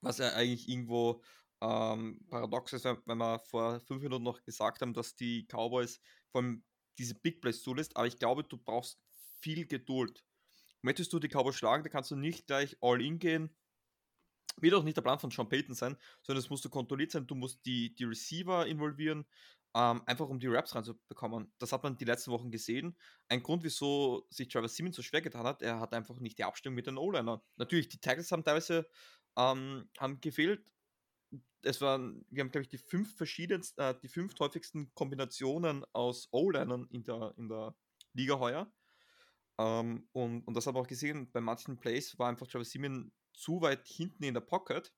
Was 0.00 0.18
ja 0.18 0.32
eigentlich 0.32 0.68
irgendwo 0.68 1.22
ähm, 1.60 2.20
paradox 2.28 2.72
ist, 2.72 2.84
wenn 2.84 3.18
wir 3.18 3.38
vor 3.38 3.80
fünf 3.80 4.02
Minuten 4.02 4.24
noch 4.24 4.42
gesagt 4.42 4.82
haben, 4.82 4.92
dass 4.92 5.14
die 5.14 5.46
Cowboys 5.46 6.00
vor 6.30 6.42
allem 6.42 6.64
diese 6.98 7.14
Big 7.14 7.40
Plays 7.40 7.62
zulässt. 7.62 7.96
Aber 7.96 8.06
ich 8.06 8.18
glaube, 8.18 8.44
du 8.44 8.56
brauchst 8.56 9.00
viel 9.40 9.66
Geduld. 9.66 10.24
Möchtest 10.82 11.12
du 11.12 11.18
die 11.18 11.28
Cowboys 11.28 11.56
schlagen, 11.56 11.84
dann 11.84 11.92
kannst 11.92 12.10
du 12.10 12.16
nicht 12.16 12.46
gleich 12.46 12.76
all 12.80 13.00
in 13.00 13.18
gehen. 13.18 13.54
Wird 14.60 14.74
auch 14.74 14.82
nicht 14.82 14.96
der 14.96 15.02
Plan 15.02 15.18
von 15.18 15.30
Sean 15.30 15.48
Payton 15.48 15.74
sein, 15.74 15.96
sondern 16.22 16.42
es 16.42 16.50
musst 16.50 16.64
du 16.64 16.68
kontrolliert 16.68 17.12
sein. 17.12 17.26
Du 17.26 17.34
musst 17.34 17.64
die, 17.64 17.94
die 17.94 18.04
Receiver 18.04 18.66
involvieren, 18.66 19.24
ähm, 19.74 20.02
einfach 20.06 20.28
um 20.28 20.38
die 20.38 20.48
Raps 20.48 20.74
reinzubekommen. 20.74 21.52
Das 21.58 21.72
hat 21.72 21.82
man 21.82 21.96
die 21.96 22.04
letzten 22.04 22.32
Wochen 22.32 22.50
gesehen. 22.50 22.98
Ein 23.28 23.42
Grund, 23.42 23.64
wieso 23.64 24.26
sich 24.28 24.48
Travis 24.48 24.76
Simmons 24.76 24.96
so 24.96 25.02
schwer 25.02 25.22
getan 25.22 25.46
hat, 25.46 25.62
er 25.62 25.80
hat 25.80 25.94
einfach 25.94 26.18
nicht 26.18 26.38
die 26.38 26.44
Abstimmung 26.44 26.76
mit 26.76 26.86
den 26.86 26.98
O-Liner. 26.98 27.42
Natürlich, 27.56 27.88
die 27.88 28.00
Tackles 28.00 28.30
haben 28.30 28.44
teilweise 28.44 28.86
ähm, 29.38 29.88
haben 29.98 30.20
gefehlt. 30.20 30.70
Es 31.64 31.80
waren, 31.80 32.24
wir 32.30 32.42
haben, 32.42 32.50
glaube 32.50 32.62
ich, 32.62 32.68
die 32.68 32.78
fünf 32.78 33.16
verschiedensten, 33.16 33.80
äh, 33.80 33.94
die 34.02 34.08
fünf 34.08 34.38
häufigsten 34.38 34.92
Kombinationen 34.94 35.84
aus 35.92 36.28
O-Linern 36.32 36.86
in 36.90 37.04
der, 37.04 37.34
in 37.36 37.48
der 37.48 37.74
Liga 38.12 38.38
heuer. 38.38 38.72
Ähm, 39.58 40.08
und, 40.12 40.42
und 40.46 40.54
das 40.54 40.66
haben 40.66 40.74
wir 40.74 40.80
auch 40.80 40.86
gesehen, 40.88 41.30
bei 41.30 41.40
manchen 41.40 41.78
Plays 41.78 42.18
war 42.18 42.28
einfach 42.28 42.46
Travis 42.46 42.70
Simmons 42.70 43.12
zu 43.32 43.60
weit 43.60 43.86
hinten 43.86 44.24
in 44.24 44.34
der 44.34 44.40
Pocket. 44.40 44.92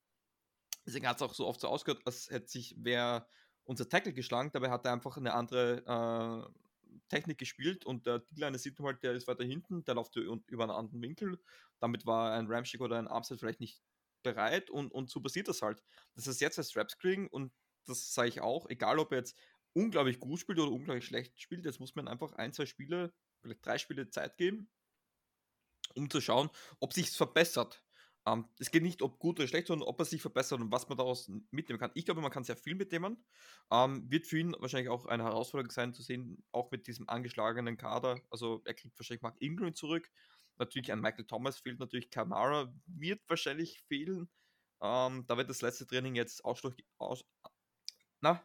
Deswegen 0.87 1.07
hat 1.07 1.17
es 1.17 1.23
auch 1.23 1.35
so 1.35 1.47
oft 1.47 1.61
so 1.61 1.69
ausgehört, 1.69 2.03
als 2.05 2.31
hätte 2.31 2.49
sich 2.49 2.75
wer 2.79 3.27
unser 3.65 3.89
Tackle 3.89 4.13
geschlagen. 4.13 4.51
Dabei 4.53 4.71
hat 4.71 4.85
er 4.85 4.93
einfach 4.93 5.17
eine 5.17 5.33
andere 5.35 5.85
äh, 5.87 6.99
Technik 7.09 7.39
gespielt 7.39 7.85
und 7.85 8.07
der 8.07 8.21
D-Liner 8.21 8.59
sieht 8.59 8.79
halt, 8.81 9.03
der 9.03 9.13
ist 9.13 9.27
weiter 9.27 9.45
hinten, 9.45 9.85
der 9.85 9.95
läuft 9.95 10.17
über 10.17 10.65
einen 10.65 10.73
anderen 10.73 11.03
Winkel. 11.03 11.39
Damit 11.81 12.07
war 12.07 12.33
ein 12.33 12.47
Ramschick 12.47 12.81
oder 12.81 12.99
ein 12.99 13.09
Armstead 13.09 13.41
vielleicht 13.41 13.61
nicht 13.61 13.83
bereit 14.25 14.71
und, 14.71 14.91
und 14.93 15.11
so 15.11 15.21
passiert 15.21 15.47
das 15.47 15.63
halt. 15.63 15.85
Das 16.17 16.27
ist 16.27 16.41
jetzt 16.41 16.59
als 16.59 16.77
Raps 16.77 16.99
kriegen 16.99 17.29
und 17.29 17.53
das 17.87 18.13
sage 18.13 18.29
ich 18.29 18.41
auch, 18.41 18.69
egal 18.69 18.99
ob 18.99 19.13
er 19.13 19.19
jetzt 19.19 19.37
unglaublich 19.75 20.19
gut 20.19 20.41
spielt 20.41 20.59
oder 20.59 20.73
unglaublich 20.73 21.05
schlecht 21.07 21.41
spielt, 21.41 21.65
jetzt 21.65 21.81
muss 21.81 21.95
man 21.95 22.09
einfach 22.09 22.33
ein, 22.33 22.53
zwei 22.53 22.67
Spiele, 22.67 23.15
vielleicht 23.43 23.65
drei 23.65 23.79
Spiele 23.79 24.11
Zeit 24.11 24.37
geben, 24.37 24.71
um 25.95 26.11
zu 26.11 26.21
schauen, 26.21 26.51
ob 26.81 26.93
sich 26.93 27.11
verbessert. 27.11 27.85
Ähm, 28.27 28.47
es 28.59 28.71
geht 28.71 28.83
nicht, 28.83 29.03
ob 29.03 29.19
gut 29.19 29.39
oder 29.39 29.49
schlecht, 29.49 29.67
sondern 29.67 29.87
ob 29.87 30.01
er 30.01 30.07
sich 30.07 30.23
verbessert 30.23 30.61
und 30.61 30.73
was 30.73 30.89
man 30.89 30.97
daraus 30.97 31.31
mitnehmen 31.51 31.79
kann. 31.79 31.91
Ich 31.95 32.07
glaube, 32.07 32.23
man 32.23 32.31
kann 32.31 32.45
sehr 32.45 32.57
viel 32.57 32.75
mitnehmen. 32.75 33.23
Ähm, 33.71 34.11
wird 34.11 34.27
für 34.27 34.39
ihn 34.39 34.55
wahrscheinlich 34.59 34.89
auch 34.89 35.05
eine 35.07 35.25
Herausforderung 35.25 35.71
sein, 35.71 35.93
zu 35.93 36.03
sehen, 36.03 36.43
auch 36.51 36.71
mit 36.71 36.87
diesem 36.87 37.09
angeschlagenen 37.09 37.77
Kader. 37.77 38.21
Also 38.31 38.63
er 38.65 38.75
kriegt 38.75 38.99
wahrscheinlich 38.99 39.23
Mark 39.23 39.37
Ingram 39.41 39.75
zurück. 39.75 40.11
Natürlich 40.59 40.93
ein 40.93 41.01
Michael 41.01 41.27
Thomas 41.27 41.59
fehlt 41.59 41.81
natürlich. 41.81 42.11
Kamara 42.11 42.73
wird 42.87 43.21
wahrscheinlich 43.29 43.81
fehlen. 43.83 44.31
Ähm, 44.81 45.25
da 45.27 45.37
wird 45.37 45.49
das 45.51 45.63
letzte 45.63 45.87
Training 45.87 46.15
jetzt 46.15 46.45
Ausschlag, 46.45 46.75
aus, 46.99 47.25
na, 48.21 48.43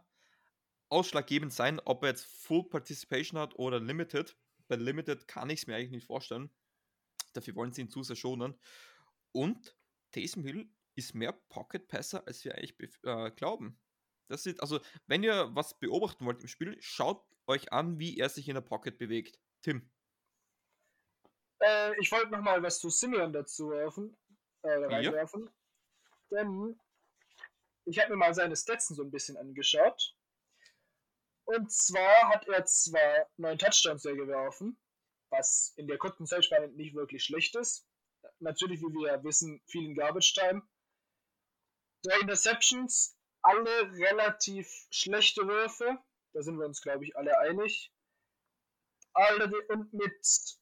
ausschlaggebend 0.89 1.53
sein, 1.53 1.79
ob 1.85 2.03
er 2.03 2.09
jetzt 2.09 2.25
Full 2.25 2.69
Participation 2.69 3.39
hat 3.39 3.55
oder 3.55 3.79
Limited. 3.79 4.37
Bei 4.67 4.75
Limited 4.75 5.27
kann 5.27 5.49
ich 5.49 5.61
es 5.61 5.67
mir 5.67 5.75
eigentlich 5.75 5.91
nicht 5.91 6.07
vorstellen. 6.07 6.49
Dafür 7.33 7.55
wollen 7.55 7.73
sie 7.73 7.81
ihn 7.81 7.89
zu 7.89 8.03
sehr 8.03 8.15
schonen. 8.15 8.59
Und 9.31 9.75
Taysom 10.11 10.43
Hill 10.43 10.71
ist 10.95 11.13
mehr 11.13 11.33
Pocket 11.33 11.87
Passer, 11.87 12.25
als 12.27 12.43
wir 12.43 12.55
eigentlich 12.55 12.91
äh, 13.03 13.31
glauben. 13.31 13.79
Das 14.27 14.45
ist, 14.45 14.61
also, 14.61 14.79
wenn 15.07 15.23
ihr 15.23 15.49
was 15.53 15.79
beobachten 15.79 16.25
wollt 16.25 16.41
im 16.41 16.47
Spiel, 16.47 16.77
schaut 16.81 17.23
euch 17.47 17.73
an, 17.73 17.99
wie 17.99 18.17
er 18.17 18.29
sich 18.29 18.47
in 18.47 18.53
der 18.53 18.61
Pocket 18.61 18.97
bewegt. 18.97 19.39
Tim. 19.61 19.89
Äh, 21.59 21.99
ich 21.99 22.11
wollte 22.11 22.31
nochmal 22.31 22.61
was 22.63 22.79
zu 22.79 22.89
Simeon 22.89 23.33
dazu 23.33 23.69
werfen, 23.69 24.17
äh, 24.63 24.69
reinwerfen. 24.69 25.49
Ja. 26.29 26.43
Denn 26.43 26.79
ich 27.85 27.99
habe 27.99 28.11
mir 28.11 28.17
mal 28.17 28.33
seine 28.33 28.55
Stats 28.55 28.87
so 28.87 29.03
ein 29.03 29.11
bisschen 29.11 29.37
angeschaut. 29.37 30.15
Und 31.45 31.71
zwar 31.71 32.29
hat 32.29 32.47
er 32.47 32.63
zwar 32.65 33.27
neun 33.37 33.57
Touchdowns 33.57 34.03
sehr 34.03 34.15
geworfen, 34.15 34.79
was 35.31 35.73
in 35.77 35.87
der 35.87 35.97
kurzen 35.97 36.27
Zeitspanne 36.27 36.67
nicht 36.69 36.93
wirklich 36.93 37.23
schlecht 37.23 37.55
ist. 37.55 37.87
Natürlich, 38.39 38.81
wie 38.81 38.93
wir 38.93 39.13
ja 39.13 39.23
wissen, 39.23 39.61
vielen 39.65 39.95
Garbage 39.95 40.33
Time. 40.35 40.61
Drei 42.03 42.19
Interceptions, 42.19 43.17
alle 43.41 43.91
relativ 43.93 44.69
schlechte 44.91 45.47
Würfe. 45.47 45.97
Da 46.33 46.43
sind 46.43 46.59
wir 46.59 46.65
uns, 46.65 46.81
glaube 46.81 47.05
ich, 47.05 47.17
alle 47.17 47.39
einig. 47.39 47.91
Alle 49.13 49.51
und 49.69 49.91
mit 49.91 50.58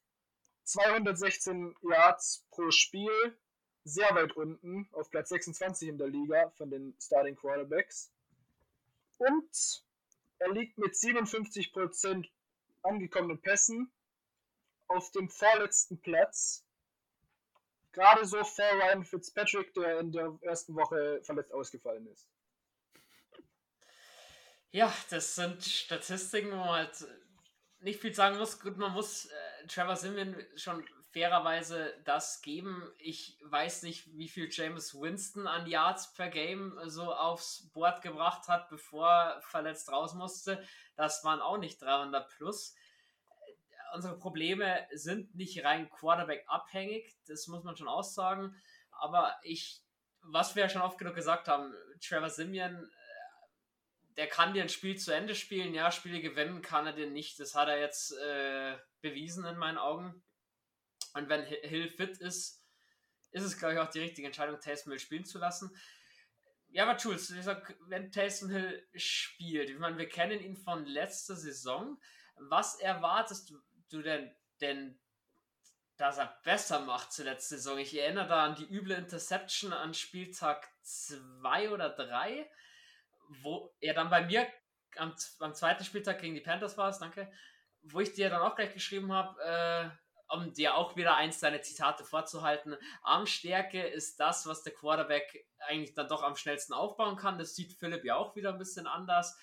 216 0.68 1.76
Yards 1.82 2.46
pro 2.52 2.72
Spiel, 2.72 3.38
sehr 3.86 4.14
weit 4.16 4.36
unten, 4.36 4.90
auf 4.92 5.10
Platz 5.10 5.30
26 5.30 5.88
in 5.88 5.98
der 5.98 6.10
Liga 6.10 6.50
von 6.58 6.70
den 6.70 6.94
Starting 7.02 7.38
Quarterbacks. 7.38 8.12
Und 9.18 9.84
er 10.40 10.52
liegt 10.52 10.78
mit 10.78 10.94
57% 10.94 12.28
angekommenen 12.84 13.42
Pässen 13.42 13.90
auf 14.88 15.10
dem 15.12 15.30
vorletzten 15.30 16.00
Platz. 16.02 16.66
Gerade 17.94 18.26
so 18.26 18.44
vor 18.44 18.66
Ryan 18.74 19.06
Fitzpatrick, 19.06 19.74
der 19.74 20.00
in 20.00 20.12
der 20.12 20.38
ersten 20.42 20.76
Woche 20.76 21.22
verletzt 21.24 21.54
ausgefallen 21.54 22.08
ist. 22.08 22.28
Ja, 24.72 24.94
das 25.10 25.34
sind 25.34 25.64
Statistiken, 25.64 26.52
wo 26.52 26.58
man 26.58 26.68
halt 26.68 27.08
nicht 27.80 28.02
viel 28.02 28.14
sagen 28.14 28.38
muss. 28.38 28.60
Gut, 28.60 28.78
man 28.78 28.94
muss 28.94 29.26
äh, 29.26 29.68
Trevor 29.68 29.96
Simeon 29.96 30.36
schon 30.56 30.84
fairerweise 31.12 31.94
das 32.06 32.42
geben. 32.42 32.92
Ich 32.98 33.40
weiß 33.44 33.84
nicht, 33.84 34.08
wie 34.18 34.28
viel 34.28 34.50
James 34.52 34.94
Winston 34.94 35.48
an 35.48 35.68
Yards 35.68 36.14
per 36.14 36.30
Game 36.30 36.78
so 36.86 37.14
aufs 37.14 37.70
Board 37.74 38.02
gebracht 38.02 38.48
hat, 38.48 38.70
bevor 38.70 39.10
er 39.10 39.42
verletzt 39.42 39.92
raus 39.92 40.14
musste. 40.14 40.64
Das 40.96 41.24
waren 41.24 41.42
auch 41.42 41.58
nicht 41.58 41.82
300 41.82 42.30
plus. 42.30 42.76
Unsere 43.94 44.20
Probleme 44.20 44.86
sind 44.92 45.34
nicht 45.34 45.64
rein 45.64 45.90
Quarterback 45.90 46.44
abhängig, 46.48 47.16
das 47.26 47.48
muss 47.48 47.64
man 47.64 47.78
schon 47.78 47.88
aussagen. 47.88 48.56
Aber 48.92 49.36
ich, 49.44 49.82
was 50.22 50.56
wir 50.56 50.64
ja 50.64 50.70
schon 50.70 50.82
oft 50.82 50.98
genug 50.98 51.16
gesagt 51.16 51.48
haben, 51.48 51.74
Trevor 52.02 52.30
Simeon 52.30 52.92
der 54.18 54.28
kann 54.28 54.54
dir 54.54 54.64
ein 54.64 54.70
Spiel 54.70 54.98
zu 54.98 55.14
Ende 55.14 55.36
spielen, 55.36 55.76
ja, 55.76 55.92
Spiele 55.92 56.20
gewinnen 56.20 56.64
kann 56.64 56.88
er 56.88 56.94
dir 56.94 57.10
nicht. 57.10 57.40
Das 57.40 57.54
hat 57.54 57.68
er 57.68 57.80
jetzt 57.80 58.12
äh, 58.18 58.76
bewiesen 59.02 59.46
in 59.46 59.58
meinen 59.58 59.78
Augen. 59.78 60.24
Und 61.14 61.30
wenn 61.30 61.44
Hill 61.46 61.88
fit 61.88 62.18
ist, 62.18 62.66
ist 63.32 63.44
es, 63.44 63.58
glaube 63.60 63.76
ich, 63.76 63.80
auch 63.80 63.90
die 63.90 64.00
richtige 64.00 64.26
Entscheidung, 64.26 64.60
Taysom 64.60 64.92
Hill 64.92 65.00
spielen 65.00 65.26
zu 65.26 65.38
lassen. 65.38 65.76
Ja, 66.70 66.88
aber 66.88 66.98
Jules, 66.98 67.30
ich 67.30 67.44
sag, 67.44 67.78
wenn 67.82 68.12
Taysom 68.12 68.50
Hill 68.50 68.88
spielt, 68.96 69.70
ich 69.70 69.78
meine, 69.78 70.00
wir 70.00 70.10
kennen 70.10 70.42
ihn 70.42 70.58
von 70.58 70.86
letzter 70.86 71.36
Saison. 71.36 72.00
Was 72.38 72.80
erwartest 72.80 73.54
du 73.90 74.02
denn, 74.02 74.36
denn 74.62 75.00
dass 75.98 76.18
er 76.18 76.40
besser 76.44 76.80
macht 76.82 77.14
zur 77.14 77.26
letzten 77.26 77.56
Saison? 77.56 77.78
Ich 77.78 77.96
erinnere 77.96 78.28
da 78.28 78.46
an 78.46 78.56
die 78.56 78.68
üble 78.68 78.96
Interception 78.96 79.74
an 79.74 79.94
Spieltag 79.94 80.68
2 80.82 81.70
oder 81.70 81.90
3, 81.90 82.50
wo 83.30 83.74
er 83.80 83.94
dann 83.94 84.10
bei 84.10 84.26
mir 84.26 84.48
am, 84.98 85.14
am 85.40 85.54
zweiten 85.54 85.84
Spieltag 85.84 86.20
gegen 86.20 86.36
die 86.36 86.42
Panthers 86.42 86.78
war 86.78 86.90
es, 86.90 87.00
danke, 87.00 87.32
wo 87.82 88.00
ich 88.00 88.14
dir 88.14 88.30
dann 88.30 88.42
auch 88.42 88.56
gleich 88.56 88.74
geschrieben 88.74 89.12
habe, 89.12 89.42
äh, 89.42 89.90
um 90.30 90.54
dir 90.54 90.76
auch 90.76 90.96
wieder 90.96 91.16
eins 91.16 91.40
deiner 91.40 91.62
Zitate 91.62 92.04
vorzuhalten, 92.04 92.76
Armstärke 93.02 93.82
ist 93.82 94.20
das, 94.20 94.46
was 94.46 94.64
der 94.64 94.74
Quarterback 94.74 95.48
eigentlich 95.60 95.94
dann 95.94 96.08
doch 96.10 96.24
am 96.24 96.36
schnellsten 96.36 96.74
aufbauen 96.74 97.16
kann. 97.16 97.38
Das 97.38 97.56
sieht 97.56 97.74
Philipp 97.74 98.04
ja 98.04 98.16
auch 98.16 98.36
wieder 98.36 98.52
ein 98.52 98.58
bisschen 98.58 98.88
anders. 98.88 99.38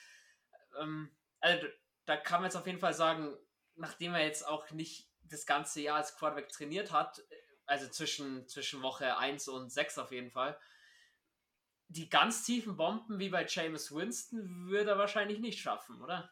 Ähm, 0.79 1.17
also 1.41 1.67
da 2.05 2.17
kann 2.17 2.41
man 2.41 2.51
jetzt 2.51 2.57
auf 2.57 2.67
jeden 2.67 2.81
Fall 2.81 2.93
sagen, 2.93 3.35
nachdem 3.77 4.15
er 4.15 4.25
jetzt 4.25 4.47
auch 4.47 4.71
nicht 4.71 5.09
das 5.23 5.47
ganze 5.47 5.81
Jahr 5.81 5.97
als 5.97 6.17
Quarterback 6.17 6.51
trainiert 6.51 6.93
hat, 6.93 7.23
also 7.67 7.89
zwischen, 7.89 8.47
zwischen 8.47 8.83
Woche 8.83 9.17
1 9.17 9.49
und 9.49 9.71
6 9.71 9.99
auf 9.99 10.13
jeden 10.13 10.31
Fall, 10.31 10.59
die 11.89 12.09
ganz 12.09 12.45
tiefen 12.45 12.77
Bomben 12.77 13.19
wie 13.19 13.29
bei 13.29 13.47
James 13.49 13.95
Winston 13.95 14.69
würde 14.69 14.91
er 14.91 14.99
wahrscheinlich 14.99 15.39
nicht 15.39 15.61
schaffen, 15.61 16.01
oder? 16.01 16.31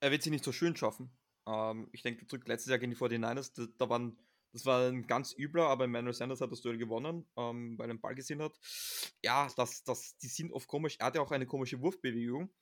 Er 0.00 0.10
wird 0.10 0.22
sie 0.22 0.30
nicht 0.30 0.44
so 0.44 0.52
schön 0.52 0.76
schaffen. 0.76 1.10
Ähm, 1.46 1.88
ich 1.92 2.02
denke 2.02 2.26
zurück, 2.26 2.46
letztes 2.48 2.70
Jahr 2.70 2.78
gegen 2.78 2.92
die 2.92 2.96
49ers, 2.96 3.52
da, 3.54 3.66
da, 3.78 3.88
waren, 3.88 4.18
das 4.52 4.66
war 4.66 4.88
ein 4.88 5.06
ganz 5.06 5.34
übler, 5.36 5.66
aber 5.66 5.84
Emmanuel 5.84 6.14
Sanders 6.14 6.40
hat 6.40 6.52
das 6.52 6.60
Duell 6.60 6.78
gewonnen, 6.78 7.26
ähm, 7.36 7.78
weil 7.78 7.88
er 7.88 7.94
den 7.94 8.00
Ball 8.00 8.14
gesehen 8.14 8.42
hat. 8.42 8.58
Ja, 9.22 9.48
das, 9.56 9.84
das, 9.84 10.16
die 10.18 10.28
sind 10.28 10.52
oft 10.52 10.68
komisch. 10.68 10.96
Er 10.98 11.06
hat 11.06 11.14
ja 11.14 11.22
auch 11.22 11.30
eine 11.30 11.46
komische 11.46 11.80
Wurfbewegung. 11.80 12.52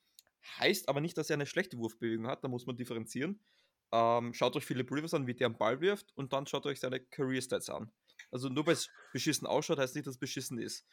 Heißt 0.59 0.89
aber 0.89 1.01
nicht, 1.01 1.17
dass 1.17 1.29
er 1.29 1.35
eine 1.35 1.47
schlechte 1.47 1.77
Wurfbewegung 1.77 2.27
hat, 2.27 2.43
da 2.43 2.47
muss 2.47 2.67
man 2.67 2.77
differenzieren. 2.77 3.39
Ähm, 3.91 4.33
schaut 4.33 4.55
euch 4.55 4.65
Philip 4.65 4.91
Rivers 4.91 5.13
an, 5.13 5.25
wie 5.27 5.33
der 5.33 5.47
am 5.47 5.57
Ball 5.57 5.81
wirft 5.81 6.15
und 6.15 6.33
dann 6.33 6.45
schaut 6.45 6.65
euch 6.65 6.79
seine 6.79 6.99
Career 6.99 7.41
Stats 7.41 7.69
an. 7.69 7.91
Also 8.31 8.49
nur 8.49 8.65
weil 8.65 8.73
es 8.73 8.89
beschissen 9.13 9.47
ausschaut, 9.47 9.79
heißt 9.79 9.95
nicht, 9.95 10.07
dass 10.07 10.15
es 10.15 10.19
beschissen 10.19 10.59
ist. 10.59 10.85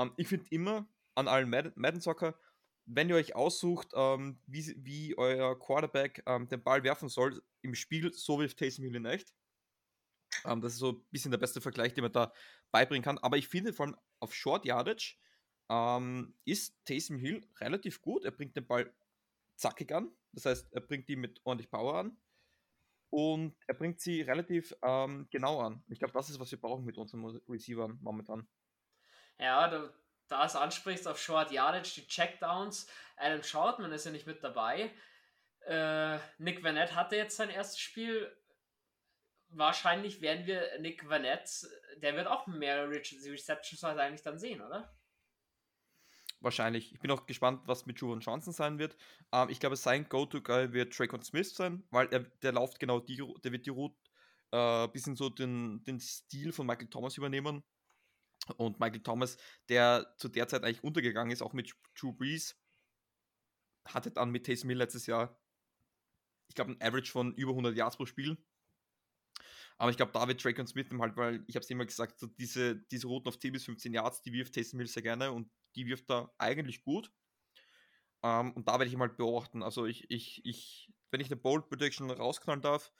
Ähm, 0.00 0.12
ich 0.16 0.28
finde 0.28 0.46
immer 0.50 0.88
an 1.14 1.28
allen 1.28 1.50
Madden-Zocker, 1.50 2.38
wenn 2.86 3.08
ihr 3.08 3.16
euch 3.16 3.34
aussucht, 3.34 3.88
ähm, 3.94 4.40
wie, 4.46 4.74
wie 4.78 5.16
euer 5.16 5.58
Quarterback 5.58 6.22
ähm, 6.26 6.48
den 6.48 6.62
Ball 6.62 6.82
werfen 6.82 7.08
soll 7.08 7.42
im 7.62 7.74
Spiel, 7.74 8.12
so 8.12 8.38
wirft 8.40 8.58
Taysom 8.58 8.84
Hill 8.84 8.96
in 8.96 9.04
echt. 9.04 9.34
Ähm, 10.44 10.60
das 10.60 10.72
ist 10.72 10.78
so 10.78 10.92
ein 10.92 11.04
bisschen 11.10 11.30
der 11.30 11.38
beste 11.38 11.60
Vergleich, 11.60 11.94
den 11.94 12.02
man 12.02 12.12
da 12.12 12.32
beibringen 12.72 13.04
kann. 13.04 13.18
Aber 13.18 13.36
ich 13.36 13.48
finde 13.48 13.72
vor 13.72 13.86
allem 13.86 13.96
auf 14.18 14.34
Short 14.34 14.64
Yardage 14.64 15.16
ähm, 15.68 16.34
ist 16.44 16.84
Taysom 16.84 17.18
Hill 17.18 17.46
relativ 17.60 18.00
gut. 18.00 18.24
Er 18.24 18.32
bringt 18.32 18.56
den 18.56 18.66
Ball 18.66 18.92
zackig 19.56 19.92
an. 19.92 20.10
Das 20.32 20.46
heißt, 20.46 20.72
er 20.72 20.80
bringt 20.80 21.08
die 21.08 21.16
mit 21.16 21.40
ordentlich 21.44 21.70
Power 21.70 21.94
an. 21.94 22.16
Und 23.10 23.56
er 23.66 23.74
bringt 23.74 24.00
sie 24.00 24.22
relativ 24.22 24.74
ähm, 24.82 25.26
genau 25.30 25.60
an. 25.60 25.82
Ich 25.88 25.98
glaube, 25.98 26.12
das 26.12 26.30
ist, 26.30 26.38
was 26.38 26.50
wir 26.50 26.60
brauchen 26.60 26.84
mit 26.84 26.96
unseren 26.96 27.24
Receivern 27.48 27.98
momentan. 28.00 28.46
Ja, 29.40 29.68
du 29.68 29.92
da 30.30 30.46
es 30.46 30.54
ansprichst 30.54 31.08
auf 31.08 31.20
Short 31.20 31.50
Yardage, 31.50 31.94
die 31.96 32.06
Checkdowns. 32.06 32.86
Alan 33.16 33.42
Shortman 33.42 33.92
ist 33.92 34.06
ja 34.06 34.12
nicht 34.12 34.26
mit 34.26 34.42
dabei. 34.42 34.92
Äh, 35.66 36.18
Nick 36.38 36.62
Vanette 36.62 36.94
hatte 36.94 37.16
jetzt 37.16 37.36
sein 37.36 37.50
erstes 37.50 37.80
Spiel. 37.80 38.34
Wahrscheinlich 39.48 40.20
werden 40.20 40.46
wir 40.46 40.78
Nick 40.78 41.08
Vanette, 41.08 41.68
der 41.96 42.14
wird 42.14 42.28
auch 42.28 42.46
mehr 42.46 42.88
Receptions 42.88 43.82
halt 43.82 43.98
eigentlich 43.98 44.22
dann 44.22 44.38
sehen, 44.38 44.60
oder? 44.60 44.94
Wahrscheinlich. 46.38 46.92
Ich 46.92 47.00
bin 47.00 47.10
auch 47.10 47.26
gespannt, 47.26 47.62
was 47.66 47.84
mit 47.84 48.00
Juwan 48.00 48.20
Johnson 48.20 48.52
sein 48.52 48.78
wird. 48.78 48.96
Ähm, 49.32 49.48
ich 49.50 49.58
glaube, 49.58 49.76
sein 49.76 50.08
Go-To-Guy 50.08 50.72
wird 50.72 50.94
Traycon 50.94 51.22
Smith 51.22 51.54
sein, 51.54 51.82
weil 51.90 52.06
er, 52.12 52.20
der 52.20 52.52
läuft 52.52 52.78
genau 52.78 53.00
die, 53.00 53.22
der 53.42 53.52
wird 53.52 53.66
die 53.66 53.70
Route 53.70 53.96
äh, 54.52 54.86
bisschen 54.88 55.16
so 55.16 55.28
den, 55.28 55.82
den 55.84 55.98
Stil 55.98 56.52
von 56.52 56.66
Michael 56.66 56.88
Thomas 56.88 57.16
übernehmen. 57.16 57.64
Und 58.52 58.80
Michael 58.80 59.02
Thomas, 59.02 59.36
der 59.68 60.14
zu 60.16 60.28
der 60.28 60.48
Zeit 60.48 60.64
eigentlich 60.64 60.84
untergegangen 60.84 61.32
ist, 61.32 61.42
auch 61.42 61.52
mit 61.52 61.74
Drew 61.98 62.12
Brees, 62.12 62.56
hatte 63.86 64.10
dann 64.10 64.30
mit 64.30 64.46
Taysom 64.46 64.70
Hill 64.70 64.78
letztes 64.78 65.06
Jahr, 65.06 65.38
ich 66.48 66.54
glaube, 66.54 66.72
ein 66.72 66.82
Average 66.82 67.12
von 67.12 67.34
über 67.34 67.52
100 67.52 67.76
Yards 67.76 67.96
pro 67.96 68.06
Spiel. 68.06 68.36
Aber 69.78 69.90
ich 69.90 69.96
glaube, 69.96 70.12
da 70.12 70.28
wird 70.28 70.44
Drake 70.44 70.60
und 70.60 70.66
Smith 70.66 70.88
halt, 70.98 71.16
weil 71.16 71.42
ich 71.46 71.54
habe 71.56 71.64
es 71.64 71.70
immer 71.70 71.86
gesagt, 71.86 72.18
so 72.18 72.26
diese, 72.26 72.76
diese 72.76 73.06
Routen 73.06 73.28
auf 73.28 73.38
10 73.38 73.52
bis 73.52 73.64
15 73.64 73.94
Yards, 73.94 74.20
die 74.22 74.32
wirft 74.32 74.54
Taysom 74.54 74.78
Hill 74.78 74.88
sehr 74.88 75.02
gerne 75.02 75.32
und 75.32 75.50
die 75.74 75.86
wirft 75.86 76.10
da 76.10 76.30
eigentlich 76.36 76.82
gut. 76.82 77.10
Ähm, 78.22 78.52
und 78.52 78.68
da 78.68 78.72
werde 78.72 78.86
ich 78.86 78.96
mal 78.96 79.08
beobachten. 79.08 79.62
Also 79.62 79.86
ich, 79.86 80.10
ich, 80.10 80.44
ich, 80.44 80.92
wenn 81.10 81.20
ich 81.20 81.28
eine 81.28 81.40
Bold 81.40 81.68
Prediction 81.68 82.10
rausknallen 82.10 82.60
darf, 82.60 82.92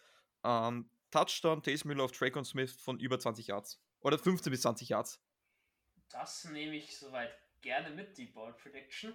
ähm, 0.45 0.91
Touchdown 1.11 1.63
Taysom 1.63 1.91
Hill 1.91 2.01
auf 2.01 2.13
Drake 2.13 2.39
und 2.39 2.45
Smith 2.45 2.73
von 2.73 2.99
über 2.99 3.19
20 3.19 3.49
Yards. 3.49 3.83
Oder 4.01 4.19
15 4.19 4.51
bis 4.51 4.63
20 4.63 4.89
Yards. 4.89 5.21
Das 6.11 6.45
nehme 6.45 6.77
ich 6.77 6.99
soweit 6.99 7.33
gerne 7.61 7.91
mit, 7.91 8.19
die 8.19 8.27
Bold 8.27 8.57
Prediction. 8.59 9.15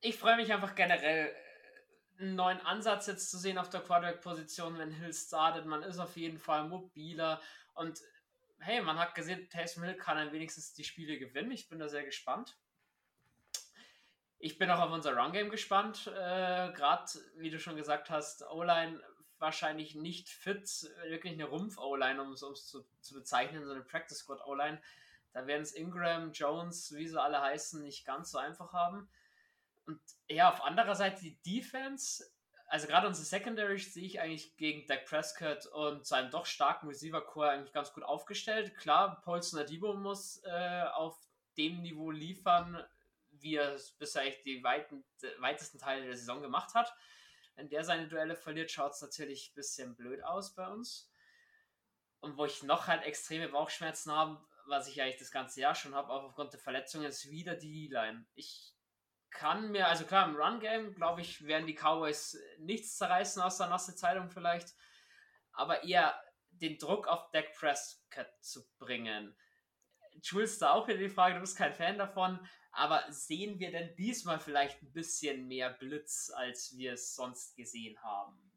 Ich 0.00 0.16
freue 0.16 0.36
mich 0.36 0.52
einfach 0.52 0.74
generell, 0.74 1.28
äh, 1.28 2.22
einen 2.22 2.34
neuen 2.34 2.60
Ansatz 2.60 3.06
jetzt 3.06 3.30
zu 3.30 3.38
sehen 3.38 3.58
auf 3.58 3.70
der 3.70 3.80
Quarterback-Position, 3.80 4.78
wenn 4.78 4.90
Hill 4.90 5.12
startet. 5.12 5.66
Man 5.66 5.82
ist 5.82 5.98
auf 5.98 6.16
jeden 6.16 6.38
Fall 6.38 6.68
mobiler 6.68 7.40
und 7.74 8.00
hey, 8.60 8.80
man 8.82 8.98
hat 8.98 9.14
gesehen, 9.14 9.48
Taysom 9.48 9.84
Hill 9.84 9.94
kann 9.94 10.16
dann 10.16 10.32
wenigstens 10.32 10.74
die 10.74 10.84
Spiele 10.84 11.18
gewinnen. 11.18 11.52
Ich 11.52 11.68
bin 11.68 11.78
da 11.78 11.88
sehr 11.88 12.04
gespannt. 12.04 12.56
Ich 14.40 14.58
bin 14.58 14.70
auch 14.70 14.80
auf 14.80 14.92
unser 14.92 15.16
Run-Game 15.16 15.50
gespannt. 15.50 16.06
Äh, 16.08 16.72
Gerade, 16.72 17.06
wie 17.36 17.50
du 17.50 17.58
schon 17.58 17.76
gesagt 17.76 18.10
hast, 18.10 18.42
O-Line 18.50 19.00
wahrscheinlich 19.38 19.94
nicht 19.94 20.28
fit. 20.28 20.68
Wirklich 21.06 21.34
eine 21.34 21.44
Rumpf-O-Line, 21.44 22.20
um 22.22 22.32
es 22.32 22.40
zu, 22.40 22.84
zu 23.00 23.14
bezeichnen, 23.14 23.64
so 23.64 23.72
eine 23.72 23.82
Practice-Squad-O-Line. 23.82 24.80
Da 25.32 25.46
werden 25.46 25.62
es 25.62 25.72
Ingram, 25.72 26.32
Jones, 26.32 26.94
wie 26.94 27.06
sie 27.06 27.20
alle 27.20 27.40
heißen, 27.40 27.82
nicht 27.82 28.06
ganz 28.06 28.30
so 28.30 28.38
einfach 28.38 28.72
haben. 28.72 29.08
Und 29.86 30.00
ja, 30.28 30.50
auf 30.50 30.62
anderer 30.62 30.94
Seite 30.94 31.22
die 31.22 31.40
Defense, 31.42 32.24
also 32.66 32.86
gerade 32.86 33.06
unsere 33.06 33.24
Secondary 33.24 33.78
sehe 33.78 34.04
ich 34.04 34.20
eigentlich 34.20 34.56
gegen 34.56 34.86
Dak 34.86 35.06
Prescott 35.06 35.66
und 35.66 36.06
seinem 36.06 36.30
doch 36.30 36.44
starken 36.44 36.88
Receiver-Core 36.88 37.50
eigentlich 37.50 37.72
ganz 37.72 37.92
gut 37.92 38.04
aufgestellt. 38.04 38.76
Klar, 38.76 39.22
Paulson 39.22 39.60
Adibo 39.60 39.94
muss 39.94 40.42
äh, 40.44 40.84
auf 40.92 41.18
dem 41.56 41.80
Niveau 41.80 42.10
liefern, 42.10 42.84
wie 43.30 43.56
er 43.56 43.72
es 43.72 43.92
bisher 43.92 44.24
echt 44.24 44.44
die 44.44 44.62
weiten, 44.62 45.04
weitesten 45.38 45.78
Teile 45.78 46.04
der 46.04 46.16
Saison 46.16 46.42
gemacht 46.42 46.74
hat. 46.74 46.94
Wenn 47.56 47.68
der 47.70 47.82
seine 47.84 48.06
Duelle 48.06 48.36
verliert, 48.36 48.70
schaut 48.70 48.92
es 48.92 49.00
natürlich 49.00 49.50
ein 49.50 49.54
bisschen 49.54 49.96
blöd 49.96 50.22
aus 50.22 50.54
bei 50.54 50.68
uns. 50.68 51.10
Und 52.20 52.36
wo 52.36 52.44
ich 52.44 52.62
noch 52.62 52.86
halt 52.86 53.04
extreme 53.04 53.48
Bauchschmerzen 53.48 54.12
habe, 54.12 54.40
was 54.68 54.88
ich 54.88 55.00
eigentlich 55.00 55.18
das 55.18 55.30
ganze 55.30 55.60
Jahr 55.60 55.74
schon 55.74 55.94
habe, 55.94 56.10
auch 56.10 56.24
aufgrund 56.24 56.52
der 56.52 56.60
Verletzungen, 56.60 57.06
ist 57.06 57.30
wieder 57.30 57.54
die 57.54 57.88
Line. 57.88 58.26
Ich 58.34 58.74
kann 59.30 59.70
mir, 59.70 59.88
also 59.88 60.04
klar, 60.04 60.28
im 60.28 60.36
Run-Game, 60.36 60.94
glaube 60.94 61.20
ich, 61.20 61.44
werden 61.44 61.66
die 61.66 61.74
Cowboys 61.74 62.38
nichts 62.58 62.96
zerreißen 62.96 63.42
aus 63.42 63.58
der 63.58 63.68
nasse 63.68 63.94
Zeitung 63.94 64.30
vielleicht, 64.30 64.74
aber 65.52 65.84
eher 65.84 66.20
den 66.50 66.78
Druck 66.78 67.06
auf 67.08 67.30
Dak 67.30 67.52
Prescott 67.54 68.30
zu 68.40 68.66
bringen. 68.78 69.36
Jules, 70.22 70.58
da 70.58 70.72
auch 70.72 70.88
wieder 70.88 70.98
die 70.98 71.08
Frage, 71.08 71.34
du 71.34 71.40
bist 71.40 71.56
kein 71.56 71.74
Fan 71.74 71.98
davon, 71.98 72.40
aber 72.72 73.04
sehen 73.10 73.58
wir 73.58 73.70
denn 73.70 73.94
diesmal 73.96 74.40
vielleicht 74.40 74.82
ein 74.82 74.92
bisschen 74.92 75.46
mehr 75.46 75.70
Blitz, 75.70 76.30
als 76.34 76.76
wir 76.76 76.94
es 76.94 77.14
sonst 77.14 77.56
gesehen 77.56 78.00
haben? 78.02 78.47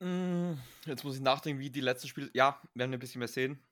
Jetzt 0.00 1.04
muss 1.04 1.16
ich 1.16 1.20
nachdenken, 1.20 1.60
wie 1.60 1.70
die 1.70 1.80
letzten 1.80 2.08
Spiele. 2.08 2.30
Ja, 2.32 2.60
werden 2.74 2.90
wir 2.90 2.96
ein 2.96 3.00
bisschen 3.00 3.18
mehr 3.18 3.28
sehen. 3.28 3.62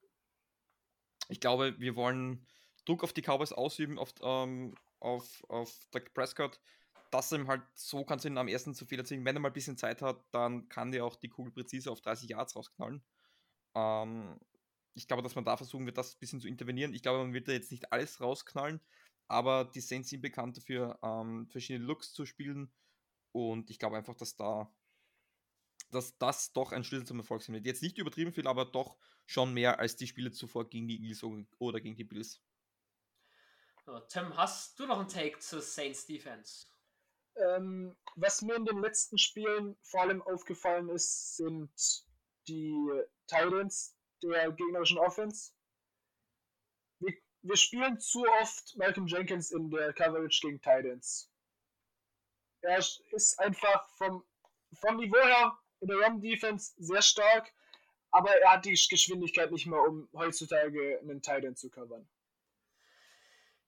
Ich 1.29 1.41
glaube, 1.41 1.79
wir 1.79 1.97
wollen 1.97 2.47
Druck 2.85 3.05
auf 3.05 3.13
die 3.13 3.23
Cowboys 3.23 3.53
ausüben, 3.53 3.99
auf, 3.99 4.15
ähm, 4.23 4.75
auf, 5.01 5.45
auf 5.49 5.87
Dak 5.91 6.13
Prescott, 6.15 6.61
dass 7.11 7.33
ihm 7.33 7.49
halt 7.49 7.63
so 7.75 8.05
kannst 8.05 8.25
du 8.25 8.29
ihn 8.29 8.39
am 8.39 8.49
ersten 8.49 8.75
zu 8.75 8.87
viel 8.87 8.99
erzielen. 8.99 9.25
Wenn 9.25 9.37
er 9.37 9.41
mal 9.41 9.49
ein 9.49 9.55
bisschen 9.55 9.79
Zeit 9.79 10.03
hat, 10.03 10.25
dann 10.33 10.69
kann 10.69 10.93
der 10.93 11.05
auch 11.05 11.17
die 11.17 11.29
Kugel 11.29 11.53
präzise 11.53 11.91
auf 11.91 12.01
30 12.01 12.31
Yards 12.31 12.57
rausknallen. 12.57 13.03
Ähm, 13.75 14.39
ich 14.95 15.07
glaube, 15.07 15.23
dass 15.23 15.35
man 15.35 15.45
da 15.45 15.57
versuchen 15.57 15.87
wird, 15.87 15.97
das 15.97 16.15
ein 16.15 16.19
bisschen 16.19 16.41
zu 16.41 16.49
intervenieren. 16.49 16.93
Ich 16.93 17.03
glaube, 17.03 17.21
man 17.21 17.33
wird 17.33 17.49
da 17.49 17.53
jetzt 17.53 17.71
nicht 17.71 17.93
alles 17.93 18.21
rausknallen, 18.21 18.81
aber 19.29 19.65
die 19.65 19.81
Saints 19.81 20.11
sind 20.11 20.23
bekannt 20.23 20.57
dafür, 20.57 20.99
ähm, 21.03 21.47
verschiedene 21.51 21.85
Looks 21.85 22.13
zu 22.13 22.27
spielen. 22.27 22.73
Und 23.33 23.71
ich 23.71 23.79
glaube 23.79 23.97
einfach, 23.97 24.15
dass 24.15 24.37
da 24.37 24.71
dass 25.91 26.17
das 26.19 26.53
doch 26.53 26.73
ein 26.73 26.85
Schlüssel 26.85 27.07
zum 27.07 27.19
Erfolg 27.19 27.43
sind. 27.43 27.65
Jetzt 27.67 27.83
nicht 27.83 27.99
übertrieben 27.99 28.33
viel, 28.33 28.47
aber 28.47 28.65
doch 28.65 28.97
schon 29.27 29.53
mehr 29.53 29.79
als 29.79 29.97
die 29.97 30.07
Spiele 30.07 30.31
zuvor 30.33 30.69
gegen 30.69 30.89
die 30.89 31.01
Eagles 31.01 31.23
oder 31.59 31.81
gegen 31.81 31.97
die 31.97 32.05
Bills. 32.05 32.43
So, 33.85 33.99
Tim, 34.01 34.37
hast 34.37 34.79
du 34.79 34.87
noch 34.87 34.99
einen 34.99 35.09
Take 35.09 35.39
zur 35.39 35.63
Saints 35.63 36.07
Defense? 36.07 36.67
Ähm, 37.37 37.97
was 38.17 38.43
mir 38.43 38.57
in 38.57 38.65
den 38.65 38.83
letzten 38.83 39.17
Spielen 39.17 39.77
vor 39.83 40.03
allem 40.03 40.23
aufgefallen 40.23 40.89
ist, 40.89 41.37
sind 41.37 41.71
die 42.49 43.03
Titans 43.27 43.97
der 44.23 44.53
gegnerischen 44.53 44.99
Offense. 44.99 45.53
Wir, 46.99 47.15
wir 47.43 47.57
spielen 47.57 48.01
zu 48.01 48.27
oft 48.43 48.77
Malcolm 48.77 49.07
Jenkins 49.07 49.53
in 49.53 49.71
der 49.71 49.93
Coverage 49.93 50.41
gegen 50.43 50.61
Titans. 50.61 51.31
Er 52.61 52.79
ist 52.79 53.39
einfach 53.39 53.89
vom, 53.97 54.25
vom 54.73 54.97
Niveau 54.97 55.17
her 55.17 55.59
in 55.81 55.89
der 55.89 55.99
Run-Defense 55.99 56.75
sehr 56.79 57.03
stark, 57.03 57.53
aber 58.11 58.31
er 58.31 58.53
hat 58.53 58.65
die 58.65 58.71
Geschwindigkeit 58.71 59.51
nicht 59.51 59.67
mehr, 59.67 59.81
um 59.81 60.09
heutzutage 60.15 60.99
einen 61.01 61.23
Titan 61.23 61.57
zu 61.57 61.71
covern. 61.71 62.09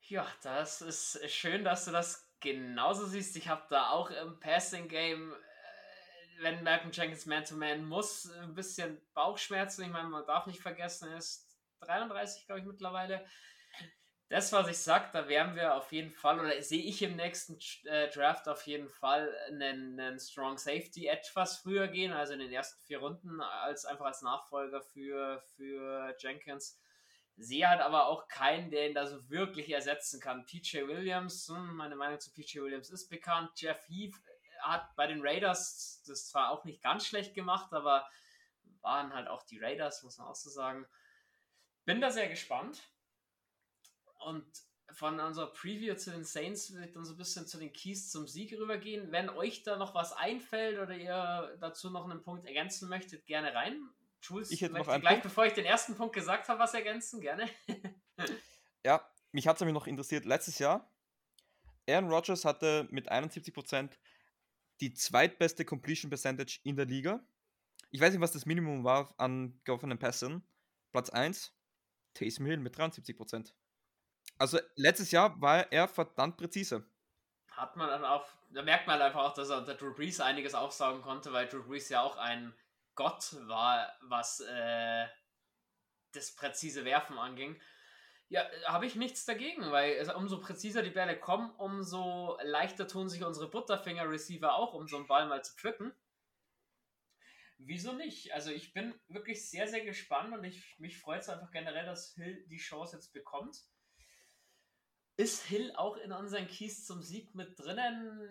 Ja, 0.02 0.26
das 0.42 0.80
ist 0.80 1.20
schön, 1.30 1.62
dass 1.62 1.84
du 1.84 1.92
das 1.92 2.28
genauso 2.40 3.06
siehst. 3.06 3.36
Ich 3.36 3.48
habe 3.48 3.62
da 3.70 3.90
auch 3.90 4.10
im 4.10 4.40
Passing 4.40 4.88
Game, 4.88 5.32
äh, 5.32 6.42
wenn 6.42 6.64
Malcolm 6.64 6.90
Jenkins 6.90 7.26
Man-to-Man 7.26 7.84
muss, 7.84 8.28
ein 8.30 8.54
bisschen 8.54 9.00
Bauchschmerzen. 9.14 9.84
Ich 9.84 9.90
meine, 9.90 10.08
man 10.08 10.26
darf 10.26 10.46
nicht 10.46 10.60
vergessen, 10.60 11.10
er 11.10 11.18
ist 11.18 11.46
33, 11.80 12.46
glaube 12.46 12.60
ich, 12.60 12.66
mittlerweile. 12.66 13.24
Das, 14.30 14.52
was 14.52 14.68
ich 14.68 14.78
sage, 14.78 15.08
da 15.12 15.28
werden 15.28 15.56
wir 15.56 15.74
auf 15.74 15.90
jeden 15.90 16.12
Fall, 16.12 16.38
oder 16.38 16.62
sehe 16.62 16.84
ich 16.84 17.02
im 17.02 17.16
nächsten 17.16 17.58
äh, 17.88 18.08
Draft 18.10 18.48
auf 18.48 18.64
jeden 18.64 18.88
Fall 18.88 19.36
einen, 19.48 19.98
einen, 19.98 20.20
Strong 20.20 20.56
Safety 20.56 21.08
etwas 21.08 21.58
früher 21.58 21.88
gehen, 21.88 22.12
also 22.12 22.34
in 22.34 22.38
den 22.38 22.52
ersten 22.52 22.80
vier 22.84 23.00
Runden, 23.00 23.40
als 23.40 23.84
einfach 23.86 24.04
als 24.04 24.22
Nachfolger 24.22 24.82
für, 24.82 25.42
für 25.56 26.14
Jenkins. 26.20 26.80
Sehe 27.38 27.68
halt 27.68 27.80
aber 27.80 28.06
auch 28.06 28.28
keinen, 28.28 28.70
der 28.70 28.88
ihn 28.88 28.94
da 28.94 29.08
so 29.08 29.28
wirklich 29.28 29.68
ersetzen 29.68 30.20
kann. 30.20 30.46
PJ 30.46 30.86
Williams, 30.86 31.48
hm, 31.48 31.74
meine 31.74 31.96
Meinung 31.96 32.20
zu 32.20 32.32
PJ 32.32 32.60
Williams 32.60 32.88
ist 32.90 33.08
bekannt. 33.08 33.50
Jeff 33.56 33.84
Heath 33.88 34.14
hat 34.60 34.94
bei 34.94 35.08
den 35.08 35.26
Raiders 35.26 36.04
das 36.06 36.28
zwar 36.28 36.50
auch 36.50 36.64
nicht 36.64 36.84
ganz 36.84 37.04
schlecht 37.04 37.34
gemacht, 37.34 37.72
aber 37.72 38.08
waren 38.80 39.12
halt 39.12 39.26
auch 39.26 39.42
die 39.42 39.58
Raiders, 39.58 40.04
muss 40.04 40.18
man 40.18 40.28
auch 40.28 40.36
so 40.36 40.50
sagen. 40.50 40.86
Bin 41.84 42.00
da 42.00 42.12
sehr 42.12 42.28
gespannt. 42.28 42.80
Und 44.20 44.44
von 44.92 45.18
unserer 45.20 45.52
Preview 45.52 45.94
zu 45.94 46.10
den 46.10 46.24
Saints 46.24 46.74
will 46.74 46.82
ich 46.84 46.92
dann 46.92 47.04
so 47.04 47.14
ein 47.14 47.16
bisschen 47.16 47.46
zu 47.46 47.58
den 47.58 47.72
Keys 47.72 48.10
zum 48.10 48.26
Sieg 48.26 48.52
rübergehen. 48.52 49.12
Wenn 49.12 49.28
euch 49.28 49.62
da 49.62 49.76
noch 49.76 49.94
was 49.94 50.12
einfällt 50.12 50.78
oder 50.78 50.96
ihr 50.96 51.56
dazu 51.60 51.90
noch 51.90 52.08
einen 52.08 52.22
Punkt 52.22 52.44
ergänzen 52.44 52.88
möchtet, 52.88 53.26
gerne 53.26 53.54
rein. 53.54 53.88
Jules, 54.22 54.50
ich 54.50 54.60
hätte 54.60 54.74
noch 54.74 54.88
einen 54.88 55.00
gleich, 55.00 55.14
Punkt. 55.14 55.24
bevor 55.24 55.46
ich 55.46 55.54
den 55.54 55.64
ersten 55.64 55.96
Punkt 55.96 56.14
gesagt 56.14 56.48
habe, 56.48 56.60
was 56.60 56.74
ergänzen, 56.74 57.20
gerne. 57.20 57.48
ja, 58.84 59.08
mich 59.32 59.46
hat 59.46 59.56
es 59.56 59.60
nämlich 59.60 59.74
noch 59.74 59.86
interessiert. 59.86 60.24
Letztes 60.24 60.58
Jahr, 60.58 60.92
Aaron 61.88 62.10
Rodgers 62.10 62.44
hatte 62.44 62.86
mit 62.90 63.10
71% 63.10 63.90
die 64.80 64.92
zweitbeste 64.92 65.64
Completion 65.64 66.10
Percentage 66.10 66.60
in 66.64 66.76
der 66.76 66.86
Liga. 66.86 67.24
Ich 67.90 68.00
weiß 68.00 68.12
nicht, 68.12 68.20
was 68.20 68.32
das 68.32 68.46
Minimum 68.46 68.84
war 68.84 69.14
an 69.18 69.58
geoffenen 69.64 69.98
Pässen. 69.98 70.42
Platz 70.92 71.10
1, 71.10 71.52
Taysom 72.14 72.46
Hill 72.46 72.58
mit 72.58 72.76
73%. 72.76 73.52
Also 74.40 74.58
letztes 74.74 75.10
Jahr 75.10 75.38
war 75.38 75.70
er 75.70 75.86
verdammt 75.86 76.38
präzise. 76.38 76.82
Hat 77.50 77.76
man 77.76 77.88
dann 77.88 78.06
auch, 78.06 78.26
da 78.48 78.62
merkt 78.62 78.86
man 78.86 79.00
einfach 79.02 79.20
auch, 79.22 79.34
dass 79.34 79.50
er 79.50 79.58
unter 79.58 79.74
Drew 79.74 79.92
Brees 79.92 80.18
einiges 80.18 80.54
aufsaugen 80.54 81.02
konnte, 81.02 81.30
weil 81.34 81.46
Drew 81.46 81.62
Brees 81.62 81.90
ja 81.90 82.00
auch 82.00 82.16
ein 82.16 82.54
Gott 82.94 83.36
war, 83.48 83.92
was 84.00 84.40
äh, 84.40 85.06
das 86.12 86.34
präzise 86.34 86.86
Werfen 86.86 87.18
anging. 87.18 87.60
Ja, 88.30 88.48
habe 88.64 88.86
ich 88.86 88.94
nichts 88.94 89.26
dagegen, 89.26 89.72
weil 89.72 90.10
umso 90.12 90.40
präziser 90.40 90.82
die 90.82 90.88
Bälle 90.88 91.20
kommen, 91.20 91.50
umso 91.56 92.38
leichter 92.42 92.88
tun 92.88 93.10
sich 93.10 93.22
unsere 93.22 93.50
Butterfinger-Receiver 93.50 94.54
auch, 94.54 94.72
um 94.72 94.88
so 94.88 94.96
einen 94.96 95.06
Ball 95.06 95.26
mal 95.26 95.44
zu 95.44 95.54
pflücken. 95.54 95.92
Wieso 97.58 97.92
nicht? 97.92 98.32
Also 98.32 98.50
ich 98.50 98.72
bin 98.72 98.94
wirklich 99.08 99.46
sehr, 99.50 99.68
sehr 99.68 99.84
gespannt 99.84 100.32
und 100.32 100.44
ich, 100.44 100.78
mich 100.78 100.98
freut 100.98 101.20
es 101.20 101.28
einfach 101.28 101.50
generell, 101.50 101.84
dass 101.84 102.14
Hill 102.14 102.46
die 102.46 102.56
Chance 102.56 102.96
jetzt 102.96 103.12
bekommt. 103.12 103.66
Ist 105.20 105.44
Hill 105.44 105.70
auch 105.76 105.98
in 105.98 106.12
unseren 106.12 106.48
Keys 106.48 106.86
zum 106.86 107.02
Sieg 107.02 107.34
mit 107.34 107.58
drinnen? 107.60 108.22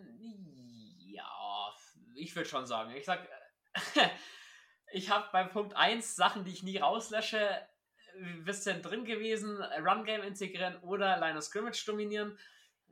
Ja, 0.97 1.71
ich 2.15 2.35
würde 2.35 2.49
schon 2.49 2.65
sagen. 2.65 2.95
Ich 2.95 3.05
sag, 3.05 3.29
ich 4.91 5.11
habe 5.11 5.29
beim 5.31 5.51
Punkt 5.51 5.75
1 5.75 6.15
Sachen, 6.15 6.45
die 6.45 6.51
ich 6.51 6.63
nie 6.63 6.79
rauslösche, 6.79 7.61
ein 8.15 8.43
bisschen 8.43 8.81
drin 8.81 9.05
gewesen, 9.05 9.61
Run-Game 9.61 10.23
integrieren 10.23 10.77
oder 10.77 11.19
Line 11.19 11.37
of 11.37 11.43
Scrimmage 11.43 11.85
dominieren. 11.85 12.39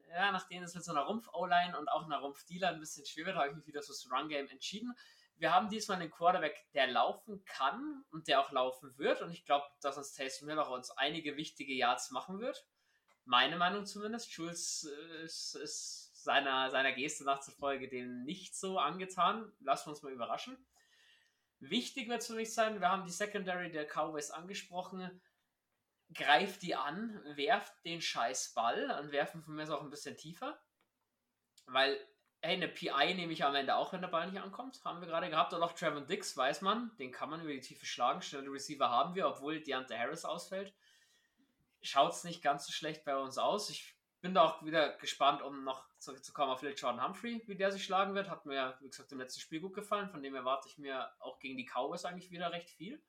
Ja, 0.10 0.32
nachdem 0.32 0.62
es 0.62 0.76
mit 0.76 0.84
so 0.84 0.92
einer 0.92 1.02
Rumpf-O-Line 1.02 1.76
und 1.80 1.88
auch 1.90 2.06
einer 2.06 2.20
Rumpf-Dealer 2.20 2.70
ein 2.70 2.80
bisschen 2.80 3.04
schwer 3.04 3.26
wird, 3.26 3.36
habe 3.36 3.50
ich 3.50 3.56
mich 3.56 3.66
wieder 3.66 3.82
fürs 3.82 4.08
Run-Game 4.12 4.48
entschieden. 4.50 4.96
wir 5.38 5.52
haben 5.52 5.70
diesmal 5.70 6.00
einen 6.00 6.12
Quarterback, 6.12 6.68
der 6.76 6.86
laufen 6.86 7.44
kann 7.46 8.06
und 8.12 8.28
der 8.28 8.42
auch 8.42 8.52
laufen 8.52 8.96
wird. 9.00 9.24
Und 9.24 9.32
ich 9.32 9.44
glaube, 9.44 9.66
dass 9.82 9.98
uns 9.98 10.14
Taysom 10.14 10.50
Hill 10.50 10.60
uns 10.60 10.92
einige 10.92 11.36
wichtige 11.36 11.74
Yards 11.74 12.12
machen 12.12 12.40
wird. 12.40 12.64
Meine 13.28 13.58
Meinung 13.58 13.86
zumindest. 13.86 14.32
Jules 14.32 14.90
äh, 14.90 15.24
ist, 15.26 15.56
ist 15.56 16.24
seiner, 16.24 16.72
seiner 16.72 16.94
Geste 16.94 17.26
nach 17.26 17.42
zufolge 17.42 17.90
dem 17.90 18.24
nicht 18.24 18.56
so 18.56 18.80
angetan. 18.80 19.52
Lassen 19.60 19.88
wir 19.88 19.92
uns 19.92 20.02
mal 20.02 20.14
überraschen. 20.14 20.58
Wichtig 21.60 22.08
wird 22.08 22.24
für 22.24 22.34
mich 22.34 22.54
sein, 22.54 22.80
wir 22.80 22.90
haben 22.90 23.04
die 23.04 23.12
Secondary 23.12 23.72
der 23.72 23.86
Cowboys 23.86 24.32
angesprochen. 24.32 25.22
Greift 26.14 26.62
die 26.62 26.76
an, 26.76 27.22
werft 27.36 27.74
den 27.84 28.02
scheiß 28.02 28.54
Ball 28.54 28.98
und 29.02 29.12
werfen 29.12 29.42
von 29.42 29.56
mir 29.56 29.70
auch 29.74 29.82
ein 29.82 29.90
bisschen 29.90 30.16
tiefer. 30.16 30.58
Weil 31.66 32.00
Hey, 32.40 32.54
eine 32.56 32.68
PI 32.68 33.16
nehme 33.16 33.34
ich 33.34 33.44
am 33.44 33.56
Ende 33.56 33.76
auch, 33.76 33.94
wenn 33.94 34.02
der 34.02 34.10
Ball 34.10 34.30
nicht 34.30 34.40
ankommt. 34.40 34.80
Haben 34.86 35.02
wir 35.02 35.08
gerade 35.08 35.30
gehabt. 35.30 35.54
Und 35.54 35.64
auch 35.64 35.74
Trevor 35.74 36.02
Dix, 36.02 36.38
weiß 36.38 36.62
man. 36.62 36.96
Den 36.98 37.12
kann 37.12 37.32
man 37.32 37.42
über 37.42 37.52
die 37.52 37.62
Tiefe 37.62 37.86
schlagen. 37.86 38.22
Schnelle 38.22 38.52
Receiver 38.52 38.90
haben 38.90 39.16
wir, 39.16 39.28
obwohl 39.28 39.60
Deontay 39.60 39.98
Harris 39.98 40.24
ausfällt. 40.24 40.72
Schaut 41.88 42.14
es 42.14 42.24
nicht 42.24 42.42
ganz 42.42 42.66
so 42.66 42.72
schlecht 42.72 43.06
bei 43.06 43.18
uns 43.18 43.38
aus. 43.38 43.70
Ich 43.70 43.96
bin 44.22 44.34
da 44.34 44.44
auch 44.44 44.66
wieder 44.66 44.98
gespannt, 44.98 45.42
um 45.42 45.64
noch 45.64 45.88
zurückzukommen 46.00 46.52
auf 46.52 46.60
vielleicht 46.60 46.80
Jordan 46.80 47.04
Humphrey, 47.04 47.42
wie 47.48 47.56
der 47.56 47.72
sich 47.72 47.84
schlagen 47.84 48.14
wird. 48.14 48.30
Hat 48.30 48.46
mir, 48.46 48.78
wie 48.82 48.90
gesagt, 48.90 49.12
im 49.12 49.20
letzten 49.20 49.40
Spiel 49.40 49.62
gut 49.62 49.74
gefallen. 49.74 50.10
Von 50.10 50.22
dem 50.22 50.36
erwarte 50.36 50.68
ich 50.68 50.78
mir 50.78 51.10
auch 51.20 51.40
gegen 51.40 51.58
die 51.58 51.66
Cowboys 51.66 52.06
eigentlich 52.06 52.32
wieder 52.32 52.52
recht 52.52 52.70
viel. 52.70 53.02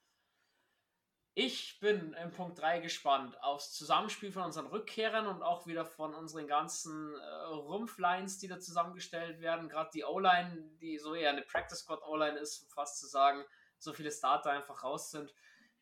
Ich 1.34 1.78
bin 1.78 2.14
im 2.14 2.32
Punkt 2.32 2.58
3 2.60 2.80
gespannt 2.80 3.40
aufs 3.42 3.72
Zusammenspiel 3.72 4.32
von 4.32 4.42
unseren 4.42 4.66
Rückkehrern 4.66 5.28
und 5.28 5.42
auch 5.42 5.66
wieder 5.66 5.84
von 5.84 6.12
unseren 6.12 6.48
ganzen 6.48 7.14
äh, 7.14 7.24
Rumpflines, 7.46 8.38
die 8.38 8.48
da 8.48 8.58
zusammengestellt 8.58 9.40
werden. 9.40 9.68
Gerade 9.68 9.90
die 9.94 10.04
O-Line, 10.04 10.68
die 10.80 10.98
so 10.98 11.14
eher 11.14 11.30
eine 11.30 11.42
Practice 11.42 11.78
Squad 11.78 12.02
O-Line 12.02 12.38
ist, 12.38 12.62
um 12.62 12.68
fast 12.70 12.98
zu 12.98 13.06
sagen, 13.06 13.44
so 13.78 13.92
viele 13.92 14.10
Starter 14.10 14.50
einfach 14.50 14.82
raus 14.82 15.12
sind. 15.12 15.32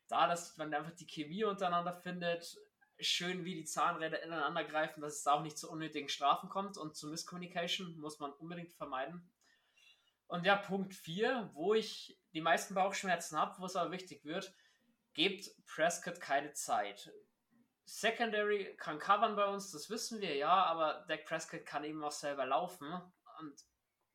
Da, 0.08 0.28
dass 0.28 0.56
man 0.58 0.74
einfach 0.74 0.92
die 0.92 1.06
Chemie 1.06 1.44
untereinander 1.44 1.94
findet, 1.94 2.58
schön 3.00 3.44
wie 3.44 3.54
die 3.54 3.64
Zahnräder 3.64 4.22
ineinander 4.22 4.64
greifen, 4.64 5.00
dass 5.00 5.18
es 5.18 5.26
auch 5.26 5.42
nicht 5.42 5.58
zu 5.58 5.70
unnötigen 5.70 6.08
Strafen 6.08 6.48
kommt 6.48 6.78
und 6.78 6.96
zu 6.96 7.08
Miscommunication 7.08 7.98
muss 7.98 8.18
man 8.18 8.32
unbedingt 8.32 8.74
vermeiden. 8.74 9.30
Und 10.28 10.44
ja, 10.44 10.56
Punkt 10.56 10.94
4, 10.94 11.50
wo 11.54 11.74
ich 11.74 12.18
die 12.32 12.40
meisten 12.40 12.74
Bauchschmerzen 12.74 13.38
habe, 13.38 13.58
wo 13.60 13.66
es 13.66 13.76
aber 13.76 13.92
wichtig 13.92 14.24
wird, 14.24 14.52
gebt 15.14 15.50
Prescott 15.66 16.20
keine 16.20 16.52
Zeit. 16.52 17.12
Secondary 17.84 18.76
kann 18.76 18.98
covern 18.98 19.36
bei 19.36 19.46
uns, 19.46 19.70
das 19.70 19.88
wissen 19.88 20.20
wir 20.20 20.34
ja, 20.34 20.64
aber 20.64 21.04
Dak 21.06 21.24
Prescott 21.24 21.64
kann 21.64 21.84
eben 21.84 22.02
auch 22.02 22.10
selber 22.10 22.44
laufen. 22.44 22.92
Und 23.38 23.54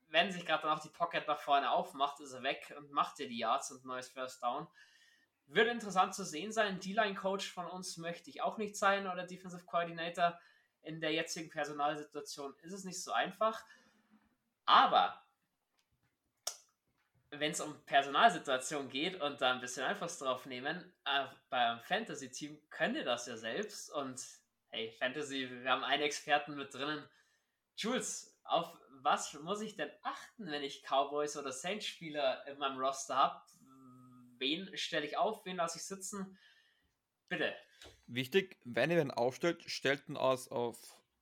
wenn 0.10 0.32
sich 0.32 0.46
gerade 0.46 0.64
dann 0.64 0.78
auch 0.78 0.84
die 0.84 0.90
Pocket 0.90 1.26
nach 1.28 1.40
vorne 1.40 1.72
aufmacht, 1.72 2.20
ist 2.20 2.34
er 2.34 2.44
weg 2.44 2.74
und 2.78 2.92
macht 2.92 3.18
dir 3.18 3.30
die 3.30 3.38
Yards 3.38 3.72
und 3.72 3.86
neues 3.86 4.10
First 4.10 4.44
Down. 4.44 4.68
Wird 5.54 5.68
interessant 5.68 6.16
zu 6.16 6.24
sehen 6.24 6.54
sein. 6.54 6.80
D-Line-Coach 6.80 7.52
von 7.52 7.66
uns 7.68 7.98
möchte 7.98 8.30
ich 8.30 8.42
auch 8.42 8.58
nicht 8.58 8.78
sein 8.78 9.06
oder 9.06 9.24
Defensive 9.24 9.66
Coordinator. 9.66 10.40
In 10.82 11.02
der 11.02 11.12
jetzigen 11.12 11.50
Personalsituation 11.50 12.56
ist 12.62 12.72
es 12.72 12.86
nicht 12.86 13.04
so 13.04 13.12
einfach. 13.12 13.62
Aber 14.66 15.22
wenn 17.32 17.52
es 17.52 17.60
um 17.60 17.78
Personalsituation 17.86 18.88
geht 18.88 19.20
und 19.20 19.42
da 19.42 19.52
ein 19.52 19.60
bisschen 19.60 19.84
Einfluss 19.84 20.20
drauf 20.20 20.46
nehmen, 20.46 20.94
äh, 21.04 21.26
beim 21.50 21.82
Fantasy-Team 21.82 22.58
könnt 22.70 22.96
ihr 22.96 23.04
das 23.04 23.28
ja 23.28 23.36
selbst. 23.36 23.92
Und 23.92 24.22
hey, 24.70 24.92
Fantasy, 25.00 25.50
wir 25.50 25.70
haben 25.70 25.84
einen 25.84 26.04
Experten 26.04 26.56
mit 26.56 26.74
drinnen. 26.74 27.04
Jules, 27.76 28.34
auf 28.46 28.78
was 29.04 29.34
muss 29.34 29.60
ich 29.60 29.76
denn 29.76 29.92
achten, 30.04 30.50
wenn 30.50 30.64
ich 30.64 30.84
Cowboys 30.84 31.36
oder 31.36 31.52
Saints-Spieler 31.52 32.48
in 32.48 32.58
meinem 32.58 32.80
Roster 32.80 33.18
habe? 33.18 33.42
Wen 34.42 34.76
stelle 34.76 35.06
ich 35.06 35.16
auf? 35.18 35.46
Wen 35.46 35.56
lasse 35.56 35.78
ich 35.78 35.86
sitzen? 35.86 36.38
Bitte. 37.30 37.56
Wichtig, 38.08 38.58
wenn 38.66 38.92
ihr 38.92 38.98
den 38.98 39.12
aufstellt, 39.12 39.64
stellt 39.68 40.10
ihn 40.10 40.18
aus 40.18 40.50
auf 40.50 40.78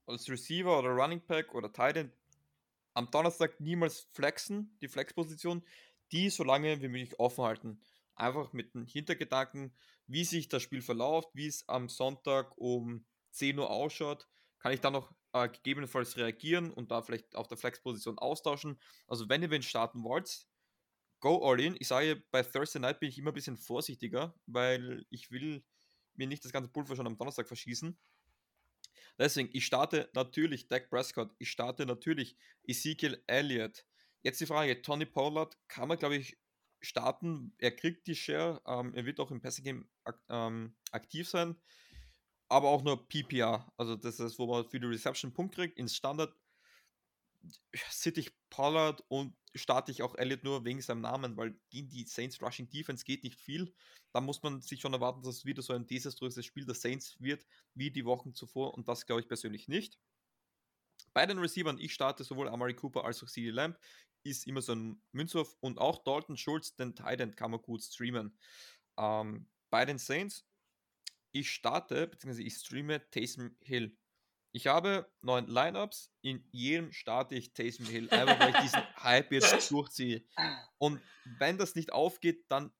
als 0.07 0.27
Receiver 0.27 0.79
oder 0.79 0.89
Running 0.89 1.23
Back 1.27 1.53
oder 1.53 1.71
Tight 1.71 2.09
am 2.95 3.11
Donnerstag 3.11 3.59
niemals 3.59 4.07
flexen, 4.11 4.75
die 4.81 4.87
Flexposition 4.87 5.63
die 6.11 6.29
so 6.29 6.43
lange 6.43 6.81
wie 6.81 6.87
möglich 6.87 7.19
offen 7.19 7.43
halten. 7.43 7.81
Einfach 8.15 8.53
mit 8.53 8.73
dem 8.73 8.85
Hintergedanken, 8.85 9.73
wie 10.07 10.23
sich 10.23 10.49
das 10.49 10.63
Spiel 10.63 10.81
verläuft, 10.81 11.29
wie 11.33 11.47
es 11.47 11.67
am 11.69 11.87
Sonntag 11.87 12.57
um 12.57 13.05
10 13.31 13.59
Uhr 13.59 13.69
ausschaut, 13.69 14.27
kann 14.59 14.73
ich 14.73 14.81
dann 14.81 14.93
noch 14.93 15.13
äh, 15.33 15.47
gegebenenfalls 15.47 16.17
reagieren 16.17 16.71
und 16.71 16.91
da 16.91 17.01
vielleicht 17.01 17.35
auf 17.35 17.47
der 17.47 17.57
Flexposition 17.57 18.17
austauschen. 18.17 18.79
Also 19.07 19.29
wenn 19.29 19.43
ihr 19.43 19.51
wen 19.51 19.61
starten 19.61 20.03
wollt, 20.03 20.47
go 21.19 21.43
all 21.43 21.59
in. 21.59 21.75
Ich 21.79 21.87
sage, 21.87 22.23
bei 22.31 22.43
Thursday 22.43 22.79
Night 22.79 22.99
bin 22.99 23.09
ich 23.09 23.17
immer 23.17 23.31
ein 23.31 23.35
bisschen 23.35 23.57
vorsichtiger, 23.57 24.35
weil 24.45 25.05
ich 25.09 25.31
will 25.31 25.63
mir 26.15 26.27
nicht 26.27 26.43
das 26.43 26.51
ganze 26.51 26.71
Pulver 26.71 26.95
schon 26.95 27.07
am 27.07 27.17
Donnerstag 27.17 27.47
verschießen. 27.47 27.97
Deswegen, 29.17 29.49
ich 29.51 29.65
starte 29.65 30.09
natürlich 30.13 30.67
Dak 30.67 30.89
Prescott, 30.89 31.33
ich 31.39 31.51
starte 31.51 31.85
natürlich 31.85 32.37
Ezekiel 32.63 33.21
Elliott, 33.27 33.85
Jetzt 34.21 34.41
die 34.41 34.45
Frage, 34.45 34.81
Tony 34.81 35.05
Pollard 35.05 35.57
kann 35.67 35.87
man, 35.87 35.97
glaube 35.97 36.17
ich, 36.17 36.37
starten. 36.81 37.53
Er 37.57 37.71
kriegt 37.71 38.07
die 38.07 38.15
Share, 38.15 38.61
ähm, 38.65 38.93
er 38.93 39.05
wird 39.05 39.19
auch 39.19 39.31
im 39.31 39.41
Passing 39.41 39.63
Game 39.63 39.89
ak 40.03 40.21
ähm, 40.29 40.75
aktiv 40.91 41.27
sein, 41.29 41.55
aber 42.49 42.69
auch 42.69 42.83
nur 42.83 43.07
PPR. 43.07 43.71
Also 43.77 43.95
das 43.95 44.19
ist, 44.19 44.37
wo 44.37 44.47
man 44.47 44.69
für 44.69 44.79
die 44.79 44.87
Reception 44.87 45.33
Punkt 45.33 45.55
kriegt. 45.55 45.77
Ins 45.77 45.95
Standard 45.95 46.33
sitze 47.89 48.19
ich 48.19 48.31
Pollard 48.49 49.03
und 49.07 49.33
starte 49.55 49.91
ich 49.91 50.01
auch 50.03 50.15
Elliott 50.15 50.43
nur 50.43 50.65
wegen 50.65 50.81
seinem 50.81 51.01
Namen, 51.01 51.37
weil 51.37 51.59
gegen 51.69 51.89
die 51.89 52.05
Saints 52.05 52.41
Rushing 52.41 52.69
Defense 52.69 53.03
geht 53.03 53.23
nicht 53.23 53.39
viel. 53.39 53.73
Da 54.11 54.21
muss 54.21 54.41
man 54.43 54.61
sich 54.61 54.81
schon 54.81 54.93
erwarten, 54.93 55.21
dass 55.21 55.37
es 55.37 55.45
wieder 55.45 55.61
so 55.61 55.73
ein 55.73 55.87
desaströses 55.87 56.45
Spiel 56.45 56.65
der 56.65 56.75
Saints 56.75 57.19
wird, 57.19 57.45
wie 57.73 57.91
die 57.91 58.05
Wochen 58.05 58.33
zuvor 58.33 58.73
und 58.73 58.87
das 58.87 59.05
glaube 59.05 59.21
ich 59.21 59.27
persönlich 59.27 59.67
nicht. 59.67 59.99
Bei 61.13 61.25
den 61.25 61.39
Receivern, 61.39 61.79
ich 61.79 61.93
starte 61.93 62.23
sowohl 62.23 62.49
Amari 62.49 62.75
Cooper 62.75 63.03
als 63.03 63.23
auch 63.23 63.27
CeeDee 63.27 63.51
Lamb 63.51 63.79
ist 64.23 64.47
immer 64.47 64.61
so 64.61 64.73
ein 64.73 65.01
Münzwurf 65.11 65.55
und 65.59 65.79
auch 65.79 66.03
Dalton 66.03 66.37
Schultz, 66.37 66.75
den 66.75 66.95
Titan, 66.95 67.35
kann 67.35 67.51
man 67.51 67.61
gut 67.61 67.81
streamen. 67.81 68.37
Ähm, 68.97 69.47
bei 69.69 69.85
den 69.85 69.97
Saints, 69.97 70.45
ich 71.31 71.51
starte, 71.51 72.07
beziehungsweise 72.07 72.43
ich 72.43 72.55
streame 72.55 73.09
Taysom 73.11 73.55
Hill. 73.61 73.97
Ich 74.51 74.67
habe 74.67 75.11
neun 75.21 75.47
Lineups, 75.47 76.11
in 76.21 76.43
jedem 76.51 76.91
starte 76.91 77.35
ich 77.35 77.53
Taysom 77.53 77.85
Hill, 77.85 78.09
einfach 78.09 78.39
weil 78.39 78.49
ich 78.55 78.61
diesen 78.61 78.81
Hype 79.03 79.31
jetzt 79.31 79.69
durchziehe. 79.71 80.23
Und 80.77 80.99
wenn 81.37 81.57
das 81.57 81.75
nicht 81.75 81.93
aufgeht, 81.93 82.45
dann 82.49 82.71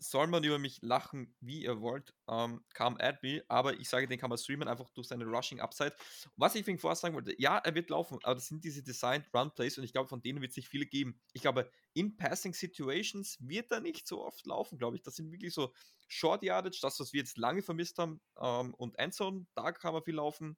soll 0.00 0.28
man 0.28 0.44
über 0.44 0.58
mich 0.58 0.80
lachen, 0.82 1.34
wie 1.40 1.62
ihr 1.62 1.80
wollt, 1.80 2.14
ähm, 2.28 2.64
at 2.78 3.22
me, 3.22 3.42
aber 3.48 3.78
ich 3.78 3.88
sage, 3.88 4.06
den 4.06 4.18
kann 4.18 4.30
man 4.30 4.38
streamen, 4.38 4.68
einfach 4.68 4.88
durch 4.90 5.08
seine 5.08 5.24
Rushing 5.24 5.60
Upside. 5.60 5.94
Was 6.36 6.54
ich 6.54 6.64
vorher 6.80 6.96
sagen 6.96 7.14
wollte, 7.14 7.34
ja, 7.40 7.58
er 7.58 7.74
wird 7.74 7.90
laufen, 7.90 8.18
aber 8.22 8.36
das 8.36 8.46
sind 8.46 8.64
diese 8.64 8.82
Designed 8.82 9.26
Run 9.34 9.52
Plays 9.52 9.76
und 9.76 9.84
ich 9.84 9.92
glaube, 9.92 10.08
von 10.08 10.22
denen 10.22 10.40
wird 10.40 10.52
es 10.52 10.56
nicht 10.56 10.68
viele 10.68 10.86
geben. 10.86 11.20
Ich 11.32 11.42
glaube, 11.42 11.70
in 11.94 12.16
Passing 12.16 12.54
Situations 12.54 13.38
wird 13.40 13.72
er 13.72 13.80
nicht 13.80 14.06
so 14.06 14.24
oft 14.24 14.46
laufen, 14.46 14.78
glaube 14.78 14.96
ich. 14.96 15.02
Das 15.02 15.16
sind 15.16 15.32
wirklich 15.32 15.52
so 15.52 15.74
Short 16.06 16.42
Yardage, 16.42 16.78
das, 16.80 17.00
was 17.00 17.12
wir 17.12 17.20
jetzt 17.20 17.36
lange 17.36 17.62
vermisst 17.62 17.98
haben, 17.98 18.20
ähm, 18.40 18.74
und 18.74 18.98
Endzone, 18.98 19.46
da 19.54 19.72
kann 19.72 19.94
man 19.94 20.04
viel 20.04 20.14
laufen. 20.14 20.56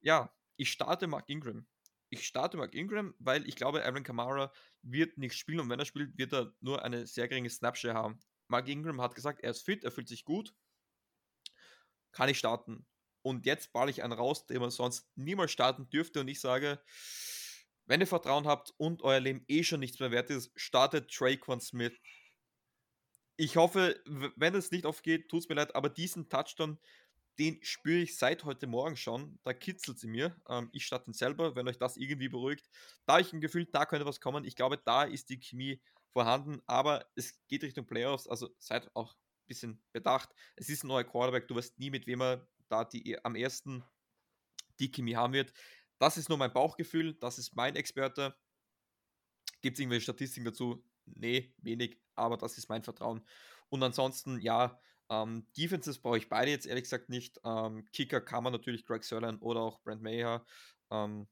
Ja, 0.00 0.34
ich 0.56 0.70
starte 0.70 1.06
Mark 1.06 1.28
Ingram. 1.28 1.66
Ich 2.08 2.26
starte 2.26 2.56
Mark 2.56 2.74
Ingram, 2.74 3.14
weil 3.18 3.46
ich 3.48 3.56
glaube, 3.56 3.84
Aaron 3.84 4.04
Kamara 4.04 4.52
wird 4.82 5.18
nicht 5.18 5.34
spielen 5.34 5.60
und 5.60 5.70
wenn 5.70 5.78
er 5.78 5.84
spielt, 5.84 6.16
wird 6.16 6.32
er 6.32 6.54
nur 6.60 6.84
eine 6.84 7.06
sehr 7.06 7.28
geringe 7.28 7.50
Snapshare 7.50 7.94
haben. 7.94 8.20
Mark 8.48 8.68
Ingram 8.68 9.00
hat 9.00 9.14
gesagt, 9.14 9.40
er 9.42 9.50
ist 9.50 9.62
fit, 9.62 9.84
er 9.84 9.90
fühlt 9.90 10.08
sich 10.08 10.24
gut. 10.24 10.54
Kann 12.12 12.28
ich 12.28 12.38
starten? 12.38 12.86
Und 13.22 13.44
jetzt 13.44 13.72
balle 13.72 13.90
ich 13.90 14.04
einen 14.04 14.12
raus, 14.12 14.46
den 14.46 14.60
man 14.60 14.70
sonst 14.70 15.10
niemals 15.16 15.50
starten 15.50 15.90
dürfte. 15.90 16.20
Und 16.20 16.28
ich 16.28 16.40
sage, 16.40 16.80
wenn 17.86 18.00
ihr 18.00 18.06
Vertrauen 18.06 18.46
habt 18.46 18.72
und 18.76 19.02
euer 19.02 19.18
Leben 19.20 19.44
eh 19.48 19.64
schon 19.64 19.80
nichts 19.80 19.98
mehr 19.98 20.12
wert 20.12 20.30
ist, 20.30 20.52
startet 20.54 21.10
Traquan 21.10 21.60
Smith. 21.60 21.98
Ich 23.36 23.56
hoffe, 23.56 24.00
wenn 24.36 24.54
es 24.54 24.70
nicht 24.70 24.86
aufgeht, 24.86 25.28
tut 25.28 25.40
es 25.40 25.48
mir 25.48 25.56
leid, 25.56 25.74
aber 25.74 25.88
diesen 25.88 26.28
Touchdown, 26.28 26.78
den 27.38 27.62
spüre 27.62 27.98
ich 27.98 28.16
seit 28.16 28.44
heute 28.44 28.66
Morgen 28.66 28.96
schon. 28.96 29.38
Da 29.42 29.52
kitzelt 29.52 29.98
sie 29.98 30.08
mir. 30.08 30.36
Ähm, 30.48 30.70
ich 30.72 30.86
starte 30.86 31.10
ihn 31.10 31.14
selber, 31.14 31.54
wenn 31.54 31.68
euch 31.68 31.78
das 31.78 31.96
irgendwie 31.96 32.28
beruhigt. 32.28 32.68
Da 33.04 33.14
habe 33.14 33.22
ich 33.22 33.32
ein 33.32 33.40
Gefühl, 33.40 33.66
da 33.66 33.86
könnte 33.86 34.06
was 34.06 34.20
kommen. 34.20 34.44
Ich 34.44 34.56
glaube, 34.56 34.78
da 34.84 35.04
ist 35.04 35.28
die 35.28 35.38
Chemie 35.38 35.80
vorhanden, 36.12 36.62
aber 36.66 37.06
es 37.14 37.38
geht 37.46 37.62
Richtung 37.62 37.86
Playoffs, 37.86 38.26
also 38.26 38.48
seid 38.58 38.90
auch 38.96 39.12
ein 39.12 39.46
bisschen 39.48 39.82
bedacht. 39.92 40.30
Es 40.56 40.70
ist 40.70 40.82
ein 40.82 40.88
neuer 40.88 41.04
Quarterback, 41.04 41.46
du 41.46 41.54
weißt 41.54 41.78
nie, 41.78 41.90
mit 41.90 42.06
wem 42.06 42.22
er 42.22 42.48
da 42.68 42.84
die, 42.84 43.22
am 43.22 43.36
ersten 43.36 43.84
die 44.80 44.90
Chemie 44.90 45.16
haben 45.16 45.34
wird. 45.34 45.52
Das 45.98 46.16
ist 46.16 46.28
nur 46.28 46.38
mein 46.38 46.52
Bauchgefühl, 46.52 47.14
das 47.14 47.38
ist 47.38 47.54
mein 47.54 47.76
Experte. 47.76 48.34
Gibt 49.60 49.76
es 49.76 49.80
irgendwelche 49.80 50.04
Statistiken 50.04 50.46
dazu? 50.46 50.84
Nee, 51.04 51.54
wenig, 51.58 52.00
aber 52.14 52.36
das 52.36 52.56
ist 52.58 52.68
mein 52.68 52.82
Vertrauen. 52.82 53.26
Und 53.68 53.82
ansonsten, 53.82 54.40
ja, 54.40 54.80
ähm, 55.10 55.46
Defenses 55.56 56.00
brauche 56.00 56.18
ich 56.18 56.28
beide 56.28 56.50
jetzt 56.50 56.66
ehrlich 56.66 56.84
gesagt 56.84 57.08
nicht. 57.08 57.40
Ähm, 57.44 57.84
Kicker 57.92 58.20
kann 58.20 58.44
man 58.44 58.52
natürlich 58.52 58.84
Greg 58.84 59.04
Sörlein 59.04 59.38
oder 59.38 59.60
auch 59.60 59.80
Brent 59.82 60.02
Mayer. 60.02 60.44
Ähm, 60.90 61.28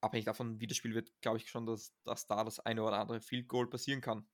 abhängig 0.00 0.26
davon, 0.26 0.60
wie 0.60 0.66
das 0.66 0.76
Spiel 0.76 0.94
wird, 0.94 1.12
glaube 1.20 1.38
ich 1.38 1.48
schon, 1.48 1.66
dass, 1.66 1.94
dass 2.04 2.26
da 2.26 2.44
das 2.44 2.60
eine 2.60 2.82
oder 2.82 2.98
andere 2.98 3.20
Field 3.20 3.48
Goal 3.48 3.68
passieren 3.68 4.00
kann. 4.00 4.28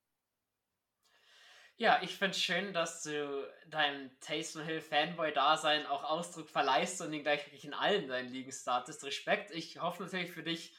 Ja, 1.81 2.01
ich 2.03 2.17
finde 2.17 2.33
es 2.33 2.43
schön, 2.43 2.73
dass 2.73 3.05
du 3.05 3.49
deinem 3.69 4.11
Taysom 4.19 4.63
Hill 4.65 4.81
Fanboy-Dasein 4.81 5.87
auch 5.87 6.03
Ausdruck 6.03 6.49
verleihst 6.49 7.01
und 7.01 7.13
ihn 7.13 7.23
gleich 7.23 7.47
wirklich 7.47 7.65
in 7.65 7.73
allen 7.73 8.09
deinen 8.09 8.33
Ligen 8.33 8.51
startest. 8.51 9.05
Respekt. 9.05 9.53
Ich 9.53 9.81
hoffe 9.81 10.03
natürlich 10.03 10.33
für 10.33 10.43
dich, 10.43 10.77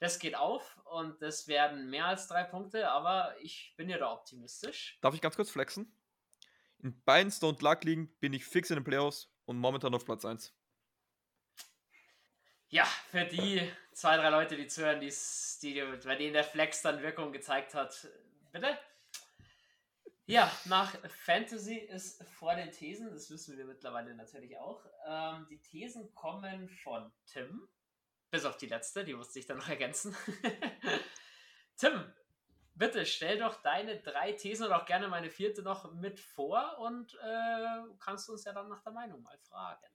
das 0.00 0.18
geht 0.18 0.36
auf 0.36 0.78
und 0.84 1.22
das 1.22 1.48
werden 1.48 1.88
mehr 1.88 2.04
als 2.04 2.28
drei 2.28 2.44
Punkte, 2.44 2.90
aber 2.90 3.34
ich 3.40 3.72
bin 3.78 3.88
ja 3.88 3.96
da 3.96 4.12
optimistisch. 4.12 4.98
Darf 5.00 5.14
ich 5.14 5.22
ganz 5.22 5.36
kurz 5.36 5.50
flexen? 5.50 5.96
In 6.84 7.02
beiden 7.04 7.32
Stone 7.32 7.56
Luck 7.62 7.82
liegen 7.84 8.14
bin 8.20 8.34
ich 8.34 8.44
fix 8.44 8.68
in 8.68 8.76
den 8.76 8.84
Playoffs 8.84 9.32
und 9.46 9.56
momentan 9.56 9.94
auf 9.94 10.04
Platz 10.04 10.26
1. 10.26 10.54
Ja, 12.68 12.84
für 13.08 13.24
die 13.24 13.66
zwei, 13.94 14.18
drei 14.18 14.28
Leute, 14.28 14.54
die 14.54 14.66
zuhören, 14.66 15.00
die, 15.00 15.10
die, 15.62 15.82
bei 16.04 16.16
denen 16.16 16.34
der 16.34 16.44
Flex 16.44 16.82
dann 16.82 17.00
Wirkung 17.00 17.32
gezeigt 17.32 17.72
hat, 17.72 18.06
bitte. 18.52 18.78
Ja, 20.26 20.52
nach 20.66 20.94
Fantasy 21.08 21.76
ist 21.76 22.22
vor 22.24 22.54
den 22.54 22.70
Thesen, 22.70 23.10
das 23.10 23.30
wissen 23.30 23.56
wir 23.56 23.64
mittlerweile 23.64 24.14
natürlich 24.14 24.58
auch. 24.58 24.84
Ähm, 25.06 25.46
die 25.48 25.62
Thesen 25.62 26.14
kommen 26.14 26.68
von 26.68 27.10
Tim, 27.24 27.66
bis 28.30 28.44
auf 28.44 28.58
die 28.58 28.66
letzte, 28.66 29.06
die 29.06 29.14
musste 29.14 29.38
ich 29.38 29.46
dann 29.46 29.56
noch 29.56 29.68
ergänzen. 29.70 30.14
Tim, 31.78 32.12
bitte 32.74 33.06
stell 33.06 33.38
doch 33.38 33.60
deine 33.62 34.00
drei 34.00 34.32
Thesen 34.32 34.66
oder 34.66 34.82
auch 34.82 34.86
gerne 34.86 35.08
meine 35.08 35.30
vierte 35.30 35.62
noch 35.62 35.92
mit 35.94 36.20
vor 36.20 36.78
und 36.78 37.14
äh, 37.22 37.94
kannst 38.00 38.28
uns 38.28 38.44
ja 38.44 38.52
dann 38.52 38.68
nach 38.68 38.82
der 38.82 38.92
Meinung 38.92 39.22
mal 39.22 39.38
fragen. 39.38 39.86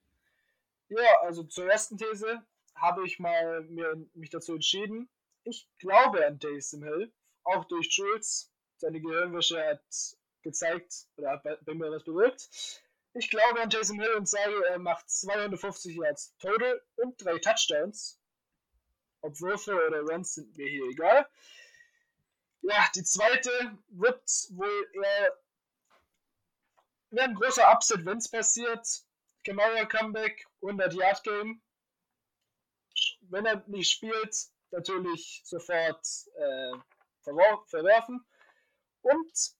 Ja, 0.88 1.20
also 1.22 1.44
zur 1.44 1.70
ersten 1.70 1.98
These 1.98 2.42
habe 2.74 3.06
ich 3.06 3.18
mal 3.18 3.62
mir, 3.62 4.06
mich 4.14 4.30
dazu 4.30 4.54
entschieden. 4.54 5.08
Ich 5.44 5.68
glaube 5.78 6.26
an 6.26 6.40
Taysom 6.40 6.82
Hill, 6.82 7.12
auch 7.44 7.64
durch 7.66 7.88
Jules. 7.90 8.52
Seine 8.76 9.00
Gehirnwäsche 9.00 9.62
hat 9.62 9.82
gezeigt 10.42 11.06
oder 11.16 11.32
hat 11.32 11.42
bei, 11.42 11.56
bei 11.62 11.74
mir 11.74 11.90
was 11.90 12.04
bewirkt. 12.04 12.48
Ich 13.12 13.28
glaube 13.28 13.60
an 13.60 13.70
Jason 13.70 14.00
Hill 14.00 14.14
und 14.14 14.28
sage, 14.28 14.64
er 14.68 14.78
macht 14.78 15.10
250 15.10 15.96
Yards 15.96 16.36
total 16.38 16.80
und 16.96 17.22
drei 17.24 17.38
Touchdowns. 17.38 18.20
Ob 19.20 19.40
Würfe 19.40 19.74
oder 19.74 20.00
Runs 20.00 20.34
sind 20.34 20.56
mir 20.56 20.68
hier 20.68 20.84
egal. 20.90 21.28
Ja, 22.62 22.88
die 22.94 23.04
zweite 23.04 23.50
wird 23.88 24.22
wohl 24.50 24.90
eher 24.94 25.36
wäre 27.10 27.28
ein 27.28 27.34
großer 27.34 27.70
Upset, 27.70 28.04
wenn 28.04 28.18
es 28.18 28.30
passiert. 28.30 28.86
Kamara 29.44 29.84
Comeback, 29.86 30.46
100 30.62 30.94
Yard 30.94 31.22
Game. 31.24 31.62
Wenn 33.22 33.46
er 33.46 33.64
nicht 33.66 33.90
spielt, 33.90 34.36
natürlich 34.70 35.42
sofort 35.44 36.06
äh, 36.36 36.72
verwerfen. 37.22 38.24
Und 39.02 39.54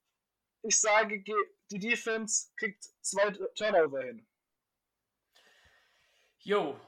ich 0.63 0.79
sage, 0.79 1.23
die 1.71 1.79
Defense 1.79 2.49
kriegt 2.57 2.85
zwei 3.01 3.31
Turnover 3.55 4.03
hin. 4.03 4.27
Jo, 6.41 6.79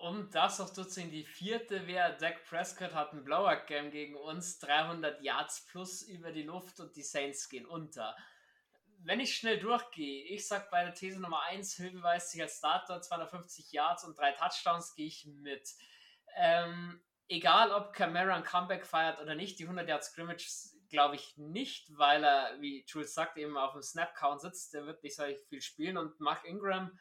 um 0.00 0.30
das 0.30 0.58
noch 0.58 0.72
durchzuziehen, 0.72 1.10
die 1.10 1.24
vierte 1.24 1.86
wäre, 1.86 2.16
Dak 2.16 2.44
Prescott 2.44 2.94
hat 2.94 3.12
ein 3.12 3.24
Blowout-Game 3.24 3.90
gegen 3.90 4.16
uns, 4.16 4.58
300 4.58 5.22
Yards 5.22 5.66
plus 5.66 6.02
über 6.02 6.32
die 6.32 6.42
Luft 6.42 6.80
und 6.80 6.96
die 6.96 7.02
Saints 7.02 7.48
gehen 7.48 7.66
unter. 7.66 8.16
Wenn 9.02 9.20
ich 9.20 9.36
schnell 9.36 9.58
durchgehe, 9.58 10.24
ich 10.24 10.46
sag 10.46 10.70
bei 10.70 10.84
der 10.84 10.94
These 10.94 11.20
Nummer 11.20 11.42
1, 11.42 11.74
Hill 11.74 11.92
beweist 11.92 12.30
sich 12.30 12.40
als 12.40 12.58
Starter, 12.58 13.00
250 13.00 13.72
Yards 13.72 14.04
und 14.04 14.18
drei 14.18 14.32
Touchdowns, 14.32 14.94
gehe 14.94 15.06
ich 15.06 15.26
mit. 15.26 15.68
Ähm, 16.36 17.02
egal 17.28 17.70
ob 17.70 17.92
Camara 17.92 18.34
ein 18.34 18.44
Comeback 18.44 18.86
feiert 18.86 19.20
oder 19.20 19.34
nicht, 19.34 19.58
die 19.58 19.64
100 19.64 19.88
Yards 19.88 20.08
Scrimmage 20.08 20.46
glaube 20.88 21.14
ich 21.14 21.36
nicht, 21.36 21.96
weil 21.96 22.24
er, 22.24 22.60
wie 22.60 22.84
Jules 22.86 23.14
sagt, 23.14 23.36
eben 23.36 23.56
auf 23.56 23.72
dem 23.72 23.82
Snap-Count 23.82 24.40
sitzt. 24.40 24.74
Der 24.74 24.86
wird 24.86 25.02
nicht 25.02 25.14
so 25.14 25.24
viel 25.48 25.62
spielen 25.62 25.96
und 25.96 26.20
Mark 26.20 26.44
Ingram 26.44 26.98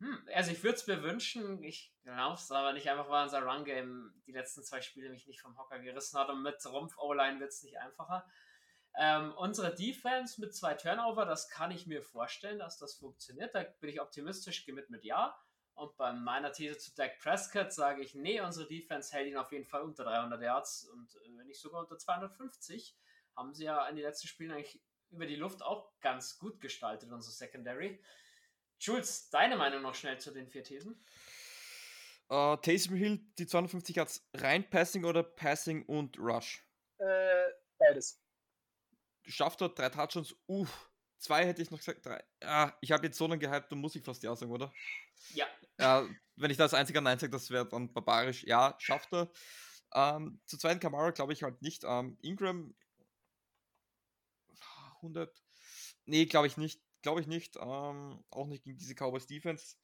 hm, 0.00 0.28
also 0.34 0.50
ich 0.50 0.64
würde 0.64 0.76
es 0.76 0.86
mir 0.86 1.02
wünschen, 1.02 1.62
ich 1.62 1.94
glaube 2.02 2.34
es 2.34 2.50
aber 2.50 2.72
nicht 2.72 2.88
einfach, 2.88 3.10
weil 3.10 3.24
unser 3.24 3.42
Run-Game 3.42 4.14
die 4.26 4.32
letzten 4.32 4.64
zwei 4.64 4.80
Spiele 4.80 5.10
mich 5.10 5.26
nicht 5.26 5.42
vom 5.42 5.58
Hocker 5.58 5.78
gerissen 5.78 6.18
hat 6.18 6.30
und 6.30 6.42
mit 6.42 6.64
Rumpf-O-Line 6.64 7.38
wird 7.38 7.50
es 7.50 7.62
nicht 7.62 7.78
einfacher. 7.78 8.26
Ähm, 8.96 9.32
unsere 9.36 9.74
Defense 9.74 10.40
mit 10.40 10.54
zwei 10.54 10.74
Turnover, 10.74 11.26
das 11.26 11.50
kann 11.50 11.70
ich 11.70 11.86
mir 11.86 12.02
vorstellen, 12.02 12.58
dass 12.58 12.78
das 12.78 12.94
funktioniert. 12.94 13.54
Da 13.54 13.62
bin 13.62 13.90
ich 13.90 14.00
optimistisch, 14.00 14.64
gehe 14.64 14.74
mit 14.74 14.88
mit 14.88 15.04
Ja. 15.04 15.38
Und 15.74 15.96
bei 15.96 16.12
meiner 16.12 16.52
These 16.52 16.78
zu 16.78 16.94
Dak 16.94 17.18
Prescott 17.20 17.72
sage 17.72 18.02
ich, 18.02 18.14
nee, 18.14 18.40
unsere 18.40 18.66
Defense 18.66 19.12
hält 19.12 19.28
ihn 19.28 19.36
auf 19.36 19.52
jeden 19.52 19.66
Fall 19.66 19.82
unter 19.82 20.04
300 20.04 20.42
Yards 20.42 20.84
und 20.84 21.14
äh, 21.16 21.36
wenn 21.36 21.46
nicht 21.46 21.60
sogar 21.60 21.82
unter 21.82 21.98
250. 21.98 22.96
Haben 23.36 23.54
sie 23.54 23.64
ja 23.64 23.86
in 23.86 23.96
den 23.96 24.04
letzten 24.04 24.28
Spielen 24.28 24.50
eigentlich 24.50 24.82
über 25.10 25.26
die 25.26 25.36
Luft 25.36 25.62
auch 25.62 25.92
ganz 26.00 26.38
gut 26.38 26.60
gestaltet, 26.60 27.12
unsere 27.12 27.32
Secondary. 27.32 28.02
Jules, 28.80 29.28
deine 29.28 29.56
Meinung 29.56 29.82
noch 29.82 29.94
schnell 29.94 30.18
zu 30.18 30.30
den 30.30 30.48
vier 30.48 30.64
Thesen? 30.64 31.04
Uh, 32.30 32.56
Taysom 32.56 32.96
Hill, 32.96 33.20
die 33.38 33.46
250 33.46 33.96
Yards, 33.96 34.28
rein 34.34 34.68
Passing 34.68 35.04
oder 35.04 35.22
Passing 35.22 35.84
und 35.84 36.18
Rush? 36.18 36.64
Äh, 36.98 37.50
beides. 37.78 38.22
Schafft 39.24 39.60
dort 39.60 39.78
drei 39.78 39.90
Touchdowns? 39.90 40.34
Uff, 40.46 40.90
zwei 41.18 41.44
hätte 41.44 41.60
ich 41.60 41.70
noch 41.70 41.78
gesagt. 41.78 42.06
Drei. 42.06 42.24
Ah, 42.42 42.72
ich 42.80 42.92
habe 42.92 43.06
jetzt 43.06 43.18
so 43.18 43.26
lange 43.26 43.40
gehypt, 43.40 43.70
dann 43.70 43.80
muss 43.80 43.96
ich 43.96 44.02
fast 44.02 44.22
Ja 44.22 44.34
sagen, 44.34 44.52
oder? 44.52 44.72
Ja. 45.34 45.46
ja 45.78 46.08
wenn 46.36 46.50
ich 46.50 46.56
da 46.56 46.64
als 46.64 46.74
einziger 46.74 47.02
Nein 47.02 47.18
sage, 47.18 47.32
das 47.32 47.50
wäre 47.50 47.68
dann 47.68 47.92
barbarisch. 47.92 48.44
Ja, 48.44 48.76
schafft 48.78 49.12
er. 49.12 49.30
Ähm, 49.92 50.40
zu 50.46 50.56
zweiten 50.56 50.80
Kamara 50.80 51.10
glaube 51.10 51.32
ich 51.32 51.42
halt 51.42 51.60
nicht. 51.60 51.84
Ähm, 51.84 52.16
Ingram 52.22 52.74
100. 55.02 55.42
Nee, 56.06 56.26
glaube 56.26 56.46
ich 56.46 56.56
nicht. 56.56 56.80
Glaube 57.02 57.20
ich 57.20 57.26
nicht. 57.26 57.56
Ähm, 57.56 58.22
auch 58.30 58.46
nicht 58.46 58.64
gegen 58.64 58.78
diese 58.78 58.94
Cowboys 58.94 59.26
Defense. 59.26 59.76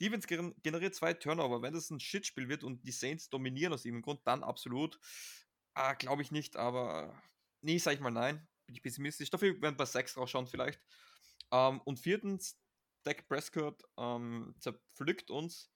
Defense 0.00 0.26
generiert 0.62 0.94
zwei 0.94 1.14
Turnover. 1.14 1.62
Wenn 1.62 1.74
das 1.74 1.90
ein 1.90 2.00
Shitspiel 2.00 2.48
wird 2.48 2.64
und 2.64 2.86
die 2.86 2.92
Saints 2.92 3.30
dominieren 3.30 3.72
aus 3.72 3.84
irgendeinem 3.84 4.02
Grund, 4.02 4.26
dann 4.26 4.42
absolut. 4.42 4.98
Äh, 5.74 5.94
Glaube 5.96 6.22
ich 6.22 6.30
nicht, 6.30 6.56
aber 6.56 7.22
nee, 7.60 7.78
sag 7.78 7.94
ich 7.94 8.00
mal 8.00 8.10
nein. 8.10 8.46
Bin 8.66 8.76
ich 8.76 8.82
pessimistisch. 8.82 9.30
Dafür 9.30 9.60
werden 9.60 9.78
wir 9.78 9.86
sechs 9.86 10.16
rausschauen 10.16 10.46
vielleicht. 10.46 10.80
Ähm, 11.50 11.80
und 11.82 11.98
viertens, 11.98 12.58
Dak 13.04 13.28
Prescott 13.28 13.82
ähm, 13.96 14.54
zerpflückt 14.58 15.30
uns. 15.30 15.70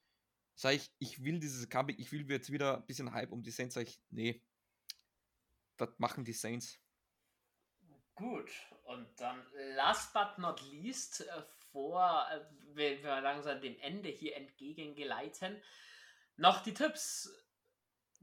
Sag 0.54 0.74
ich, 0.74 0.90
ich 0.98 1.22
will 1.22 1.38
dieses 1.38 1.68
Comeback, 1.68 1.98
ich 1.98 2.12
will 2.12 2.28
jetzt 2.30 2.50
wieder 2.50 2.78
ein 2.78 2.86
bisschen 2.86 3.12
Hype 3.12 3.32
um 3.32 3.42
die 3.42 3.50
Saints. 3.50 3.74
Sag 3.74 3.86
ich, 3.86 4.00
nee. 4.10 4.42
Das 5.76 5.90
machen 5.98 6.24
die 6.24 6.32
Saints. 6.32 6.78
Gut, 8.16 8.50
und 8.84 9.06
dann 9.20 9.46
last 9.74 10.14
but 10.14 10.38
not 10.38 10.62
least, 10.72 11.20
äh, 11.20 11.42
vor 11.70 12.26
äh, 12.32 12.40
wir, 12.74 13.02
wir 13.02 13.20
langsam 13.20 13.60
dem 13.60 13.78
Ende 13.80 14.08
hier 14.08 14.36
entgegengeleiten, 14.36 15.62
noch 16.36 16.62
die 16.62 16.72
Tipps. 16.72 17.30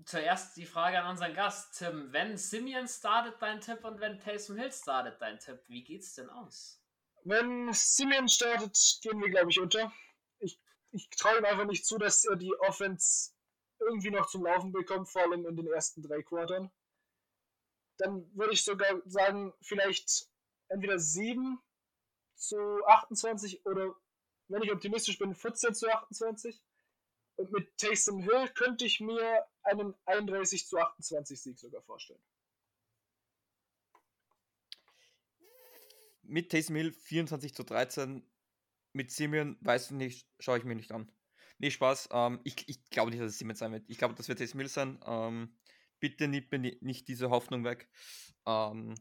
Zuerst 0.06 0.58
die 0.58 0.66
Frage 0.66 1.00
an 1.00 1.12
unseren 1.12 1.36
Gast, 1.36 1.78
Tim. 1.78 2.12
Wenn 2.12 2.36
Simeon 2.36 2.88
startet 2.88 3.40
dein 3.40 3.62
Tipp 3.62 3.84
und 3.84 4.00
wenn 4.00 4.20
Taysom 4.20 4.58
Hill 4.58 4.72
startet 4.72 5.22
dein 5.22 5.38
Tipp, 5.38 5.60
wie 5.68 5.84
geht's 5.84 6.16
denn 6.16 6.32
aus? 6.32 6.82
Wenn 7.24 7.72
Simeon 7.72 8.28
startet, 8.28 8.76
gehen 9.04 9.22
wir, 9.22 9.30
glaube 9.30 9.52
ich, 9.52 9.60
unter. 9.60 9.94
Ich, 10.40 10.60
ich 10.90 11.08
traue 11.12 11.38
ihm 11.38 11.46
einfach 11.46 11.66
nicht 11.66 11.86
zu, 11.86 12.00
dass 12.00 12.26
er 12.26 12.36
die 12.36 12.56
Offense 12.62 13.34
irgendwie 13.80 14.10
noch 14.10 14.26
zum 14.26 14.44
Laufen 14.44 14.72
bekommt, 14.72 15.10
vor 15.10 15.22
allem 15.22 15.46
in 15.46 15.56
den 15.56 15.68
ersten 15.68 16.02
drei 16.02 16.24
Quartern 16.24 16.72
dann 17.98 18.30
würde 18.36 18.54
ich 18.54 18.64
sogar 18.64 19.02
sagen, 19.06 19.54
vielleicht 19.62 20.30
entweder 20.70 21.00
7 21.00 21.60
zu 22.36 22.58
28 22.86 23.66
oder, 23.66 23.96
wenn 24.48 24.64
ich 24.64 24.72
optimistisch 24.72 25.18
bin, 25.18 25.34
14 25.34 25.74
zu 25.74 25.90
28. 25.90 26.62
Und 27.36 27.52
mit 27.52 27.78
Taysom 27.78 28.20
Hill 28.20 28.50
könnte 28.50 28.86
ich 28.86 29.00
mir 29.00 29.46
einen 29.64 29.96
31 30.06 30.68
zu 30.68 30.78
28 30.78 31.42
Sieg 31.42 31.60
sogar 31.60 31.82
vorstellen. 31.82 32.22
Mit 36.22 36.52
Taysom 36.52 36.76
Hill 36.76 36.92
24 36.92 37.56
zu 37.56 37.64
13. 37.64 38.28
Mit 38.94 39.12
Simeon, 39.12 39.58
weiß 39.62 39.86
ich 39.86 39.92
nicht, 39.92 40.28
schaue 40.40 40.60
ich 40.60 40.64
mir 40.64 40.76
nicht 40.76 40.92
an. 40.92 41.12
Nee, 41.58 41.72
Spaß. 41.72 42.10
Ähm, 42.12 42.40
ich 42.44 42.68
ich 42.68 42.84
glaube 42.90 43.10
nicht, 43.10 43.22
dass 43.22 43.32
es 43.32 43.40
Simeon 43.40 43.56
sein 43.56 43.72
wird. 43.72 43.90
Ich 43.90 43.98
glaube, 43.98 44.14
das 44.14 44.28
wird 44.28 44.38
Taysom 44.38 44.60
Hill 44.60 44.70
sein. 44.70 45.00
Ähm, 45.06 45.56
bitte 46.04 46.28
nicht, 46.28 46.52
nicht 46.82 47.08
diese 47.08 47.30
Hoffnung 47.30 47.64
weg. 47.64 47.88
Ähm, 48.46 48.94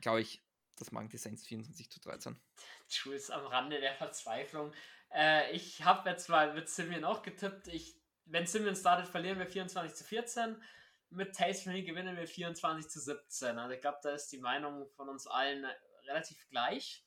Glaube 0.00 0.22
ich, 0.22 0.42
das 0.76 0.90
machen 0.90 1.10
die 1.10 1.18
Saints 1.18 1.46
24 1.46 1.90
zu 1.90 2.00
13. 2.00 2.40
Jules 2.88 3.30
am 3.30 3.44
Rande 3.44 3.78
der 3.78 3.94
Verzweiflung. 3.94 4.72
Äh, 5.12 5.52
ich 5.52 5.84
habe 5.84 6.08
jetzt 6.08 6.30
mal 6.30 6.54
mit 6.54 6.70
Simeon 6.70 7.04
auch 7.04 7.20
getippt. 7.22 7.68
Ich, 7.68 7.94
wenn 8.24 8.46
Simeon 8.46 8.74
startet, 8.74 9.06
verlieren 9.06 9.38
wir 9.38 9.46
24 9.46 9.94
zu 9.94 10.04
14. 10.04 10.56
Mit 11.10 11.34
Taysom 11.34 11.74
Hill 11.74 11.84
gewinnen 11.84 12.16
wir 12.16 12.26
24 12.26 12.88
zu 12.88 12.98
17. 12.98 13.58
Also 13.58 13.74
ich 13.74 13.82
glaube, 13.82 13.98
da 14.02 14.14
ist 14.14 14.32
die 14.32 14.38
Meinung 14.38 14.88
von 14.96 15.10
uns 15.10 15.26
allen 15.26 15.66
relativ 16.06 16.48
gleich. 16.48 17.04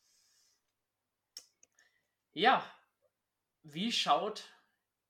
Ja, 2.34 2.63
wie 3.63 3.91
schaut 3.91 4.43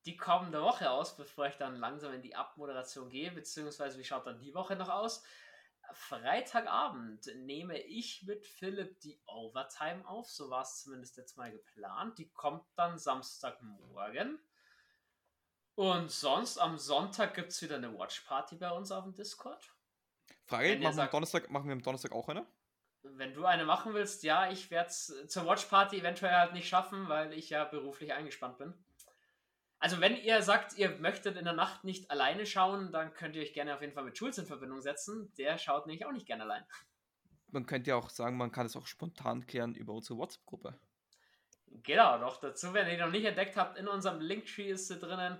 die 0.10 0.18
kommende 0.18 0.62
Woche 0.62 0.90
aus, 0.90 1.16
bevor 1.16 1.46
ich 1.46 1.58
dann 1.58 1.76
langsam 1.76 2.14
in 2.14 2.24
die 2.24 2.36
Abmoderation 2.36 3.10
gehe, 3.10 3.32
beziehungsweise 3.32 4.00
wie 4.00 4.04
schaut 4.04 4.26
dann 4.26 4.40
die 4.40 4.56
Woche 4.56 4.76
noch 4.76 4.90
aus? 4.90 5.24
Freitagabend 5.94 7.28
nehme 7.36 7.80
ich 7.80 8.24
mit 8.24 8.44
Philipp 8.44 9.00
die 9.02 9.22
Overtime 9.28 10.08
auf. 10.08 10.28
So 10.28 10.50
war 10.50 10.64
es 10.64 10.82
zumindest 10.82 11.18
jetzt 11.18 11.38
mal 11.38 11.52
geplant. 11.52 12.18
Die 12.18 12.30
kommt 12.30 12.64
dann 12.76 12.98
Samstagmorgen. 12.98 14.40
Und 15.76 16.12
sonst 16.12 16.58
am 16.58 16.78
Sonntag 16.78 17.36
gibt 17.36 17.52
es 17.52 17.62
wieder 17.62 17.76
eine 17.76 17.96
Watchparty 17.96 18.56
bei 18.56 18.72
uns 18.72 18.92
auf 18.92 19.04
dem 19.04 19.14
Discord. 19.14 19.72
Frage, 20.46 20.78
machen 20.80 20.98
wir, 20.98 21.04
am 21.04 21.12
Donnerstag, 21.12 21.50
machen 21.52 21.68
wir 21.68 21.74
am 21.74 21.84
Donnerstag 21.84 22.12
auch 22.12 22.30
eine? 22.30 22.46
Wenn 23.04 23.34
du 23.34 23.46
eine 23.46 23.64
machen 23.64 23.94
willst, 23.94 24.24
ja, 24.24 24.52
ich 24.52 24.72
werde 24.72 24.90
es 24.90 25.14
zur 25.28 25.46
Watchparty 25.46 26.00
eventuell 26.00 26.34
halt 26.34 26.54
nicht 26.54 26.68
schaffen, 26.68 27.08
weil 27.08 27.34
ich 27.34 27.52
ja 27.52 27.64
beruflich 27.64 28.14
eingespannt 28.14 28.58
bin. 28.58 28.74
Also 29.80 30.02
wenn 30.02 30.18
ihr 30.18 30.42
sagt, 30.42 30.78
ihr 30.78 30.98
möchtet 31.00 31.38
in 31.38 31.46
der 31.46 31.54
Nacht 31.54 31.86
nicht 31.86 32.12
alleine 32.12 32.46
schauen, 32.46 32.92
dann 32.92 33.14
könnt 33.14 33.36
ihr 33.38 33.42
euch 33.42 33.54
gerne 33.54 33.74
auf 33.74 33.82
jeden 33.82 33.94
Fall 33.94 34.04
mit 34.04 34.18
Schulz 34.18 34.38
in 34.38 34.46
Verbindung 34.46 34.82
setzen. 34.82 35.34
Der 35.38 35.58
schaut 35.58 35.88
nämlich 35.88 36.06
auch 36.06 36.12
nicht 36.12 36.28
gerne 36.28 36.44
allein. 36.44 36.66
Man 37.48 37.66
könnte 37.66 37.92
ja 37.92 37.96
auch 37.96 38.10
sagen, 38.10 38.36
man 38.36 38.52
kann 38.52 38.66
es 38.66 38.76
auch 38.76 38.88
spontan 38.88 39.48
klären 39.48 39.76
über 39.76 39.94
unsere 39.94 40.20
WhatsApp-Gruppe. 40.20 40.78
Genau, 41.84 42.20
doch 42.20 42.42
dazu, 42.42 42.74
wenn 42.74 42.90
ihr 42.90 43.04
noch 43.04 43.12
nicht 43.12 43.26
entdeckt 43.26 43.56
habt, 43.56 43.78
in 43.78 43.88
unserem 43.88 44.20
Linktree 44.20 44.70
ist 44.70 44.88
sie 44.88 45.00
drinnen. 45.00 45.40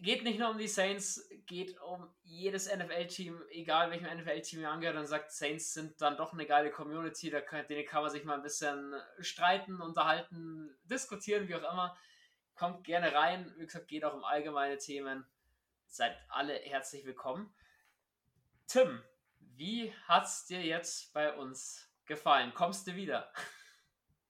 Geht 0.00 0.24
nicht 0.24 0.40
nur 0.40 0.50
um 0.50 0.58
die 0.58 0.66
Saints, 0.66 1.28
geht 1.46 1.80
um 1.80 2.12
jedes 2.22 2.66
NFL-Team, 2.74 3.40
egal 3.50 3.92
welchem 3.92 4.18
NFL-Team 4.18 4.62
ihr 4.62 4.70
angehört 4.70 4.96
und 4.96 5.06
sagt, 5.06 5.30
Saints 5.30 5.74
sind 5.74 6.00
dann 6.00 6.16
doch 6.16 6.32
eine 6.32 6.44
geile 6.44 6.72
Community, 6.72 7.30
da 7.30 7.40
kann, 7.40 7.64
denen 7.68 7.86
kann 7.86 8.02
man 8.02 8.10
sich 8.10 8.24
mal 8.24 8.34
ein 8.34 8.42
bisschen 8.42 8.94
streiten, 9.20 9.80
unterhalten, 9.80 10.76
diskutieren, 10.82 11.46
wie 11.46 11.54
auch 11.54 11.72
immer 11.72 11.96
Kommt 12.62 12.84
gerne 12.84 13.12
rein. 13.12 13.52
Wie 13.56 13.66
gesagt, 13.66 13.88
geht 13.88 14.04
auch 14.04 14.14
um 14.14 14.22
allgemeine 14.22 14.78
Themen. 14.78 15.26
Seid 15.88 16.16
alle 16.28 16.54
herzlich 16.54 17.04
willkommen. 17.04 17.52
Tim, 18.68 19.02
wie 19.40 19.92
hat's 20.06 20.46
dir 20.46 20.62
jetzt 20.62 21.12
bei 21.12 21.36
uns 21.36 21.90
gefallen? 22.04 22.54
Kommst 22.54 22.86
du 22.86 22.94
wieder? 22.94 23.32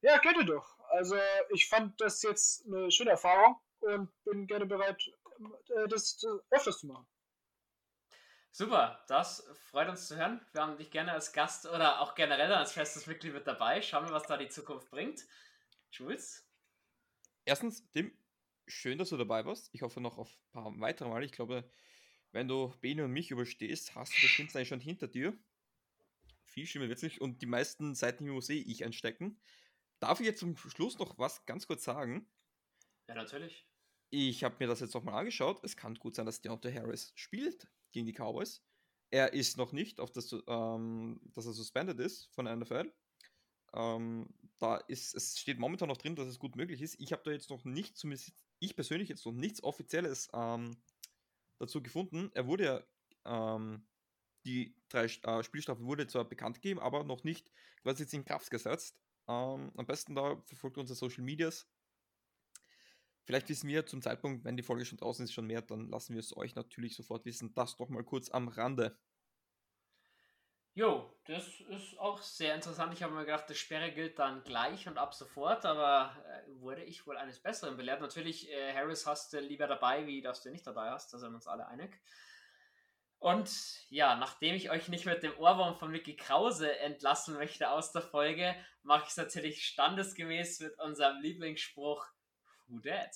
Ja, 0.00 0.16
gerne 0.16 0.46
doch. 0.46 0.78
Also 0.88 1.14
ich 1.50 1.68
fand 1.68 2.00
das 2.00 2.22
jetzt 2.22 2.64
eine 2.64 2.90
schöne 2.90 3.10
Erfahrung 3.10 3.60
und 3.80 4.10
bin 4.24 4.46
gerne 4.46 4.64
bereit, 4.64 5.06
äh, 5.76 5.86
das 5.88 6.18
öfters 6.48 6.78
zu 6.78 6.86
machen. 6.86 7.06
Super, 8.50 9.04
das 9.08 9.46
freut 9.70 9.90
uns 9.90 10.08
zu 10.08 10.16
hören. 10.16 10.40
Wir 10.52 10.62
haben 10.62 10.78
dich 10.78 10.90
gerne 10.90 11.12
als 11.12 11.34
Gast 11.34 11.66
oder 11.66 12.00
auch 12.00 12.14
generell 12.14 12.54
als 12.54 12.72
festes 12.72 13.06
Mitglied 13.06 13.34
mit 13.34 13.46
dabei. 13.46 13.82
Schauen 13.82 14.06
wir, 14.06 14.14
was 14.14 14.26
da 14.26 14.38
die 14.38 14.48
Zukunft 14.48 14.90
bringt. 14.90 15.26
Jules? 15.90 16.48
erstens, 17.44 17.88
Tim, 17.92 18.12
schön, 18.72 18.98
dass 18.98 19.10
du 19.10 19.16
dabei 19.16 19.44
warst. 19.44 19.70
Ich 19.72 19.82
hoffe 19.82 20.00
noch 20.00 20.18
auf 20.18 20.28
ein 20.30 20.52
paar 20.52 20.80
weitere 20.80 21.08
Mal. 21.08 21.24
Ich 21.24 21.32
glaube, 21.32 21.68
wenn 22.32 22.48
du 22.48 22.72
Bene 22.80 23.04
und 23.04 23.12
mich 23.12 23.30
überstehst, 23.30 23.94
hast 23.94 24.16
du 24.16 24.22
das 24.22 24.30
Kind 24.34 24.54
eigentlich 24.56 24.68
schon 24.68 24.80
hinter 24.80 25.08
dir. 25.08 25.36
Viel 26.44 26.66
schlimmer 26.66 26.88
wird 26.88 26.98
es 26.98 27.02
nicht. 27.02 27.20
Und 27.20 27.42
die 27.42 27.46
meisten 27.46 27.94
Seiten 27.94 28.26
im 28.26 28.40
sehe 28.40 28.62
ich 28.62 28.84
einstecken. 28.84 29.40
Darf 30.00 30.20
ich 30.20 30.26
jetzt 30.26 30.40
zum 30.40 30.56
Schluss 30.56 30.98
noch 30.98 31.18
was 31.18 31.46
ganz 31.46 31.66
kurz 31.66 31.84
sagen? 31.84 32.26
Ja, 33.08 33.14
natürlich. 33.14 33.66
Ich 34.10 34.44
habe 34.44 34.56
mir 34.58 34.66
das 34.66 34.80
jetzt 34.80 34.94
nochmal 34.94 35.14
angeschaut. 35.14 35.62
Es 35.62 35.76
kann 35.76 35.94
gut 35.94 36.14
sein, 36.14 36.26
dass 36.26 36.42
Deontay 36.42 36.72
Harris 36.72 37.12
spielt 37.14 37.68
gegen 37.92 38.06
die 38.06 38.12
Cowboys. 38.12 38.62
Er 39.10 39.32
ist 39.32 39.56
noch 39.56 39.72
nicht 39.72 40.00
auf 40.00 40.10
das, 40.10 40.34
ähm, 40.46 41.20
dass 41.34 41.46
er 41.46 41.52
suspended 41.52 41.98
ist 42.00 42.26
von 42.34 42.46
der 42.46 42.56
NFL. 42.56 42.92
Ähm, 43.74 44.28
da 44.58 44.76
ist, 44.76 45.14
es 45.14 45.38
steht 45.38 45.58
momentan 45.58 45.88
noch 45.88 45.96
drin, 45.96 46.16
dass 46.16 46.28
es 46.28 46.38
gut 46.38 46.56
möglich 46.56 46.82
ist. 46.82 47.00
Ich 47.00 47.12
habe 47.12 47.22
da 47.24 47.30
jetzt 47.30 47.50
noch 47.50 47.64
nicht, 47.64 47.96
zumindest 47.96 48.32
ich 48.62 48.76
persönlich 48.76 49.08
jetzt 49.08 49.26
noch 49.26 49.32
nichts 49.32 49.62
Offizielles 49.62 50.28
ähm, 50.32 50.76
dazu 51.58 51.82
gefunden. 51.82 52.30
Er 52.34 52.46
wurde 52.46 52.64
ja, 53.24 53.54
ähm, 53.56 53.86
die 54.44 54.74
drei 54.88 55.04
äh, 55.04 55.42
Spielstrafen 55.42 55.86
wurde 55.86 56.06
zwar 56.06 56.24
bekannt 56.24 56.56
gegeben, 56.56 56.80
aber 56.80 57.04
noch 57.04 57.24
nicht 57.24 57.50
quasi 57.82 58.02
jetzt 58.02 58.14
in 58.14 58.24
Kraft 58.24 58.50
gesetzt. 58.50 58.96
Ähm, 59.28 59.72
am 59.76 59.86
besten 59.86 60.14
da 60.14 60.40
verfolgt 60.44 60.78
unsere 60.78 60.96
Social 60.96 61.24
Medias. 61.24 61.68
Vielleicht 63.24 63.48
wissen 63.48 63.68
wir 63.68 63.86
zum 63.86 64.02
Zeitpunkt, 64.02 64.44
wenn 64.44 64.56
die 64.56 64.64
Folge 64.64 64.84
schon 64.84 64.98
draußen 64.98 65.24
ist, 65.24 65.32
schon 65.32 65.46
mehr, 65.46 65.62
dann 65.62 65.88
lassen 65.88 66.14
wir 66.14 66.20
es 66.20 66.36
euch 66.36 66.54
natürlich 66.56 66.96
sofort 66.96 67.24
wissen. 67.24 67.54
Das 67.54 67.76
doch 67.76 67.88
mal 67.88 68.02
kurz 68.02 68.30
am 68.30 68.48
Rande. 68.48 68.98
Jo, 70.74 71.14
das 71.26 71.60
ist 71.68 71.98
auch 71.98 72.22
sehr 72.22 72.54
interessant. 72.54 72.94
Ich 72.94 73.02
habe 73.02 73.12
mir 73.12 73.26
gedacht, 73.26 73.44
das 73.48 73.58
Sperre 73.58 73.92
gilt 73.92 74.18
dann 74.18 74.42
gleich 74.42 74.88
und 74.88 74.96
ab 74.96 75.12
sofort, 75.12 75.66
aber 75.66 76.16
äh, 76.26 76.60
wurde 76.60 76.82
ich 76.82 77.06
wohl 77.06 77.18
eines 77.18 77.40
Besseren 77.40 77.76
belehrt. 77.76 78.00
Natürlich, 78.00 78.50
äh, 78.50 78.72
Harris 78.72 79.06
hast 79.06 79.34
du 79.34 79.40
lieber 79.40 79.66
dabei, 79.66 80.06
wie 80.06 80.22
dass 80.22 80.42
du 80.42 80.50
nicht 80.50 80.66
dabei 80.66 80.90
hast, 80.90 81.12
da 81.12 81.18
sind 81.18 81.30
wir 81.30 81.36
uns 81.36 81.46
alle 81.46 81.66
einig. 81.66 82.00
Und 83.18 83.50
ja, 83.90 84.16
nachdem 84.16 84.54
ich 84.54 84.70
euch 84.70 84.88
nicht 84.88 85.04
mit 85.04 85.22
dem 85.22 85.38
Ohrwurm 85.38 85.76
von 85.76 85.90
Mickey 85.90 86.16
Krause 86.16 86.78
entlassen 86.78 87.34
möchte 87.34 87.70
aus 87.70 87.92
der 87.92 88.02
Folge, 88.02 88.56
mache 88.82 89.04
ich 89.04 89.10
es 89.10 89.16
natürlich 89.18 89.66
standesgemäß 89.66 90.60
mit 90.60 90.78
unserem 90.78 91.20
Lieblingsspruch 91.20 92.06
Who 92.66 92.78
Dat? 92.78 93.14